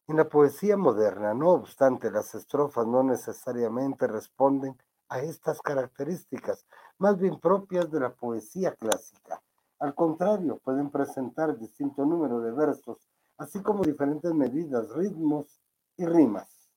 En 0.08 0.16
la 0.16 0.28
poesía 0.28 0.76
moderna, 0.76 1.32
no 1.32 1.50
obstante, 1.50 2.10
las 2.10 2.34
estrofas 2.34 2.84
no 2.84 3.04
necesariamente 3.04 4.08
responden 4.08 4.76
a 5.08 5.20
estas 5.20 5.62
características, 5.62 6.66
más 6.98 7.18
bien 7.18 7.38
propias 7.38 7.88
de 7.88 8.00
la 8.00 8.12
poesía 8.12 8.74
clásica. 8.74 9.40
Al 9.78 9.94
contrario, 9.94 10.58
pueden 10.58 10.90
presentar 10.90 11.56
distinto 11.56 12.04
número 12.04 12.40
de 12.40 12.50
versos 12.50 13.08
así 13.39 13.62
como 13.62 13.85
diferentes 13.85 14.32
medidas, 14.32 14.91
ritmos 14.91 15.61
y 15.97 16.07
rimas. 16.07 16.70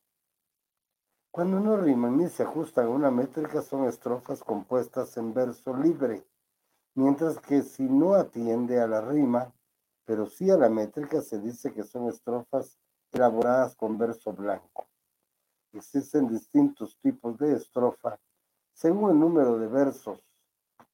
Cuando 1.32 1.60
no 1.60 1.78
riman 1.78 2.18
ni 2.18 2.30
se 2.30 2.44
ajustan 2.44 2.88
a 2.88 2.90
una 2.90 3.12
métrica 3.12 3.62
son 3.62 3.88
estrofas 3.88 4.44
compuestas 4.44 5.18
en 5.18 5.34
verso 5.34 5.76
libre, 5.76 6.26
mientras 6.96 7.38
que 7.40 7.62
si 7.62 7.84
no 7.84 8.16
atiende 8.16 8.82
a 8.82 8.88
la 8.88 9.02
rima, 9.02 9.54
pero 10.06 10.26
sí 10.26 10.50
a 10.50 10.58
la 10.58 10.70
métrica, 10.70 11.22
se 11.22 11.40
dice 11.40 11.74
que 11.74 11.84
son 11.84 12.08
estrofas 12.08 12.80
elaboradas 13.12 13.76
con 13.76 13.98
verso 13.98 14.34
blanco. 14.34 14.88
Existen 15.74 16.28
distintos 16.28 16.98
tipos 17.02 17.38
de 17.38 17.54
estrofa 17.54 18.20
según 18.74 19.12
el 19.12 19.20
número 19.20 19.58
de 19.60 19.68
versos 19.68 20.20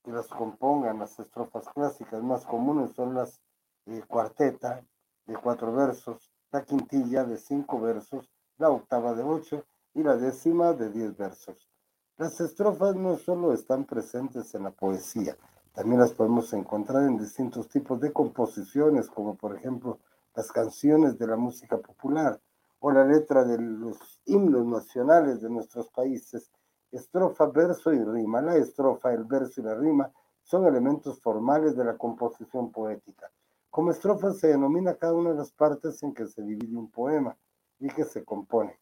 que 0.03 0.11
las 0.11 0.27
compongan. 0.27 0.99
Las 0.99 1.19
estrofas 1.19 1.67
clásicas 1.69 2.23
más 2.23 2.45
comunes 2.45 2.91
son 2.91 3.13
las 3.13 3.41
eh, 3.85 4.01
cuarteta, 4.07 4.85
de 5.25 5.35
cuatro 5.35 5.73
versos, 5.73 6.31
la 6.51 6.63
quintilla 6.63 7.23
de 7.23 7.37
cinco 7.37 7.79
versos, 7.79 8.29
la 8.57 8.69
octava 8.69 9.13
de 9.13 9.23
ocho 9.23 9.65
y 9.93 10.03
la 10.03 10.17
décima 10.17 10.73
de 10.73 10.89
diez 10.89 11.15
versos. 11.17 11.69
Las 12.17 12.39
estrofas 12.39 12.95
no 12.95 13.17
solo 13.17 13.53
están 13.53 13.85
presentes 13.85 14.53
en 14.55 14.63
la 14.63 14.71
poesía, 14.71 15.37
también 15.73 15.99
las 15.99 16.11
podemos 16.11 16.53
encontrar 16.53 17.03
en 17.03 17.17
distintos 17.17 17.67
tipos 17.67 17.99
de 17.99 18.13
composiciones, 18.13 19.09
como 19.09 19.35
por 19.35 19.55
ejemplo 19.55 19.99
las 20.35 20.51
canciones 20.51 21.17
de 21.17 21.25
la 21.25 21.35
música 21.35 21.77
popular 21.77 22.39
o 22.79 22.91
la 22.91 23.03
letra 23.05 23.43
de 23.43 23.57
los 23.57 24.21
himnos 24.25 24.65
nacionales 24.65 25.41
de 25.41 25.49
nuestros 25.49 25.89
países. 25.89 26.51
Estrofa, 26.91 27.47
verso 27.47 27.91
y 27.91 28.03
rima. 28.03 28.41
La 28.41 28.55
estrofa, 28.55 29.13
el 29.13 29.23
verso 29.23 29.61
y 29.61 29.63
la 29.63 29.73
rima 29.73 30.11
son 30.43 30.67
elementos 30.67 31.19
formales 31.19 31.75
de 31.75 31.85
la 31.85 31.97
composición 31.97 32.71
poética. 32.71 33.31
Como 33.73 33.89
estrofa 33.89 34.31
se 34.33 34.49
denomina 34.49 34.93
cada 34.93 35.15
una 35.15 35.31
de 35.31 35.37
las 35.37 35.51
partes 35.51 36.03
en 36.03 36.13
que 36.13 36.27
se 36.27 36.43
divide 36.43 36.77
un 36.77 36.91
poema 36.91 37.35
y 37.79 37.87
que 37.87 38.03
se 38.03 38.23
compone. 38.23 38.79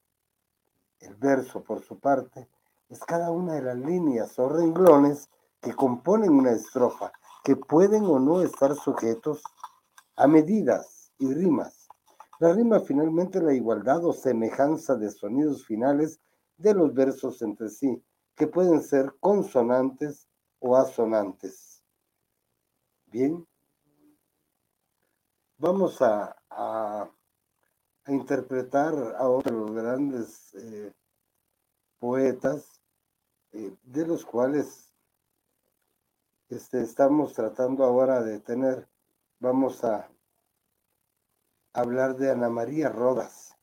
El 1.00 1.16
verso, 1.16 1.64
por 1.64 1.80
su 1.80 1.98
parte, 1.98 2.50
es 2.90 3.00
cada 3.00 3.32
una 3.32 3.54
de 3.54 3.62
las 3.62 3.78
líneas 3.78 4.38
o 4.38 4.50
renglones 4.50 5.30
que 5.62 5.74
componen 5.74 6.32
una 6.32 6.52
estrofa, 6.52 7.14
que 7.42 7.56
pueden 7.56 8.04
o 8.04 8.20
no 8.20 8.42
estar 8.42 8.76
sujetos 8.76 9.42
a 10.18 10.28
medidas 10.28 11.14
y 11.20 11.34
rimas. 11.34 11.88
La 12.40 12.52
rima 12.52 12.82
finalmente 12.82 13.38
es 13.38 13.46
la 13.46 13.54
igualdad 13.54 14.04
o 14.04 14.12
semejanza 14.12 14.98
de 14.98 15.10
sonidos 15.10 15.66
finales 15.66 16.20
de 16.58 16.74
los 16.74 16.94
versos 16.94 17.42
entre 17.42 17.70
sí, 17.70 18.04
que 18.36 18.46
pueden 18.46 18.82
ser 18.82 19.16
consonantes 19.22 20.28
o 20.60 20.76
asonantes. 20.76 21.82
Bien, 23.06 23.48
vamos 25.62 26.02
a, 26.02 26.36
a, 26.50 27.08
interpretar 28.08 28.96
a 28.96 29.24
los 29.26 29.72
grandes 29.72 30.56
eh, 30.56 30.92
poetas, 32.00 32.82
eh, 33.52 33.72
de 33.84 34.08
los 34.08 34.26
cuales 34.26 34.92
este, 36.50 36.82
estamos 36.82 37.34
tratando 37.34 37.84
ahora 37.84 38.24
de 38.24 38.40
tener, 38.40 38.90
vamos 39.40 39.84
a 39.84 40.10
hablar 41.74 42.18
de 42.18 42.32
Ana 42.32 42.50
María 42.50 42.90
Rodas, 42.90 43.56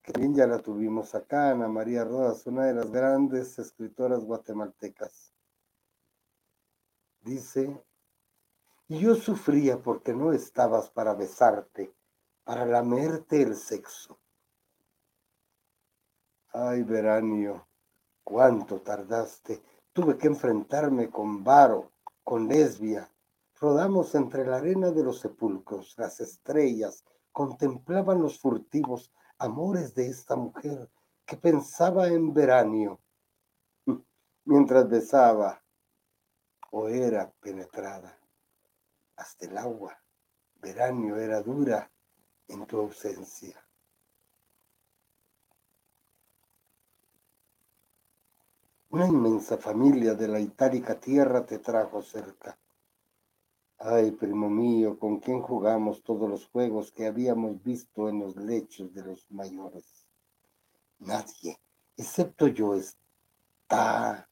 que 0.00 0.12
bien 0.12 0.32
ya 0.32 0.46
la 0.46 0.60
tuvimos 0.60 1.16
acá, 1.16 1.50
Ana 1.50 1.66
María 1.66 2.04
Rodas, 2.04 2.46
una 2.46 2.66
de 2.66 2.74
las 2.74 2.92
grandes 2.92 3.58
escritoras 3.58 4.24
guatemaltecas. 4.24 5.34
Dice 7.20 7.82
y 8.88 8.98
yo 8.98 9.14
sufría 9.14 9.82
porque 9.82 10.12
no 10.12 10.32
estabas 10.32 10.90
para 10.90 11.14
besarte, 11.14 11.94
para 12.44 12.66
lamerte 12.66 13.40
el 13.40 13.56
sexo. 13.56 14.18
Ay, 16.52 16.82
Veranio, 16.82 17.66
cuánto 18.22 18.80
tardaste. 18.82 19.62
Tuve 19.92 20.18
que 20.18 20.26
enfrentarme 20.26 21.10
con 21.10 21.42
Varo, 21.42 21.92
con 22.22 22.46
Lesbia. 22.46 23.10
Rodamos 23.58 24.14
entre 24.14 24.44
la 24.44 24.56
arena 24.56 24.90
de 24.90 25.02
los 25.02 25.20
sepulcros, 25.20 25.94
las 25.96 26.20
estrellas 26.20 27.04
contemplaban 27.32 28.20
los 28.20 28.38
furtivos 28.38 29.12
amores 29.38 29.94
de 29.94 30.06
esta 30.08 30.36
mujer 30.36 30.90
que 31.24 31.36
pensaba 31.36 32.08
en 32.08 32.32
Veranio 32.34 33.00
mientras 34.44 34.88
besaba 34.88 35.64
o 36.70 36.88
era 36.88 37.32
penetrada 37.40 38.18
hasta 39.16 39.46
el 39.46 39.56
agua. 39.58 39.98
Veranio 40.60 41.16
era 41.16 41.42
dura 41.42 41.90
en 42.48 42.66
tu 42.66 42.78
ausencia. 42.78 43.60
Una 48.90 49.06
inmensa 49.06 49.58
familia 49.58 50.14
de 50.14 50.28
la 50.28 50.38
itálica 50.38 50.98
tierra 51.00 51.44
te 51.44 51.58
trajo 51.58 52.00
cerca. 52.00 52.56
Ay, 53.78 54.12
primo 54.12 54.48
mío, 54.48 54.98
con 54.98 55.18
quien 55.18 55.42
jugamos 55.42 56.02
todos 56.02 56.30
los 56.30 56.46
juegos 56.46 56.92
que 56.92 57.06
habíamos 57.06 57.62
visto 57.62 58.08
en 58.08 58.20
los 58.20 58.36
lechos 58.36 58.94
de 58.94 59.02
los 59.02 59.28
mayores. 59.30 60.06
Nadie, 61.00 61.58
excepto 61.96 62.46
yo, 62.46 62.74
está 62.74 64.28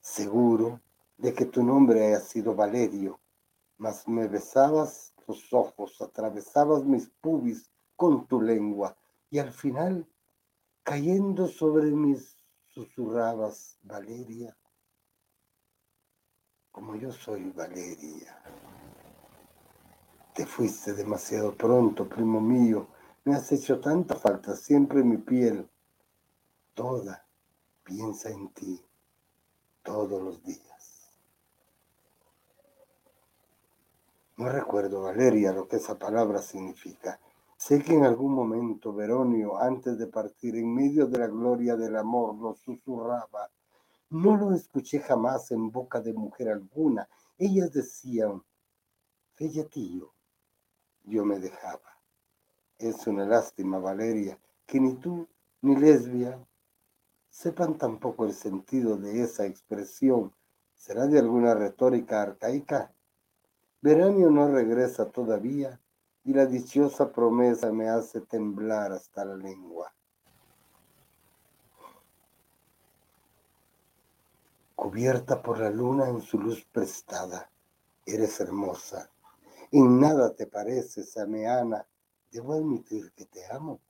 seguro 0.00 0.80
de 1.16 1.32
que 1.32 1.46
tu 1.46 1.62
nombre 1.62 2.06
haya 2.06 2.20
sido 2.20 2.54
Valerio 2.54 3.18
mas 3.78 4.06
me 4.06 4.28
besabas 4.28 5.14
los 5.26 5.52
ojos, 5.52 6.00
atravesabas 6.00 6.84
mis 6.84 7.08
pubis 7.20 7.70
con 7.96 8.26
tu 8.26 8.40
lengua 8.40 8.96
y 9.30 9.38
al 9.38 9.52
final 9.52 10.06
cayendo 10.82 11.48
sobre 11.48 11.90
mis 11.90 12.36
susurrabas, 12.68 13.78
Valeria, 13.82 14.56
como 16.70 16.94
yo 16.96 17.12
soy 17.12 17.50
Valeria. 17.50 18.40
Te 20.34 20.46
fuiste 20.46 20.94
demasiado 20.94 21.54
pronto, 21.56 22.08
primo 22.08 22.40
mío, 22.40 22.86
me 23.24 23.34
has 23.34 23.50
hecho 23.52 23.80
tanta 23.80 24.14
falta, 24.14 24.54
siempre 24.56 25.02
mi 25.02 25.18
piel, 25.18 25.68
toda, 26.74 27.26
piensa 27.82 28.30
en 28.30 28.48
ti, 28.54 28.80
todos 29.82 30.22
los 30.22 30.42
días. 30.42 30.77
No 34.38 34.48
recuerdo, 34.48 35.02
Valeria, 35.02 35.52
lo 35.52 35.66
que 35.66 35.78
esa 35.78 35.98
palabra 35.98 36.40
significa. 36.40 37.18
Sé 37.56 37.82
que 37.82 37.94
en 37.94 38.04
algún 38.04 38.32
momento 38.32 38.92
Veronio, 38.92 39.58
antes 39.58 39.98
de 39.98 40.06
partir 40.06 40.54
en 40.54 40.72
medio 40.72 41.08
de 41.08 41.18
la 41.18 41.26
gloria 41.26 41.74
del 41.74 41.96
amor, 41.96 42.36
lo 42.36 42.54
susurraba. 42.54 43.50
No 44.10 44.36
lo 44.36 44.54
escuché 44.54 45.00
jamás 45.00 45.50
en 45.50 45.72
boca 45.72 46.00
de 46.00 46.12
mujer 46.12 46.50
alguna. 46.50 47.08
Ellas 47.36 47.72
decían, 47.72 48.44
tío, 49.36 50.14
yo 51.02 51.24
me 51.24 51.40
dejaba. 51.40 51.98
Es 52.78 53.08
una 53.08 53.26
lástima, 53.26 53.80
Valeria, 53.80 54.38
que 54.66 54.78
ni 54.78 54.94
tú 54.94 55.26
ni 55.62 55.74
Lesbia 55.74 56.38
sepan 57.28 57.76
tampoco 57.76 58.24
el 58.24 58.34
sentido 58.34 58.98
de 58.98 59.20
esa 59.20 59.46
expresión. 59.46 60.32
¿Será 60.76 61.08
de 61.08 61.18
alguna 61.18 61.54
retórica 61.54 62.22
arcaica? 62.22 62.94
Veranio 63.80 64.28
no 64.30 64.48
regresa 64.48 65.08
todavía 65.08 65.80
y 66.24 66.32
la 66.32 66.46
dichosa 66.46 67.12
promesa 67.12 67.70
me 67.70 67.88
hace 67.88 68.20
temblar 68.20 68.90
hasta 68.90 69.24
la 69.24 69.36
lengua. 69.36 69.94
Cubierta 74.74 75.40
por 75.40 75.60
la 75.60 75.70
luna 75.70 76.08
en 76.08 76.20
su 76.20 76.38
luz 76.38 76.64
prestada, 76.72 77.50
eres 78.04 78.40
hermosa. 78.40 79.10
En 79.70 80.00
nada 80.00 80.34
te 80.34 80.46
pareces 80.46 81.16
a 81.16 81.26
Meana, 81.26 81.86
debo 82.32 82.54
admitir 82.54 83.12
que 83.12 83.26
te 83.26 83.46
amo. 83.52 83.80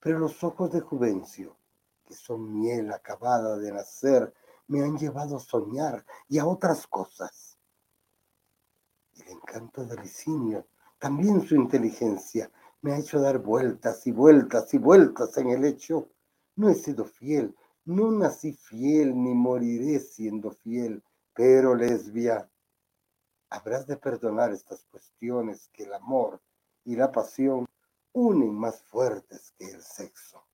Pero 0.00 0.18
los 0.18 0.42
ojos 0.42 0.72
de 0.72 0.80
Juvencio, 0.80 1.56
que 2.04 2.14
son 2.14 2.58
miel 2.58 2.92
acabada 2.92 3.56
de 3.58 3.70
nacer, 3.70 4.34
me 4.66 4.82
han 4.82 4.98
llevado 4.98 5.36
a 5.36 5.40
soñar 5.40 6.04
y 6.28 6.38
a 6.38 6.46
otras 6.46 6.86
cosas. 6.86 7.51
El 9.14 9.28
encanto 9.28 9.84
de 9.84 9.96
Licinio 9.96 10.66
también 10.98 11.40
su 11.42 11.54
inteligencia 11.54 12.50
me 12.80 12.92
ha 12.92 12.98
hecho 12.98 13.20
dar 13.20 13.38
vueltas 13.38 14.06
y 14.06 14.12
vueltas 14.12 14.72
y 14.74 14.78
vueltas 14.78 15.36
en 15.38 15.50
el 15.50 15.64
hecho. 15.64 16.08
No 16.56 16.68
he 16.68 16.74
sido 16.74 17.04
fiel, 17.04 17.54
no 17.84 18.10
nací 18.10 18.52
fiel 18.52 19.14
ni 19.14 19.34
moriré 19.34 20.00
siendo 20.00 20.50
fiel, 20.50 21.02
pero 21.34 21.74
lesbia, 21.74 22.48
habrás 23.50 23.86
de 23.86 23.96
perdonar 23.96 24.52
estas 24.52 24.84
cuestiones 24.84 25.68
que 25.72 25.84
el 25.84 25.94
amor 25.94 26.40
y 26.84 26.96
la 26.96 27.12
pasión 27.12 27.66
unen 28.12 28.54
más 28.54 28.82
fuertes 28.82 29.52
que 29.58 29.66
el 29.66 29.82
sexo. 29.82 30.44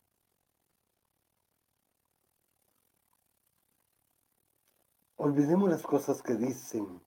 Olvidemos 5.16 5.68
las 5.68 5.82
cosas 5.82 6.22
que 6.22 6.34
dicen 6.34 7.00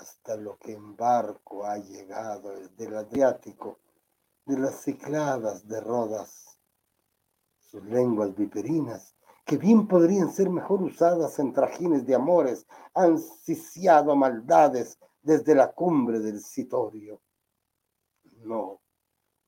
hasta 0.00 0.34
lo 0.36 0.56
que 0.56 0.72
en 0.72 0.96
barco 0.96 1.64
ha 1.66 1.76
llegado 1.76 2.52
el 2.54 2.96
Adriático, 2.96 3.78
de 4.46 4.58
las 4.58 4.82
cicladas 4.82 5.68
de 5.68 5.78
Rodas, 5.80 6.58
sus 7.58 7.84
lenguas 7.84 8.34
viperinas, 8.34 9.14
que 9.44 9.58
bien 9.58 9.86
podrían 9.86 10.32
ser 10.32 10.48
mejor 10.48 10.82
usadas 10.82 11.38
en 11.38 11.52
trajines 11.52 12.06
de 12.06 12.14
amores, 12.14 12.66
han 12.94 13.18
siciado 13.18 14.16
maldades 14.16 14.98
desde 15.20 15.54
la 15.54 15.70
cumbre 15.70 16.18
del 16.20 16.40
Citorio. 16.40 17.20
No, 18.38 18.80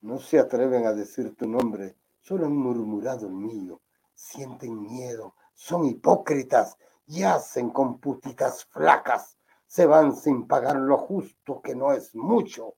no 0.02 0.18
se 0.18 0.38
atreven 0.38 0.84
a 0.84 0.92
decir 0.92 1.34
tu 1.34 1.48
nombre, 1.48 1.96
solo 2.20 2.44
han 2.44 2.56
murmurado 2.56 3.26
el 3.26 3.32
mío, 3.32 3.80
sienten 4.14 4.82
miedo, 4.82 5.34
son 5.54 5.86
hipócritas, 5.86 6.76
yacen 7.06 7.70
con 7.70 7.98
putitas 7.98 8.66
flacas 8.66 9.38
se 9.72 9.86
van 9.86 10.14
sin 10.14 10.46
pagar 10.46 10.76
lo 10.76 10.98
justo, 10.98 11.62
que 11.62 11.74
no 11.74 11.94
es 11.94 12.14
mucho. 12.14 12.74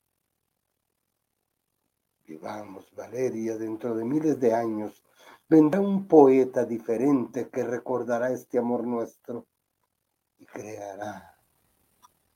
Vivamos, 2.25 2.89
Valeria, 2.95 3.59
dentro 3.59 3.97
de 3.97 4.05
miles 4.05 4.39
de 4.39 4.55
años 4.55 5.03
vendrá 5.49 5.81
un 5.81 6.07
poeta 6.07 6.65
diferente 6.65 7.49
que 7.49 7.65
recordará 7.65 8.31
este 8.31 8.59
amor 8.59 8.87
nuestro 8.87 9.49
y 10.39 10.47
creará 10.47 11.37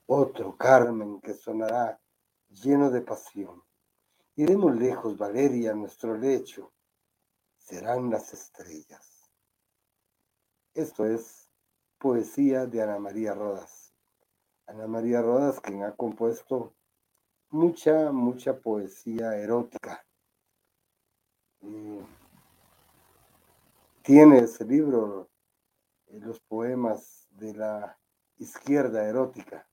otro 0.07 0.57
Carmen 0.57 1.21
que 1.21 1.35
sonará 1.35 2.01
lleno 2.49 2.91
de 2.91 3.03
pasión. 3.03 3.63
Iremos 4.35 4.75
lejos, 4.75 5.17
Valeria, 5.17 5.73
nuestro 5.73 6.17
lecho 6.17 6.73
serán 7.59 8.11
las 8.11 8.35
estrellas. 8.35 9.31
Esto 10.75 11.07
es 11.07 11.49
poesía 11.97 12.67
de 12.67 12.83
Ana 12.83 12.99
María 12.99 13.35
Rodas. 13.35 13.88
María 14.87 15.23
Rodas, 15.23 15.61
quien 15.61 15.83
ha 15.83 15.93
compuesto 15.97 16.75
mucha, 17.51 18.13
mucha 18.13 18.59
poesía 18.59 19.37
erótica. 19.37 20.05
tiene 24.03 24.39
ese 24.39 24.65
libro, 24.65 25.29
eh, 26.07 26.19
los 26.21 26.41
poemas 26.41 27.29
de 27.31 27.53
la 27.53 27.99
izquierda 28.39 29.05
erótica. 29.05 29.69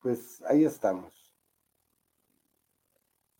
Pues 0.00 0.42
ahí 0.42 0.64
estamos. 0.64 1.36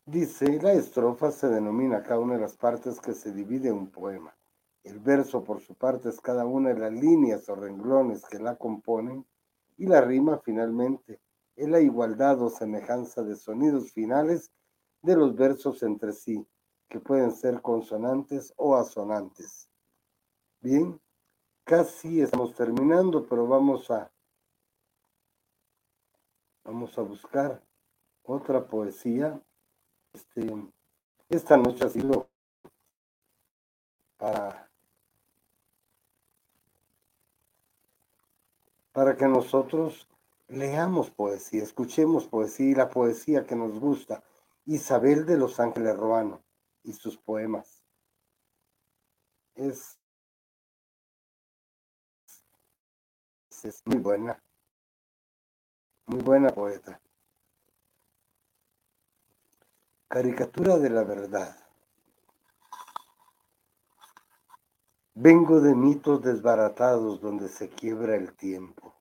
Dice, 0.05 0.61
la 0.61 0.71
estrofa 0.71 1.31
se 1.31 1.49
denomina 1.49 2.01
cada 2.01 2.19
una 2.19 2.35
de 2.35 2.41
las 2.41 2.55
partes 2.55 3.01
que 3.01 3.13
se 3.13 3.33
divide 3.33 3.73
un 3.73 3.91
poema. 3.91 4.33
El 4.83 4.99
verso, 4.99 5.43
por 5.43 5.59
su 5.59 5.75
parte, 5.75 6.07
es 6.07 6.21
cada 6.21 6.45
una 6.45 6.69
de 6.69 6.79
las 6.79 6.93
líneas 6.93 7.49
o 7.49 7.55
renglones 7.55 8.23
que 8.25 8.39
la 8.39 8.55
componen 8.55 9.25
y 9.81 9.87
la 9.87 9.99
rima 9.99 10.37
finalmente 10.37 11.19
es 11.55 11.67
la 11.67 11.79
igualdad 11.79 12.39
o 12.39 12.51
semejanza 12.51 13.23
de 13.23 13.35
sonidos 13.35 13.91
finales 13.91 14.51
de 15.01 15.15
los 15.15 15.35
versos 15.35 15.81
entre 15.81 16.13
sí, 16.13 16.47
que 16.87 16.99
pueden 16.99 17.31
ser 17.31 17.63
consonantes 17.63 18.53
o 18.57 18.75
asonantes. 18.75 19.71
Bien, 20.59 21.01
casi 21.63 22.21
estamos 22.21 22.53
terminando, 22.53 23.25
pero 23.25 23.47
vamos 23.47 23.89
a 23.89 24.11
vamos 26.63 26.95
a 26.99 27.01
buscar 27.01 27.65
otra 28.21 28.67
poesía. 28.67 29.41
Este, 30.13 30.47
esta 31.27 31.57
noche 31.57 31.85
ha 31.85 31.89
sido 31.89 32.29
para 34.17 34.70
para 38.91 39.15
que 39.15 39.25
nosotros 39.25 40.07
leamos 40.47 41.11
poesía, 41.11 41.63
escuchemos 41.63 42.27
poesía 42.27 42.71
y 42.71 42.75
la 42.75 42.89
poesía 42.89 43.45
que 43.45 43.55
nos 43.55 43.79
gusta. 43.79 44.23
Isabel 44.65 45.25
de 45.25 45.37
los 45.37 45.59
Ángeles 45.59 45.97
Roano 45.97 46.43
y 46.83 46.93
sus 46.93 47.17
poemas. 47.17 47.83
Es, 49.55 49.97
es 53.63 53.81
muy 53.85 53.97
buena, 53.97 54.41
muy 56.05 56.21
buena 56.21 56.49
poeta. 56.49 57.01
Caricatura 60.07 60.77
de 60.77 60.89
la 60.89 61.03
verdad. 61.03 61.60
Vengo 65.23 65.61
de 65.61 65.75
mitos 65.75 66.23
desbaratados 66.23 67.21
donde 67.21 67.47
se 67.47 67.69
quiebra 67.69 68.15
el 68.15 68.33
tiempo. 68.33 68.95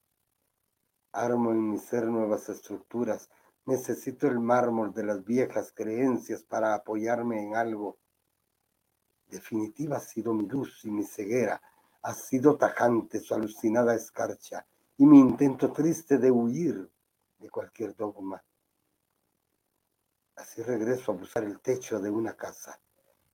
Armo 1.12 1.50
en 1.50 1.70
mi 1.70 1.78
ser 1.78 2.04
nuevas 2.08 2.50
estructuras. 2.50 3.30
Necesito 3.64 4.26
el 4.26 4.38
mármol 4.38 4.92
de 4.92 5.02
las 5.02 5.24
viejas 5.24 5.72
creencias 5.74 6.42
para 6.42 6.74
apoyarme 6.74 7.42
en 7.42 7.56
algo. 7.56 7.96
Definitiva 9.28 9.96
ha 9.96 10.00
sido 10.00 10.34
mi 10.34 10.46
luz 10.46 10.84
y 10.84 10.90
mi 10.90 11.04
ceguera. 11.04 11.62
Ha 12.02 12.12
sido 12.12 12.58
tajante 12.58 13.18
su 13.20 13.34
alucinada 13.34 13.94
escarcha 13.94 14.66
y 14.98 15.06
mi 15.06 15.18
intento 15.18 15.72
triste 15.72 16.18
de 16.18 16.30
huir 16.30 16.86
de 17.38 17.48
cualquier 17.48 17.96
dogma. 17.96 18.44
Así 20.36 20.60
regreso 20.60 21.12
a 21.12 21.14
buscar 21.14 21.44
el 21.44 21.60
techo 21.60 21.98
de 21.98 22.10
una 22.10 22.34
casa, 22.34 22.78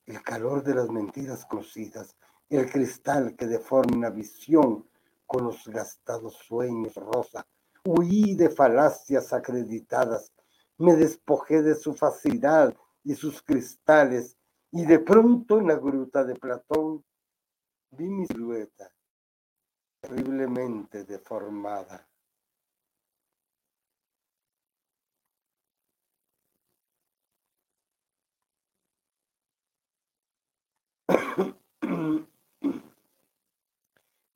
el 0.04 0.22
calor 0.22 0.62
de 0.62 0.76
las 0.76 0.88
mentiras 0.88 1.44
conocidas, 1.46 2.14
el 2.48 2.70
cristal 2.70 3.34
que 3.36 3.46
deforma 3.46 3.96
una 3.96 4.10
visión 4.10 4.88
con 5.26 5.44
los 5.44 5.66
gastados 5.66 6.34
sueños 6.36 6.94
rosa. 6.94 7.46
Huí 7.84 8.34
de 8.34 8.50
falacias 8.50 9.32
acreditadas, 9.32 10.32
me 10.78 10.94
despojé 10.94 11.62
de 11.62 11.74
su 11.74 11.94
facilidad 11.94 12.74
y 13.04 13.14
sus 13.14 13.42
cristales 13.42 14.36
Y 14.72 14.84
de 14.84 14.98
pronto 14.98 15.58
en 15.58 15.68
la 15.68 15.76
gruta 15.76 16.24
de 16.24 16.34
Platón 16.34 17.04
vi 17.90 18.08
mi 18.08 18.26
silueta 18.26 18.92
terriblemente 20.00 21.04
deformada. 21.04 22.08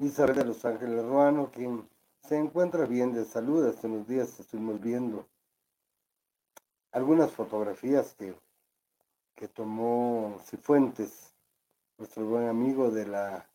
Isabel 0.01 0.35
de 0.35 0.45
Los 0.47 0.65
Ángeles 0.65 1.05
Ruano, 1.05 1.51
quien 1.51 1.87
se 2.27 2.39
encuentra 2.39 2.87
bien 2.87 3.13
de 3.13 3.27
salud, 3.27 3.67
hace 3.67 3.87
unos 3.87 4.09
días 4.09 4.41
estuvimos 4.41 4.81
viendo 4.81 5.29
algunas 6.91 7.31
fotografías 7.31 8.15
que, 8.15 8.35
que 9.35 9.47
tomó 9.47 10.41
Cifuentes, 10.47 11.35
nuestro 11.99 12.25
buen 12.25 12.49
amigo 12.49 12.91
de 12.91 13.07
la, 13.09 13.47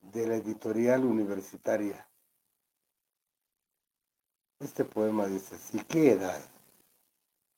de 0.00 0.28
la 0.28 0.36
editorial 0.36 1.04
universitaria. 1.04 2.06
Este 4.60 4.84
poema 4.84 5.26
dice 5.26 5.56
así, 5.56 5.80
qué 5.88 6.12
edad, 6.12 6.40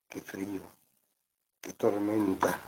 qué 0.09 0.23
frío, 0.23 0.63
qué 1.61 1.75
tormenta. 1.75 2.59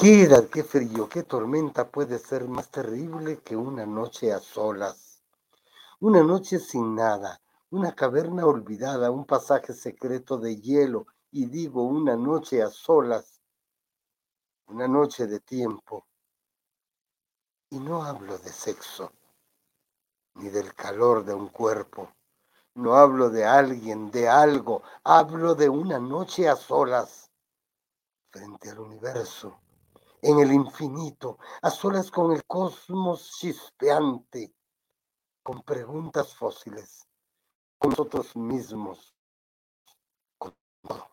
¿Qué 0.00 0.22
edad, 0.22 0.48
qué 0.48 0.64
frío, 0.64 1.08
qué 1.08 1.22
tormenta 1.22 1.88
puede 1.88 2.18
ser 2.18 2.48
más 2.48 2.70
terrible 2.70 3.40
que 3.40 3.56
una 3.56 3.86
noche 3.86 4.32
a 4.32 4.40
solas? 4.40 5.22
Una 6.00 6.22
noche 6.22 6.58
sin 6.58 6.96
nada, 6.96 7.40
una 7.70 7.94
caverna 7.94 8.44
olvidada, 8.44 9.12
un 9.12 9.24
pasaje 9.24 9.72
secreto 9.72 10.38
de 10.38 10.60
hielo, 10.60 11.06
y 11.30 11.46
digo 11.46 11.84
una 11.84 12.16
noche 12.16 12.62
a 12.62 12.70
solas, 12.70 13.40
una 14.66 14.88
noche 14.88 15.28
de 15.28 15.38
tiempo. 15.38 16.06
Y 17.70 17.78
no 17.78 18.02
hablo 18.02 18.38
de 18.38 18.50
sexo, 18.50 19.12
ni 20.34 20.48
del 20.48 20.74
calor 20.74 21.24
de 21.24 21.34
un 21.34 21.48
cuerpo, 21.48 22.12
no 22.74 22.96
hablo 22.96 23.30
de 23.30 23.44
alguien, 23.44 24.10
de 24.10 24.28
algo, 24.28 24.82
hablo 25.04 25.54
de 25.54 25.68
una 25.68 26.00
noche 26.00 26.48
a 26.48 26.56
solas, 26.56 27.30
frente 28.30 28.70
al 28.70 28.80
universo, 28.80 29.61
en 30.22 30.38
el 30.40 30.52
infinito, 30.52 31.38
a 31.60 31.70
solas 31.70 32.10
con 32.10 32.32
el 32.32 32.44
cosmos 32.46 33.32
chispeante, 33.38 34.54
con 35.42 35.62
preguntas 35.62 36.34
fósiles 36.34 37.06
con 37.82 37.90
nosotros 37.90 38.36
mismos, 38.36 39.12
con 40.38 40.54
todo. 40.82 41.10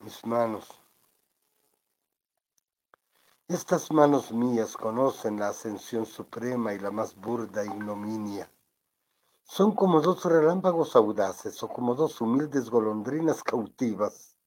Mis 0.00 0.26
manos. 0.26 0.68
Estas 3.48 3.90
manos 3.90 4.32
mías 4.32 4.76
conocen 4.76 5.40
la 5.40 5.48
ascensión 5.48 6.04
suprema 6.04 6.74
y 6.74 6.78
la 6.78 6.90
más 6.90 7.14
burda 7.16 7.64
ignominia. 7.64 8.52
Son 9.48 9.72
como 9.72 10.00
dos 10.00 10.24
relámpagos 10.24 10.94
audaces 10.94 11.60
o 11.62 11.68
como 11.68 11.94
dos 11.94 12.20
humildes 12.20 12.70
golondrinas 12.70 13.42
cautivas 13.42 14.38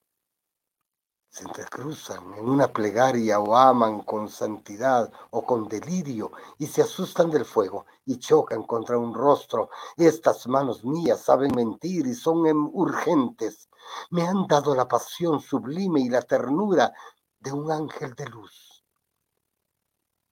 se 1.32 1.46
entrecruzan 1.46 2.34
en 2.34 2.50
una 2.50 2.68
plegaria 2.68 3.40
o 3.40 3.56
aman 3.56 4.02
con 4.02 4.28
santidad 4.28 5.10
o 5.30 5.46
con 5.46 5.70
delirio 5.70 6.34
y 6.58 6.68
se 6.68 6.82
asustan 6.82 7.32
del 7.32 7.46
fuego 7.46 7.86
y 8.06 8.18
chocan 8.18 8.64
contra 8.64 8.98
un 8.98 9.14
rostro. 9.14 9.70
Estas 9.96 10.46
manos 10.48 10.84
mías 10.84 11.22
saben 11.22 11.56
mentir 11.56 12.06
y 12.06 12.14
son 12.16 12.46
em, 12.48 12.70
urgentes. 12.74 13.70
Me 14.10 14.28
han 14.28 14.46
dado 14.46 14.76
la 14.76 14.90
pasión 14.90 15.40
sublime 15.40 16.02
y 16.02 16.10
la 16.10 16.22
ternura 16.22 16.92
de 17.40 17.54
un 17.54 17.72
ángel 17.72 18.14
de 18.14 18.26
luz. 18.26 18.71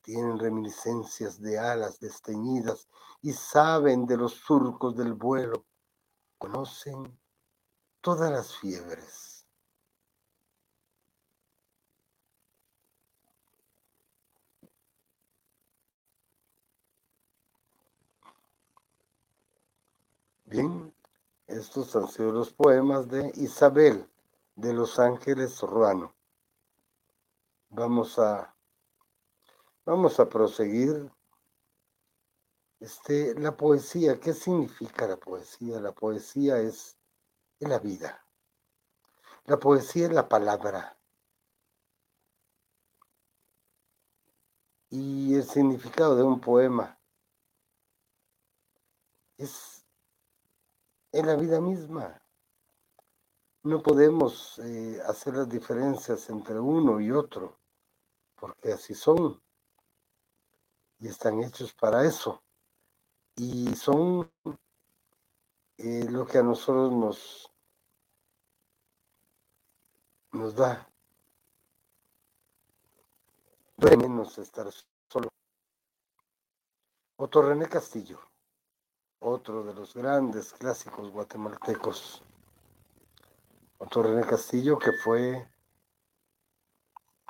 Tienen 0.09 0.39
reminiscencias 0.39 1.39
de 1.39 1.59
alas 1.59 1.99
desteñidas 1.99 2.87
y 3.21 3.31
saben 3.31 4.07
de 4.07 4.17
los 4.17 4.33
surcos 4.33 4.97
del 4.97 5.13
vuelo. 5.13 5.67
Conocen 6.39 7.15
todas 8.01 8.31
las 8.31 8.57
fiebres 8.57 9.45
Bien, 20.45 20.91
estos 21.45 21.95
han 21.95 22.07
sido 22.07 22.31
los 22.31 22.51
poemas 22.51 23.07
de 23.09 23.31
Isabel 23.35 24.09
de 24.55 24.73
Los 24.73 24.97
Ángeles 24.97 25.61
Ruano. 25.61 26.15
Vamos 27.69 28.17
a, 28.17 28.55
vamos 29.89 30.19
a 30.19 30.29
proseguir. 30.29 31.11
Este, 32.79 33.33
la 33.39 33.57
poesía, 33.57 34.19
¿qué 34.19 34.33
significa 34.33 35.07
la 35.07 35.17
poesía? 35.17 35.79
La 35.79 35.91
poesía 35.91 36.59
es, 36.59 36.95
la 37.59 37.79
vida. 37.79 38.23
La 39.45 39.57
poesía 39.57 40.05
es 40.05 40.13
la 40.13 40.29
palabra. 40.29 40.95
Y 44.91 45.35
el 45.35 45.43
significado 45.43 46.15
de 46.15 46.23
un 46.23 46.39
poema 46.39 46.99
es 49.37 49.83
la 51.11 51.35
vida 51.35 51.59
misma. 51.59 52.21
No 53.63 53.81
podemos 53.81 54.59
eh, 54.59 55.01
hacer 55.07 55.35
las 55.35 55.49
diferencias 55.49 56.29
entre 56.29 56.59
uno 56.59 57.01
y 57.01 57.11
otro, 57.11 57.59
porque 58.35 58.71
así 58.71 58.93
son 58.93 59.41
y 60.99 61.07
están 61.07 61.41
hechos 61.43 61.73
para 61.73 62.05
eso. 62.05 62.41
Y 63.35 63.73
son 63.75 64.31
eh, 65.77 66.05
lo 66.09 66.25
que 66.25 66.39
a 66.39 66.43
nosotros 66.43 66.91
nos, 66.91 67.51
nos 70.31 70.55
da. 70.55 70.85
menos 73.77 74.37
estar 74.37 74.69
solo. 75.07 75.29
Otto 77.17 77.41
René 77.41 77.67
Castillo 77.67 78.19
otro 79.19 79.63
de 79.63 79.73
los 79.73 79.93
grandes 79.93 80.53
clásicos 80.53 81.11
guatemaltecos. 81.11 82.23
Otro 83.77 84.03
René 84.03 84.25
Castillo 84.25 84.77
que 84.77 84.91
fue, 84.93 85.47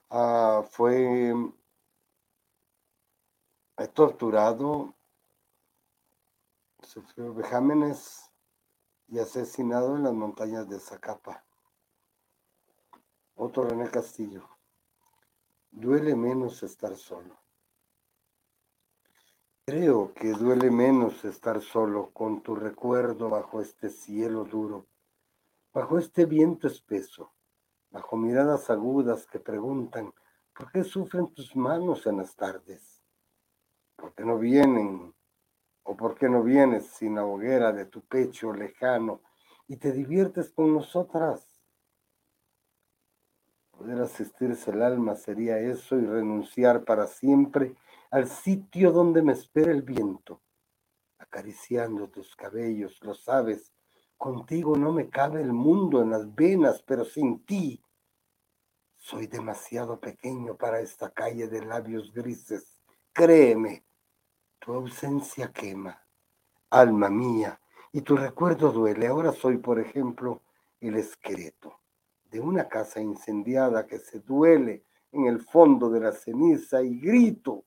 uh, 0.10 0.64
fue 0.64 1.34
eh, 3.80 3.88
torturado, 3.88 4.94
sufrió 6.82 7.34
vejámenes 7.34 8.30
y 9.08 9.20
asesinado 9.20 9.96
en 9.96 10.04
las 10.04 10.14
montañas 10.14 10.68
de 10.70 10.80
Zacapa. 10.80 11.46
Otro 13.36 13.64
René 13.64 13.90
Castillo. 13.90 14.50
Duele 15.72 16.16
menos 16.16 16.62
estar 16.62 16.96
solo. 16.98 17.40
Creo 19.66 20.14
que 20.14 20.34
duele 20.34 20.72
menos 20.72 21.24
estar 21.24 21.62
solo 21.62 22.10
con 22.12 22.42
tu 22.42 22.56
recuerdo 22.56 23.30
bajo 23.30 23.62
este 23.62 23.90
cielo 23.90 24.44
duro, 24.44 24.88
bajo 25.72 25.98
este 26.00 26.26
viento 26.26 26.68
espeso, 26.68 27.32
bajo 27.92 28.18
miradas 28.18 28.70
agudas 28.70 29.26
que 29.28 29.40
preguntan, 29.40 30.14
¿por 30.54 30.72
qué 30.72 30.84
sufren 30.84 31.34
tus 31.34 31.56
manos 31.56 32.08
en 32.08 32.18
las 32.18 32.36
tardes? 32.36 32.99
¿Por 34.00 34.14
qué 34.14 34.24
no 34.24 34.38
vienen? 34.38 35.14
¿O 35.84 35.98
por 35.98 36.16
qué 36.16 36.30
no 36.30 36.44
vienes 36.44 36.86
sin 36.88 37.16
la 37.16 37.26
hoguera 37.26 37.74
de 37.74 37.86
tu 37.86 38.02
pecho 38.02 38.54
lejano 38.54 39.22
y 39.68 39.78
te 39.78 39.92
diviertes 39.92 40.52
con 40.52 40.74
nosotras? 40.74 41.62
Poder 43.72 44.02
asistirse 44.02 44.72
el 44.72 44.82
alma 44.82 45.16
sería 45.16 45.60
eso 45.60 45.98
y 45.98 46.06
renunciar 46.06 46.84
para 46.84 47.08
siempre 47.08 47.76
al 48.12 48.28
sitio 48.28 48.92
donde 48.92 49.22
me 49.22 49.34
espera 49.34 49.72
el 49.72 49.82
viento, 49.82 50.42
acariciando 51.18 52.10
tus 52.10 52.36
cabellos, 52.36 53.00
lo 53.02 53.14
sabes, 53.14 53.74
contigo 54.18 54.76
no 54.76 54.92
me 54.92 55.10
cabe 55.10 55.42
el 55.42 55.54
mundo 55.54 56.02
en 56.02 56.12
las 56.12 56.34
venas, 56.36 56.84
pero 56.84 57.06
sin 57.06 57.46
ti 57.46 57.82
soy 58.98 59.28
demasiado 59.28 60.00
pequeño 60.00 60.56
para 60.56 60.82
esta 60.82 61.10
calle 61.12 61.48
de 61.48 61.66
labios 61.66 62.12
grises. 62.14 62.80
Créeme, 63.14 63.86
tu 64.60 64.74
ausencia 64.74 65.52
quema, 65.52 66.02
alma 66.70 67.10
mía, 67.10 67.60
y 67.92 68.02
tu 68.02 68.16
recuerdo 68.16 68.72
duele. 68.72 69.08
Ahora 69.08 69.32
soy, 69.32 69.58
por 69.58 69.80
ejemplo, 69.80 70.42
el 70.80 70.96
esqueleto 70.96 71.80
de 72.30 72.40
una 72.40 72.68
casa 72.68 73.02
incendiada 73.02 73.88
que 73.88 73.98
se 73.98 74.20
duele 74.20 74.84
en 75.12 75.26
el 75.26 75.42
fondo 75.42 75.90
de 75.90 76.00
la 76.00 76.12
ceniza 76.12 76.84
y 76.84 77.00
grito 77.00 77.66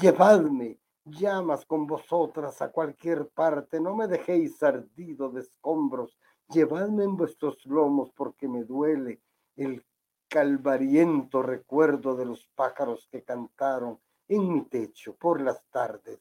Llevadme, 0.00 0.78
llamas 1.04 1.66
con 1.66 1.86
vosotras 1.86 2.62
a 2.62 2.70
cualquier 2.70 3.28
parte, 3.28 3.78
no 3.78 3.94
me 3.94 4.06
dejéis 4.06 4.62
ardido 4.62 5.28
de 5.28 5.42
escombros, 5.42 6.16
llevadme 6.48 7.04
en 7.04 7.18
vuestros 7.18 7.66
lomos 7.66 8.10
porque 8.12 8.48
me 8.48 8.64
duele 8.64 9.20
el 9.56 9.84
calvariento 10.28 11.42
recuerdo 11.42 12.16
de 12.16 12.24
los 12.24 12.46
pájaros 12.54 13.08
que 13.12 13.22
cantaron 13.22 13.98
en 14.30 14.52
mi 14.52 14.62
techo 14.62 15.14
por 15.16 15.40
las 15.40 15.62
tardes. 15.70 16.20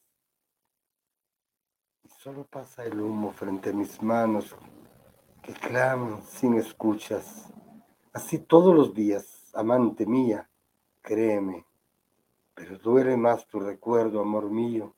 Y 2.04 2.10
solo 2.10 2.44
pasa 2.46 2.84
el 2.84 3.00
humo 3.00 3.32
frente 3.32 3.70
a 3.70 3.74
mis 3.74 4.02
manos 4.02 4.56
que 5.44 5.54
claman 5.54 6.24
sin 6.24 6.56
escuchas. 6.56 7.48
Así 8.12 8.40
todos 8.40 8.76
los 8.76 8.96
días, 8.96 9.52
amante 9.54 10.08
mía, 10.08 10.50
créeme, 11.04 11.66
pero 12.56 12.80
duele 12.80 13.16
más 13.16 13.46
tu 13.46 13.60
recuerdo, 13.60 14.22
amor 14.22 14.50
mío, 14.50 14.96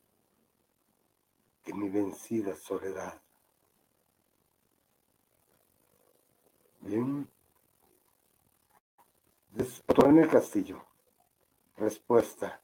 que 1.62 1.74
mi 1.74 1.90
vencida 1.90 2.56
soledad. 2.56 3.22
Bien. 6.80 7.30
en 10.06 10.18
el 10.18 10.30
Castillo. 10.30 10.84
Respuesta. 11.76 12.61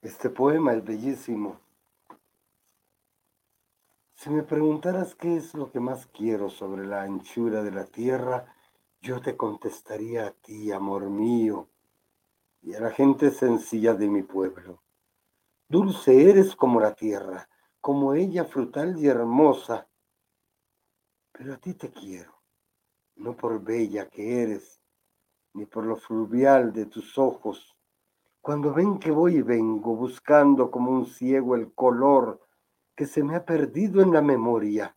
Este 0.00 0.30
poema 0.30 0.74
es 0.74 0.84
bellísimo. 0.84 1.58
Si 4.14 4.30
me 4.30 4.44
preguntaras 4.44 5.16
qué 5.16 5.36
es 5.36 5.54
lo 5.54 5.72
que 5.72 5.80
más 5.80 6.06
quiero 6.06 6.50
sobre 6.50 6.86
la 6.86 7.02
anchura 7.02 7.64
de 7.64 7.72
la 7.72 7.84
tierra, 7.84 8.54
yo 9.00 9.20
te 9.20 9.36
contestaría 9.36 10.28
a 10.28 10.30
ti, 10.30 10.70
amor 10.70 11.10
mío, 11.10 11.68
y 12.62 12.74
a 12.74 12.80
la 12.80 12.90
gente 12.90 13.32
sencilla 13.32 13.94
de 13.94 14.08
mi 14.08 14.22
pueblo. 14.22 14.84
Dulce 15.68 16.30
eres 16.30 16.54
como 16.54 16.80
la 16.80 16.94
tierra, 16.94 17.48
como 17.80 18.14
ella 18.14 18.44
frutal 18.44 18.96
y 18.98 19.08
hermosa, 19.08 19.88
pero 21.32 21.54
a 21.54 21.56
ti 21.56 21.74
te 21.74 21.90
quiero, 21.90 22.40
no 23.16 23.36
por 23.36 23.60
bella 23.60 24.08
que 24.08 24.42
eres, 24.42 24.80
ni 25.54 25.66
por 25.66 25.84
lo 25.84 25.96
fluvial 25.96 26.72
de 26.72 26.86
tus 26.86 27.18
ojos. 27.18 27.77
Cuando 28.40 28.72
ven 28.72 28.98
que 28.98 29.10
voy 29.10 29.36
y 29.36 29.42
vengo 29.42 29.94
buscando 29.94 30.70
como 30.70 30.90
un 30.90 31.06
ciego 31.06 31.54
el 31.54 31.72
color 31.74 32.40
que 32.94 33.06
se 33.06 33.22
me 33.22 33.36
ha 33.36 33.44
perdido 33.44 34.02
en 34.02 34.12
la 34.12 34.22
memoria, 34.22 34.96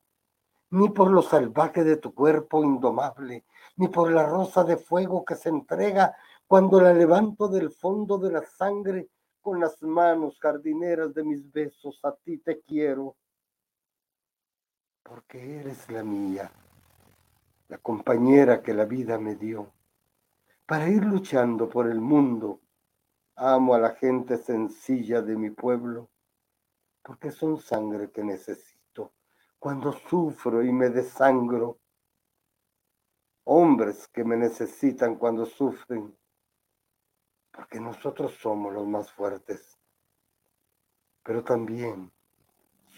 ni 0.71 0.89
por 0.89 1.11
lo 1.11 1.21
salvaje 1.21 1.83
de 1.83 1.97
tu 1.97 2.13
cuerpo 2.13 2.63
indomable, 2.63 3.45
ni 3.75 3.87
por 3.87 4.11
la 4.11 4.25
rosa 4.25 4.63
de 4.63 4.77
fuego 4.77 5.25
que 5.25 5.35
se 5.35 5.49
entrega 5.49 6.15
cuando 6.47 6.81
la 6.81 6.93
levanto 6.93 7.47
del 7.47 7.71
fondo 7.71 8.17
de 8.17 8.31
la 8.31 8.43
sangre 8.43 9.09
con 9.41 9.59
las 9.59 9.81
manos 9.81 10.39
jardineras 10.39 11.13
de 11.13 11.23
mis 11.23 11.51
besos, 11.51 11.99
a 12.03 12.15
ti 12.15 12.37
te 12.37 12.61
quiero, 12.61 13.15
porque 15.03 15.59
eres 15.59 15.89
la 15.89 16.03
mía, 16.03 16.51
la 17.67 17.77
compañera 17.79 18.61
que 18.61 18.73
la 18.73 18.85
vida 18.85 19.17
me 19.17 19.35
dio, 19.35 19.73
para 20.65 20.87
ir 20.89 21.03
luchando 21.03 21.67
por 21.67 21.89
el 21.89 21.99
mundo. 21.99 22.61
Amo 23.35 23.73
a 23.73 23.79
la 23.79 23.91
gente 23.91 24.37
sencilla 24.37 25.21
de 25.21 25.35
mi 25.35 25.49
pueblo 25.49 26.09
porque 27.01 27.31
son 27.31 27.57
sangre 27.57 28.11
que 28.11 28.23
necesito. 28.23 29.13
Cuando 29.59 29.91
sufro 29.93 30.63
y 30.63 30.71
me 30.71 30.89
desangro, 30.89 31.79
hombres 33.43 34.07
que 34.07 34.23
me 34.23 34.37
necesitan 34.37 35.15
cuando 35.15 35.45
sufren, 35.45 36.15
porque 37.51 37.79
nosotros 37.79 38.33
somos 38.39 38.73
los 38.73 38.87
más 38.87 39.11
fuertes, 39.11 39.77
pero 41.23 41.43
también 41.43 42.11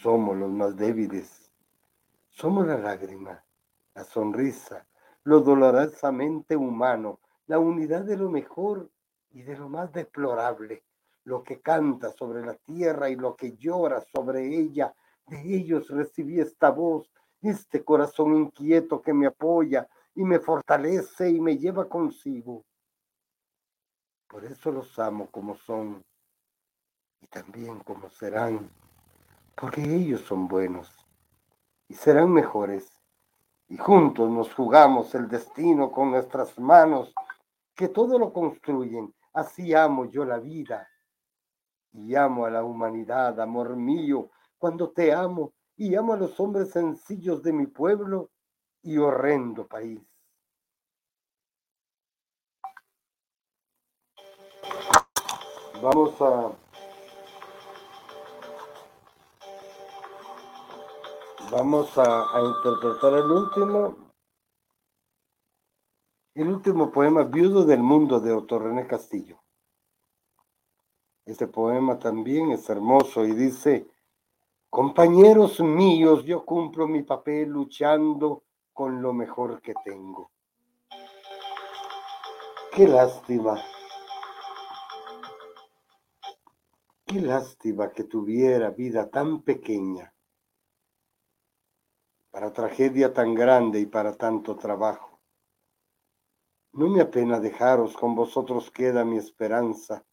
somos 0.01 0.37
los 0.37 0.51
más 0.51 0.75
débiles. 0.75 1.51
Somos 2.29 2.65
la 2.65 2.77
lágrima, 2.77 3.43
la 3.93 4.03
sonrisa, 4.03 4.87
lo 5.23 5.39
dolorosamente 5.41 6.55
humano, 6.55 7.19
la 7.45 7.59
unidad 7.59 8.03
de 8.03 8.17
lo 8.17 8.29
mejor 8.29 8.89
y 9.33 9.41
de 9.41 9.57
lo 9.57 9.67
más 9.67 9.91
deplorable 9.91 10.83
lo 11.25 11.43
que 11.43 11.61
canta 11.61 12.11
sobre 12.11 12.45
la 12.45 12.55
tierra 12.55 13.09
y 13.09 13.15
lo 13.15 13.35
que 13.35 13.55
llora 13.55 14.01
sobre 14.01 14.45
ella. 14.45 14.93
De 15.25 15.55
ellos 15.55 15.89
recibí 15.89 16.39
esta 16.39 16.69
voz, 16.69 17.09
este 17.41 17.83
corazón 17.83 18.35
inquieto 18.35 19.01
que 19.01 19.13
me 19.13 19.27
apoya 19.27 19.87
y 20.15 20.23
me 20.23 20.39
fortalece 20.39 21.29
y 21.29 21.39
me 21.39 21.57
lleva 21.57 21.87
consigo. 21.87 22.65
Por 24.27 24.45
eso 24.45 24.71
los 24.71 24.97
amo 24.99 25.27
como 25.27 25.55
son 25.55 26.03
y 27.21 27.27
también 27.27 27.79
como 27.79 28.09
serán, 28.09 28.69
porque 29.55 29.81
ellos 29.81 30.21
son 30.21 30.47
buenos 30.47 30.91
y 31.87 31.93
serán 31.93 32.31
mejores. 32.31 32.91
Y 33.69 33.77
juntos 33.77 34.29
nos 34.29 34.53
jugamos 34.53 35.15
el 35.15 35.29
destino 35.29 35.91
con 35.91 36.11
nuestras 36.11 36.59
manos, 36.59 37.13
que 37.73 37.87
todo 37.87 38.19
lo 38.19 38.33
construyen. 38.33 39.13
Así 39.33 39.73
amo 39.73 40.05
yo 40.05 40.25
la 40.25 40.39
vida 40.39 40.87
y 41.91 42.15
amo 42.15 42.45
a 42.45 42.51
la 42.51 42.63
humanidad, 42.63 43.39
amor 43.39 43.75
mío, 43.75 44.29
cuando 44.57 44.91
te 44.91 45.11
amo 45.11 45.53
y 45.75 45.95
amo 45.95 46.13
a 46.13 46.17
los 46.17 46.39
hombres 46.39 46.71
sencillos 46.71 47.41
de 47.41 47.53
mi 47.53 47.67
pueblo 47.67 48.29
y 48.83 48.97
horrendo 48.97 49.67
país. 49.67 50.01
Vamos 55.81 56.21
a 56.21 56.51
vamos 61.51 61.97
a, 61.97 62.37
a, 62.37 62.41
interpretar 62.41 63.13
el 63.13 63.29
último 63.29 64.02
el 66.35 66.47
último 66.47 66.91
poema 66.91 67.23
Viudo 67.23 67.63
del 67.63 67.83
Mundo 67.83 68.19
de 68.19 68.39
René 68.57 68.87
Castillo. 68.87 69.39
Este 71.25 71.47
poema 71.47 71.99
también 71.99 72.51
es 72.51 72.67
hermoso 72.69 73.23
y 73.25 73.33
dice, 73.33 73.87
compañeros 74.69 75.59
míos, 75.59 76.25
yo 76.25 76.43
cumplo 76.43 76.87
mi 76.87 77.03
papel 77.03 77.49
luchando 77.49 78.43
con 78.73 79.01
lo 79.01 79.13
mejor 79.13 79.61
que 79.61 79.75
tengo. 79.85 80.31
Qué 82.71 82.87
lástima. 82.87 83.63
Qué 87.05 87.21
lástima 87.21 87.91
que 87.91 88.05
tuviera 88.05 88.71
vida 88.71 89.07
tan 89.09 89.43
pequeña 89.43 90.11
para 92.31 92.51
tragedia 92.51 93.13
tan 93.13 93.35
grande 93.35 93.79
y 93.79 93.85
para 93.85 94.17
tanto 94.17 94.55
trabajo. 94.55 95.12
No 96.73 96.89
me 96.89 97.01
apena 97.01 97.39
dejaros, 97.39 97.95
con 97.95 98.15
vosotros 98.15 98.69
queda 98.71 99.05
mi 99.05 99.17
esperanza 99.17 100.03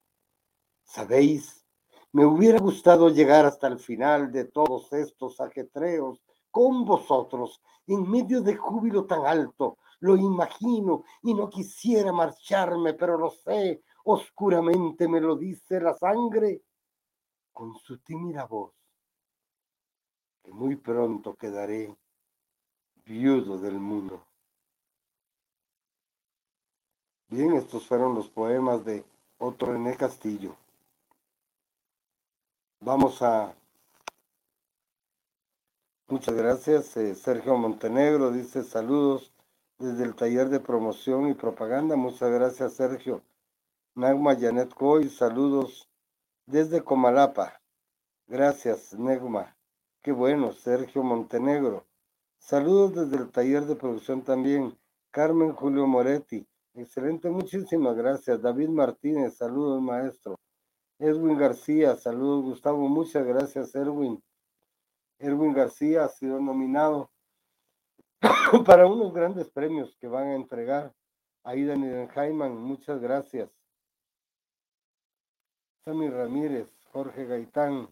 Sabéis, 0.93 1.65
me 2.11 2.27
hubiera 2.27 2.59
gustado 2.59 3.11
llegar 3.11 3.47
hasta 3.47 3.69
el 3.69 3.78
final 3.78 4.32
de 4.32 4.47
todos 4.47 4.93
estos 4.93 5.41
ajetreos 5.41 6.20
con 6.51 6.85
vosotros, 6.85 7.62
en 7.87 8.11
medio 8.11 8.41
de 8.43 8.57
júbilo 8.57 9.07
tan 9.07 9.24
alto. 9.24 9.78
Lo 10.01 10.16
imagino 10.16 11.05
y 11.23 11.32
no 11.32 11.49
quisiera 11.49 12.12
marcharme, 12.12 12.95
pero 12.95 13.16
lo 13.16 13.31
sé, 13.31 13.85
oscuramente 14.03 15.07
me 15.07 15.20
lo 15.20 15.37
dice 15.37 15.81
la 15.81 15.95
sangre 15.95 16.62
con 17.53 17.77
su 17.77 17.99
tímida 17.99 18.47
voz, 18.47 18.74
que 20.43 20.51
muy 20.51 20.74
pronto 20.74 21.37
quedaré 21.37 21.97
viudo 23.05 23.59
del 23.59 23.78
mundo. 23.78 24.27
Bien, 27.31 27.52
estos 27.52 27.86
fueron 27.86 28.16
los 28.16 28.28
poemas 28.28 28.85
de 28.85 29.05
Otro 29.39 29.73
René 29.73 29.97
Castillo. 29.97 30.57
Vamos 32.81 33.23
a... 33.23 33.55
Muchas 36.09 36.35
gracias. 36.35 36.97
Eh, 36.97 37.15
Sergio 37.15 37.57
Montenegro 37.57 38.32
dice 38.32 38.65
saludos 38.65 39.32
desde 39.78 40.02
el 40.02 40.16
taller 40.16 40.48
de 40.48 40.59
promoción 40.59 41.28
y 41.28 41.35
propaganda. 41.35 41.94
Muchas 41.94 42.32
gracias, 42.32 42.73
Sergio. 42.73 43.23
Nagma 43.94 44.35
Janet 44.35 44.74
Coy, 44.74 45.09
saludos 45.09 45.89
desde 46.47 46.82
Comalapa. 46.82 47.61
Gracias, 48.27 48.93
Negma. 48.94 49.57
Qué 50.02 50.11
bueno, 50.11 50.52
Sergio 50.52 51.05
Montenegro. 51.05 51.86
Saludos 52.39 52.97
desde 52.97 53.23
el 53.23 53.31
taller 53.31 53.66
de 53.66 53.77
producción 53.77 54.23
también. 54.23 54.77
Carmen 55.12 55.52
Julio 55.52 55.86
Moretti. 55.86 56.44
Excelente, 56.81 57.28
muchísimas 57.28 57.94
gracias. 57.94 58.40
David 58.40 58.70
Martínez, 58.70 59.36
saludos, 59.36 59.82
maestro. 59.82 60.40
Edwin 60.98 61.36
García, 61.36 61.94
saludos 61.97 62.43
Gustavo, 62.43 62.89
muchas 62.89 63.27
gracias 63.27 63.74
Erwin. 63.74 64.23
Erwin 65.19 65.52
García 65.52 66.05
ha 66.05 66.09
sido 66.09 66.40
nominado 66.40 67.11
para 68.65 68.86
unos 68.86 69.12
grandes 69.12 69.51
premios 69.51 69.94
que 69.97 70.09
van 70.09 70.28
a 70.28 70.35
entregar. 70.36 70.94
Aida 71.44 71.77
Nidenheiman, 71.77 72.57
muchas 72.57 72.98
gracias. 72.98 73.51
Sammy 75.85 76.09
Ramírez, 76.09 76.69
Jorge 76.93 77.27
Gaitán. 77.27 77.90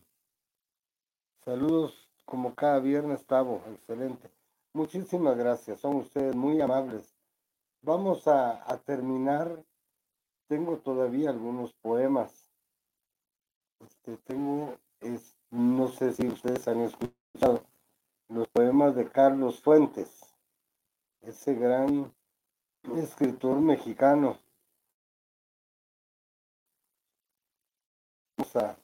Saludos 1.44 2.08
como 2.24 2.54
cada 2.54 2.80
viernes, 2.80 3.26
Tavo. 3.26 3.62
Excelente. 3.70 4.30
Muchísimas 4.72 5.36
gracias. 5.36 5.78
Son 5.78 5.96
ustedes 5.96 6.34
muy 6.34 6.58
amables. 6.62 7.17
Vamos 7.82 8.26
a, 8.26 8.78
terminar. 8.84 9.64
Tengo 10.48 10.78
todavía 10.78 11.30
algunos 11.30 11.72
poemas. 11.74 12.50
Este, 13.80 14.16
tengo, 14.18 14.76
no 15.50 15.88
sé 15.88 16.12
si 16.12 16.26
ustedes 16.26 16.66
han 16.66 16.80
escuchado, 16.80 17.62
los 18.28 18.48
poemas 18.48 18.96
de 18.96 19.08
Carlos 19.08 19.60
Fuentes, 19.60 20.34
ese 21.22 21.54
gran 21.54 22.12
escritor 22.96 23.60
mexicano. 23.60 24.38
Vamos 28.36 28.56
a, 28.56 28.76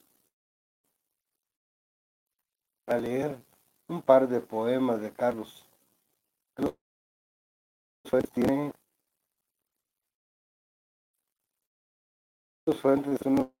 leer 2.99 3.37
un 3.87 4.01
par 4.01 4.27
de 4.27 4.39
poemas 4.39 5.01
de 5.01 5.11
Carlos. 5.11 5.67
Fuentes 8.05 8.31
tiene 8.31 8.71
fuentes 12.73 13.19
son 13.21 13.51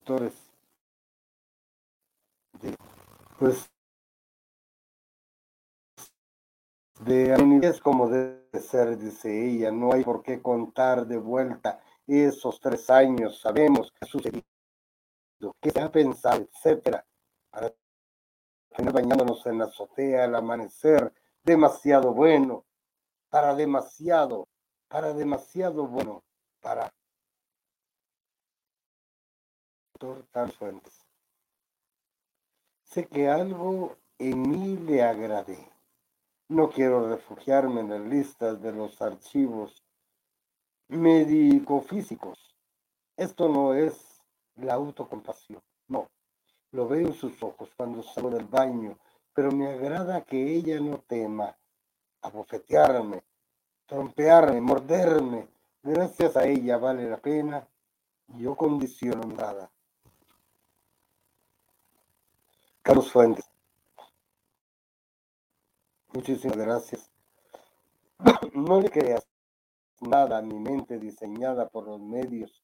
autores 0.00 0.32
pues 3.38 3.70
de 7.00 7.60
es 7.62 7.80
como 7.80 8.08
debe 8.08 8.60
ser, 8.60 8.98
dice 8.98 9.46
ella, 9.46 9.70
no 9.70 9.92
hay 9.92 10.02
por 10.02 10.22
qué 10.22 10.42
contar 10.42 11.06
de 11.06 11.16
vuelta 11.16 11.80
esos 12.06 12.58
tres 12.60 12.90
años, 12.90 13.40
sabemos 13.40 13.92
que 13.92 13.98
ha 14.04 14.08
sucedido, 14.08 14.42
que 15.60 15.70
se 15.70 15.80
ha 15.80 15.92
pensado, 15.92 16.42
etcétera, 16.42 17.06
para 17.50 17.72
tener 18.74 18.92
bañándonos 18.92 19.46
en 19.46 19.58
la 19.58 19.66
azotea 19.66 20.24
al 20.24 20.34
amanecer, 20.34 21.12
demasiado 21.44 22.12
bueno, 22.12 22.64
para 23.30 23.54
demasiado, 23.54 24.48
para 24.88 25.12
demasiado 25.12 25.86
bueno, 25.86 26.24
para 26.60 26.90
Sé 32.84 33.06
que 33.06 33.28
algo 33.28 33.96
en 34.18 34.42
mí 34.42 34.76
le 34.76 35.02
agradé 35.02 35.68
no 36.48 36.70
quiero 36.70 37.10
refugiarme 37.10 37.82
en 37.82 37.90
las 37.90 38.00
listas 38.00 38.62
de 38.62 38.72
los 38.72 39.02
archivos 39.02 39.84
médico-físicos. 40.88 42.56
Esto 43.16 43.48
no 43.50 43.74
es 43.74 44.22
la 44.56 44.74
autocompasión, 44.74 45.62
no. 45.88 46.08
Lo 46.70 46.88
veo 46.88 47.08
en 47.08 47.14
sus 47.14 47.42
ojos 47.42 47.70
cuando 47.76 48.02
salgo 48.02 48.30
del 48.30 48.46
baño, 48.46 48.98
pero 49.34 49.52
me 49.52 49.68
agrada 49.68 50.24
que 50.24 50.54
ella 50.54 50.80
no 50.80 50.98
tema 51.00 51.54
abofetearme, 52.22 53.22
trompearme, 53.86 54.60
morderme. 54.60 55.48
Gracias 55.82 56.36
a 56.36 56.46
ella 56.46 56.78
vale 56.78 57.08
la 57.08 57.18
pena. 57.18 57.68
Yo 58.38 58.56
condiciono 58.56 59.22
nada. 59.26 59.70
Carlos 62.88 63.12
Fuentes. 63.12 63.44
Muchísimas 66.14 66.56
gracias. 66.56 67.10
No 68.54 68.80
le 68.80 68.88
creas 68.88 69.28
nada 70.00 70.38
a 70.38 70.42
mi 70.42 70.58
mente 70.58 70.98
diseñada 70.98 71.68
por 71.68 71.84
los 71.84 72.00
medios. 72.00 72.62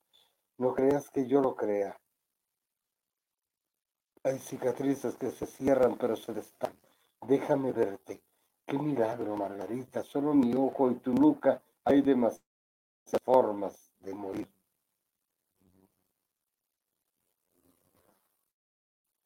No 0.56 0.72
creas 0.72 1.10
que 1.10 1.26
yo 1.26 1.42
lo 1.42 1.54
crea. 1.54 2.00
Hay 4.22 4.38
cicatrices 4.38 5.14
que 5.16 5.30
se 5.30 5.44
cierran 5.44 5.98
pero 5.98 6.16
se 6.16 6.32
destapan. 6.32 6.78
Déjame 7.28 7.72
verte. 7.72 8.22
Qué 8.64 8.78
milagro, 8.78 9.36
Margarita. 9.36 10.02
Solo 10.02 10.32
mi 10.32 10.54
ojo 10.54 10.90
y 10.90 10.94
tu 10.94 11.12
nuca 11.12 11.60
hay 11.84 12.00
demasiadas 12.00 12.40
formas 13.22 13.92
de 14.00 14.14
morir. 14.14 14.53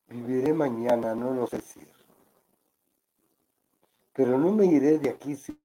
Viviré 0.09 0.53
mañana, 0.53 1.15
no 1.15 1.33
lo 1.33 1.47
sé 1.47 1.57
decir 1.57 1.99
pero 4.19 4.37
no 4.37 4.51
me 4.51 4.67
iré 4.67 4.99
de 4.99 5.11
aquí 5.11 5.37
sin 5.37 5.57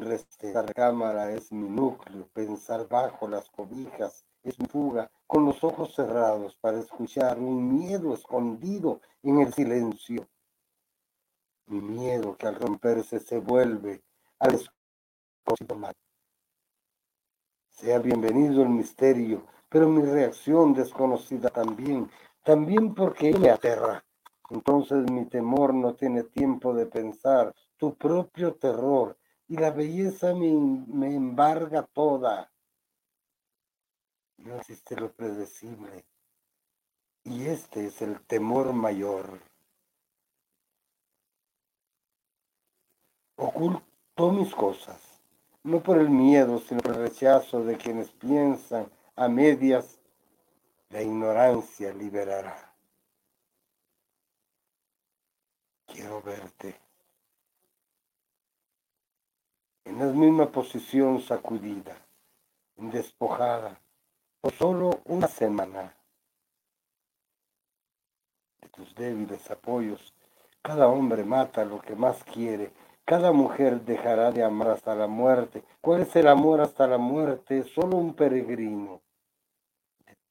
restar. 0.00 0.72
cámara 0.72 1.32
es 1.32 1.50
mi 1.50 1.68
núcleo, 1.68 2.28
pensar 2.32 2.86
bajo 2.86 3.26
las 3.26 3.50
cobijas 3.50 4.24
es 4.44 4.60
mi 4.60 4.68
fuga, 4.68 5.10
con 5.26 5.44
los 5.44 5.64
ojos 5.64 5.92
cerrados 5.92 6.54
para 6.60 6.78
escuchar 6.78 7.40
un 7.40 7.80
miedo 7.80 8.14
escondido 8.14 9.00
en 9.24 9.40
el 9.40 9.52
silencio. 9.52 10.28
Mi 11.66 11.80
miedo 11.80 12.36
que 12.36 12.46
al 12.46 12.54
romperse 12.54 13.18
se 13.18 13.38
vuelve 13.38 14.04
al 14.38 14.60
mal. 15.76 15.94
Sea 17.70 17.98
bienvenido 17.98 18.62
el 18.62 18.68
misterio, 18.68 19.48
pero 19.68 19.88
mi 19.88 20.02
reacción 20.02 20.74
desconocida 20.74 21.48
también, 21.48 22.08
también 22.42 22.94
porque 22.94 23.32
me 23.32 23.50
aterra 23.50 24.04
entonces 24.52 25.10
mi 25.10 25.24
temor 25.24 25.72
no 25.72 25.94
tiene 25.94 26.24
tiempo 26.24 26.74
de 26.74 26.84
pensar, 26.84 27.54
tu 27.78 27.94
propio 27.94 28.54
terror, 28.54 29.16
y 29.48 29.56
la 29.56 29.70
belleza 29.70 30.34
me, 30.34 30.52
me 30.52 31.14
embarga 31.14 31.82
toda. 31.84 32.52
No 34.36 34.56
existe 34.56 34.94
lo 34.96 35.10
predecible. 35.10 36.04
Y 37.24 37.46
este 37.46 37.86
es 37.86 38.02
el 38.02 38.20
temor 38.26 38.74
mayor. 38.74 39.40
Oculto 43.36 44.32
mis 44.32 44.54
cosas, 44.54 45.00
no 45.62 45.82
por 45.82 45.98
el 45.98 46.10
miedo, 46.10 46.58
sino 46.58 46.80
por 46.82 46.92
el 46.92 47.08
rechazo 47.08 47.64
de 47.64 47.78
quienes 47.78 48.10
piensan 48.10 48.90
a 49.16 49.28
medias, 49.28 49.98
la 50.92 51.02
ignorancia 51.02 51.92
liberará. 51.94 52.72
quiero 55.86 56.22
verte. 56.22 56.74
En 59.84 59.98
la 59.98 60.06
misma 60.06 60.50
posición 60.50 61.20
sacudida, 61.20 61.96
despojada, 62.76 63.78
por 64.40 64.52
solo 64.52 65.00
una 65.04 65.28
semana. 65.28 65.94
De 68.60 68.68
tus 68.68 68.94
débiles 68.94 69.50
apoyos, 69.50 70.14
cada 70.62 70.88
hombre 70.88 71.24
mata 71.24 71.64
lo 71.64 71.80
que 71.80 71.94
más 71.94 72.22
quiere, 72.24 72.72
cada 73.04 73.32
mujer 73.32 73.82
dejará 73.82 74.30
de 74.30 74.44
amar 74.44 74.68
hasta 74.68 74.94
la 74.94 75.08
muerte. 75.08 75.62
¿Cuál 75.80 76.02
es 76.02 76.16
el 76.16 76.28
amor 76.28 76.60
hasta 76.60 76.86
la 76.86 76.98
muerte? 76.98 77.64
Solo 77.64 77.96
un 77.96 78.14
peregrino 78.14 79.02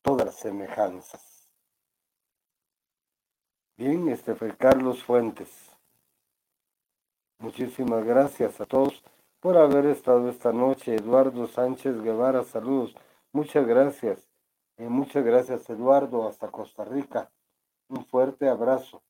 todas 0.01 0.35
semejanzas. 0.35 1.49
Bien, 3.77 4.09
este 4.09 4.35
Carlos 4.57 5.03
Fuentes. 5.03 5.49
Muchísimas 7.39 8.05
gracias 8.05 8.61
a 8.61 8.65
todos 8.65 9.03
por 9.39 9.57
haber 9.57 9.87
estado 9.87 10.29
esta 10.29 10.53
noche. 10.53 10.95
Eduardo 10.95 11.47
Sánchez 11.47 12.01
Guevara, 12.01 12.43
saludos. 12.43 12.95
Muchas 13.31 13.65
gracias. 13.65 14.27
y 14.77 14.83
muchas 14.83 15.23
gracias, 15.23 15.69
Eduardo, 15.69 16.27
hasta 16.27 16.49
Costa 16.49 16.85
Rica. 16.85 17.31
Un 17.87 18.05
fuerte 18.05 18.47
abrazo. 18.47 19.01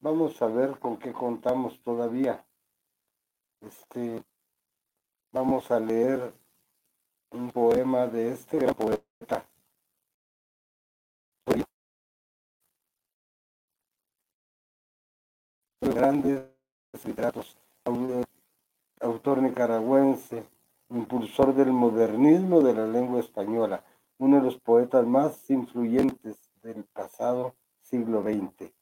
Vamos 0.00 0.40
a 0.42 0.46
ver 0.46 0.78
con 0.78 0.98
qué 0.98 1.12
contamos 1.12 1.80
todavía. 1.82 2.44
Este, 3.60 4.24
vamos 5.32 5.70
a 5.70 5.78
leer 5.78 6.34
un 7.30 7.50
poema 7.52 8.06
de 8.06 8.32
este 8.32 8.58
gran 8.58 8.74
poeta, 8.74 9.46
grandes 15.90 16.44
literatos, 17.04 17.56
autor 19.00 19.42
nicaragüense, 19.42 20.44
impulsor 20.90 21.54
del 21.54 21.72
modernismo 21.72 22.60
de 22.60 22.74
la 22.74 22.86
lengua 22.86 23.20
española, 23.20 23.84
uno 24.18 24.36
de 24.36 24.42
los 24.42 24.58
poetas 24.58 25.06
más 25.06 25.50
influyentes 25.50 26.36
del 26.62 26.84
pasado 26.84 27.54
siglo 27.82 28.22
XX. 28.22 28.72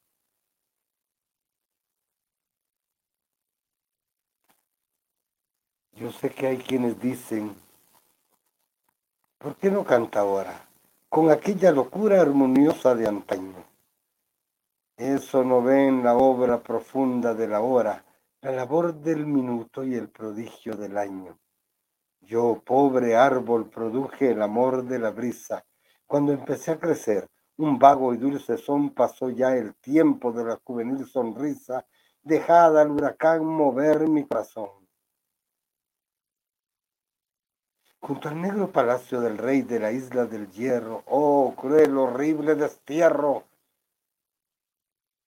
Yo 5.93 6.10
sé 6.12 6.31
que 6.31 6.47
hay 6.47 6.59
quienes 6.59 7.01
dicen, 7.01 7.55
¿por 9.39 9.56
qué 9.56 9.70
no 9.70 9.85
canta 9.85 10.20
ahora? 10.20 10.66
Con 11.09 11.31
aquella 11.31 11.72
locura 11.72 12.20
armoniosa 12.20 12.94
de 12.94 13.06
antaño. 13.06 13.70
Eso 15.01 15.43
no 15.43 15.62
ve 15.62 15.86
en 15.86 16.05
la 16.05 16.14
obra 16.14 16.62
profunda 16.62 17.32
de 17.32 17.48
la 17.48 17.62
hora, 17.62 18.05
la 18.43 18.52
labor 18.52 18.93
del 18.93 19.24
minuto 19.24 19.82
y 19.82 19.94
el 19.94 20.10
prodigio 20.10 20.77
del 20.77 20.98
año. 20.98 21.39
Yo, 22.20 22.60
pobre 22.62 23.16
árbol, 23.16 23.70
produje 23.70 24.32
el 24.32 24.43
amor 24.43 24.85
de 24.85 24.98
la 24.98 25.10
brisa, 25.10 25.64
Cuando 26.06 26.32
empecé 26.32 26.72
a 26.72 26.78
crecer, 26.78 27.31
un 27.56 27.78
vago 27.78 28.12
y 28.12 28.18
dulce 28.18 28.59
son 28.59 28.90
pasó 28.90 29.31
ya 29.31 29.56
el 29.56 29.74
tiempo 29.77 30.32
de 30.32 30.44
la 30.44 30.60
juvenil 30.62 31.06
sonrisa, 31.06 31.86
dejada 32.20 32.82
al 32.82 32.90
huracán 32.90 33.43
mover 33.43 34.06
mi 34.06 34.27
corazón. 34.27 34.86
Junto 38.01 38.28
al 38.28 38.39
negro 38.39 38.70
palacio 38.70 39.22
del 39.22 39.39
rey 39.39 39.62
de 39.62 39.81
la 39.81 39.93
isla 39.93 40.27
del 40.27 40.51
hierro, 40.51 41.05
oh 41.06 41.55
cruel, 41.56 41.97
horrible 41.97 42.55
destierro, 42.55 43.44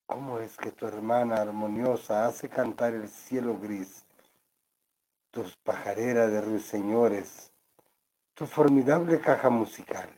¿cómo 0.05 0.39
es 0.39 0.57
que 0.57 0.71
tu 0.71 0.85
hermana 0.85 1.38
armoniosa 1.41 2.25
hace 2.25 2.49
cantar 2.49 2.93
el 2.93 3.09
cielo 3.09 3.57
gris? 3.59 4.05
Tus 5.31 5.55
pajareras 5.57 6.31
de 6.31 6.41
ruiseñores, 6.41 7.51
tu 8.34 8.45
formidable 8.45 9.19
caja 9.19 9.49
musical. 9.49 10.09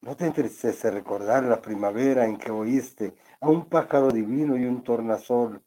¿No 0.00 0.16
te 0.16 0.26
entristece 0.26 0.90
recordar 0.90 1.44
la 1.44 1.60
primavera 1.60 2.26
en 2.26 2.36
que 2.36 2.50
oíste 2.50 3.14
a 3.40 3.48
un 3.48 3.66
pájaro 3.66 4.10
divino 4.10 4.56
y 4.56 4.64
un 4.64 4.82
tornasol 4.82 5.62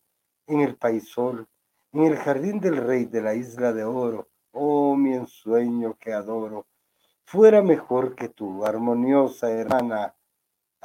en 0.47 0.61
el 0.61 0.75
paisol, 0.75 1.47
en 1.93 2.03
el 2.03 2.17
jardín 2.17 2.59
del 2.59 2.77
rey 2.77 3.05
de 3.05 3.21
la 3.21 3.33
isla 3.33 3.73
de 3.73 3.83
oro? 3.83 4.29
Oh, 4.51 4.95
mi 4.95 5.13
ensueño 5.13 5.97
que 5.99 6.13
adoro, 6.13 6.65
fuera 7.25 7.61
mejor 7.61 8.15
que 8.15 8.29
tu 8.29 8.65
armoniosa 8.65 9.51
hermana, 9.51 10.14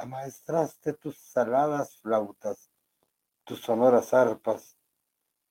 amaestraste 0.01 0.93
tus 0.93 1.17
saladas 1.17 1.97
flautas, 1.97 2.71
tus 3.43 3.61
sonoras 3.61 4.13
arpas, 4.13 4.75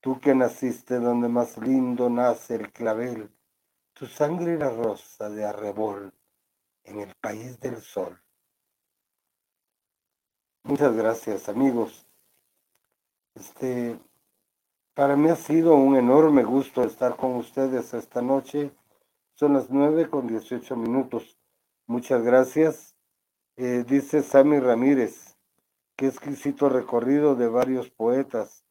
tú 0.01 0.21
que 0.21 0.35
naciste 0.35 0.99
donde 0.99 1.29
más 1.29 1.57
lindo 1.59 2.11
nace 2.11 2.57
el 2.57 2.73
clavel, 2.73 3.31
tu 3.93 4.07
sangre 4.07 4.59
la 4.59 4.71
rosa 4.71 5.31
de 5.31 5.45
arrebol 5.45 6.13
en 6.85 7.01
el 7.01 7.15
país 7.17 7.61
del 7.61 7.81
sol. 7.81 8.21
Muchas 10.65 10.95
gracias, 10.97 11.49
amigos. 11.49 12.07
Este, 13.35 13.99
para 14.95 15.17
mí 15.17 15.29
ha 15.29 15.37
sido 15.37 15.75
un 15.75 15.97
enorme 15.97 16.43
gusto 16.43 16.83
estar 16.83 17.17
con 17.17 17.37
ustedes 17.37 17.95
esta 17.95 18.21
noche. 18.21 18.73
Son 19.35 19.55
las 19.55 19.71
nueve 19.71 20.11
con 20.11 20.27
dieciocho 20.27 20.77
minutos. 20.77 21.39
Muchas 21.87 22.23
gracias. 22.23 22.90
Eh, 23.57 23.85
dice 23.87 24.23
Sammy 24.23 24.59
Ramírez, 24.59 25.37
qué 25.97 26.07
exquisito 26.07 26.69
recorrido 26.69 27.35
de 27.35 27.49
varios 27.49 27.91
poetas. 27.91 28.65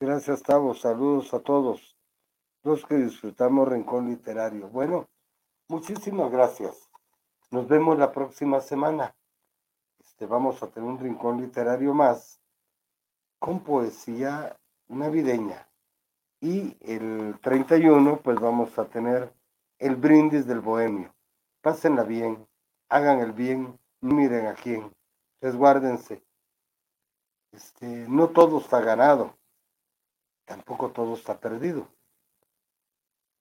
Gracias, 0.00 0.42
Tavo. 0.42 0.74
Saludos 0.74 1.32
a 1.34 1.40
todos 1.40 1.96
los 2.62 2.84
que 2.86 2.96
disfrutamos 2.96 3.68
Rincón 3.68 4.08
Literario. 4.08 4.68
Bueno, 4.68 5.08
muchísimas 5.68 6.30
gracias. 6.30 6.90
Nos 7.50 7.68
vemos 7.68 7.98
la 7.98 8.10
próxima 8.10 8.60
semana. 8.60 9.14
Este, 10.00 10.26
vamos 10.26 10.62
a 10.62 10.68
tener 10.68 10.88
un 10.88 10.98
rincón 10.98 11.40
literario 11.40 11.94
más 11.94 12.40
con 13.38 13.60
poesía 13.60 14.56
navideña. 14.88 15.68
Y 16.40 16.76
el 16.80 17.38
31, 17.40 18.20
pues 18.22 18.38
vamos 18.38 18.78
a 18.78 18.86
tener 18.86 19.32
el 19.78 19.96
brindis 19.96 20.46
del 20.46 20.60
bohemio. 20.60 21.14
Pásenla 21.62 22.02
bien, 22.04 22.46
hagan 22.88 23.20
el 23.20 23.32
bien, 23.32 23.78
miren 24.04 24.46
a 24.46 24.54
quién, 24.54 24.92
resguárdense. 25.40 26.22
Este, 27.52 27.86
no 28.08 28.28
todo 28.30 28.58
está 28.58 28.80
ganado, 28.80 29.38
tampoco 30.44 30.90
todo 30.92 31.14
está 31.14 31.40
perdido. 31.40 31.88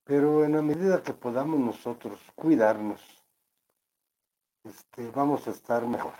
Pero 0.05 0.45
en 0.45 0.53
la 0.53 0.61
medida 0.61 1.03
que 1.03 1.13
podamos 1.13 1.59
nosotros 1.59 2.19
cuidarnos, 2.35 3.01
este, 4.63 5.09
vamos 5.11 5.47
a 5.47 5.51
estar 5.51 5.85
mejor. 5.85 6.13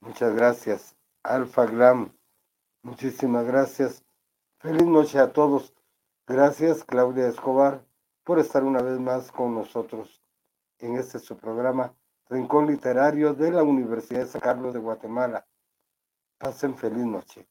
Muchas 0.00 0.34
gracias, 0.34 0.96
Alfa 1.24 1.66
Glam. 1.66 2.16
Muchísimas 2.82 3.44
gracias. 3.44 4.04
Feliz 4.60 4.86
noche 4.86 5.18
a 5.18 5.32
todos. 5.32 5.74
Gracias, 6.26 6.84
Claudia 6.84 7.28
Escobar, 7.28 7.84
por 8.24 8.38
estar 8.38 8.62
una 8.62 8.82
vez 8.82 9.00
más 9.00 9.32
con 9.32 9.54
nosotros 9.54 10.22
en 10.78 10.96
este 10.96 11.18
su 11.18 11.36
programa 11.36 11.94
Rincón 12.32 12.66
Literario 12.66 13.34
de 13.34 13.50
la 13.50 13.62
Universidad 13.62 14.20
de 14.20 14.26
San 14.26 14.40
Carlos 14.40 14.72
de 14.72 14.80
Guatemala. 14.80 15.46
Pasen 16.38 16.74
feliz 16.74 17.04
noche. 17.04 17.46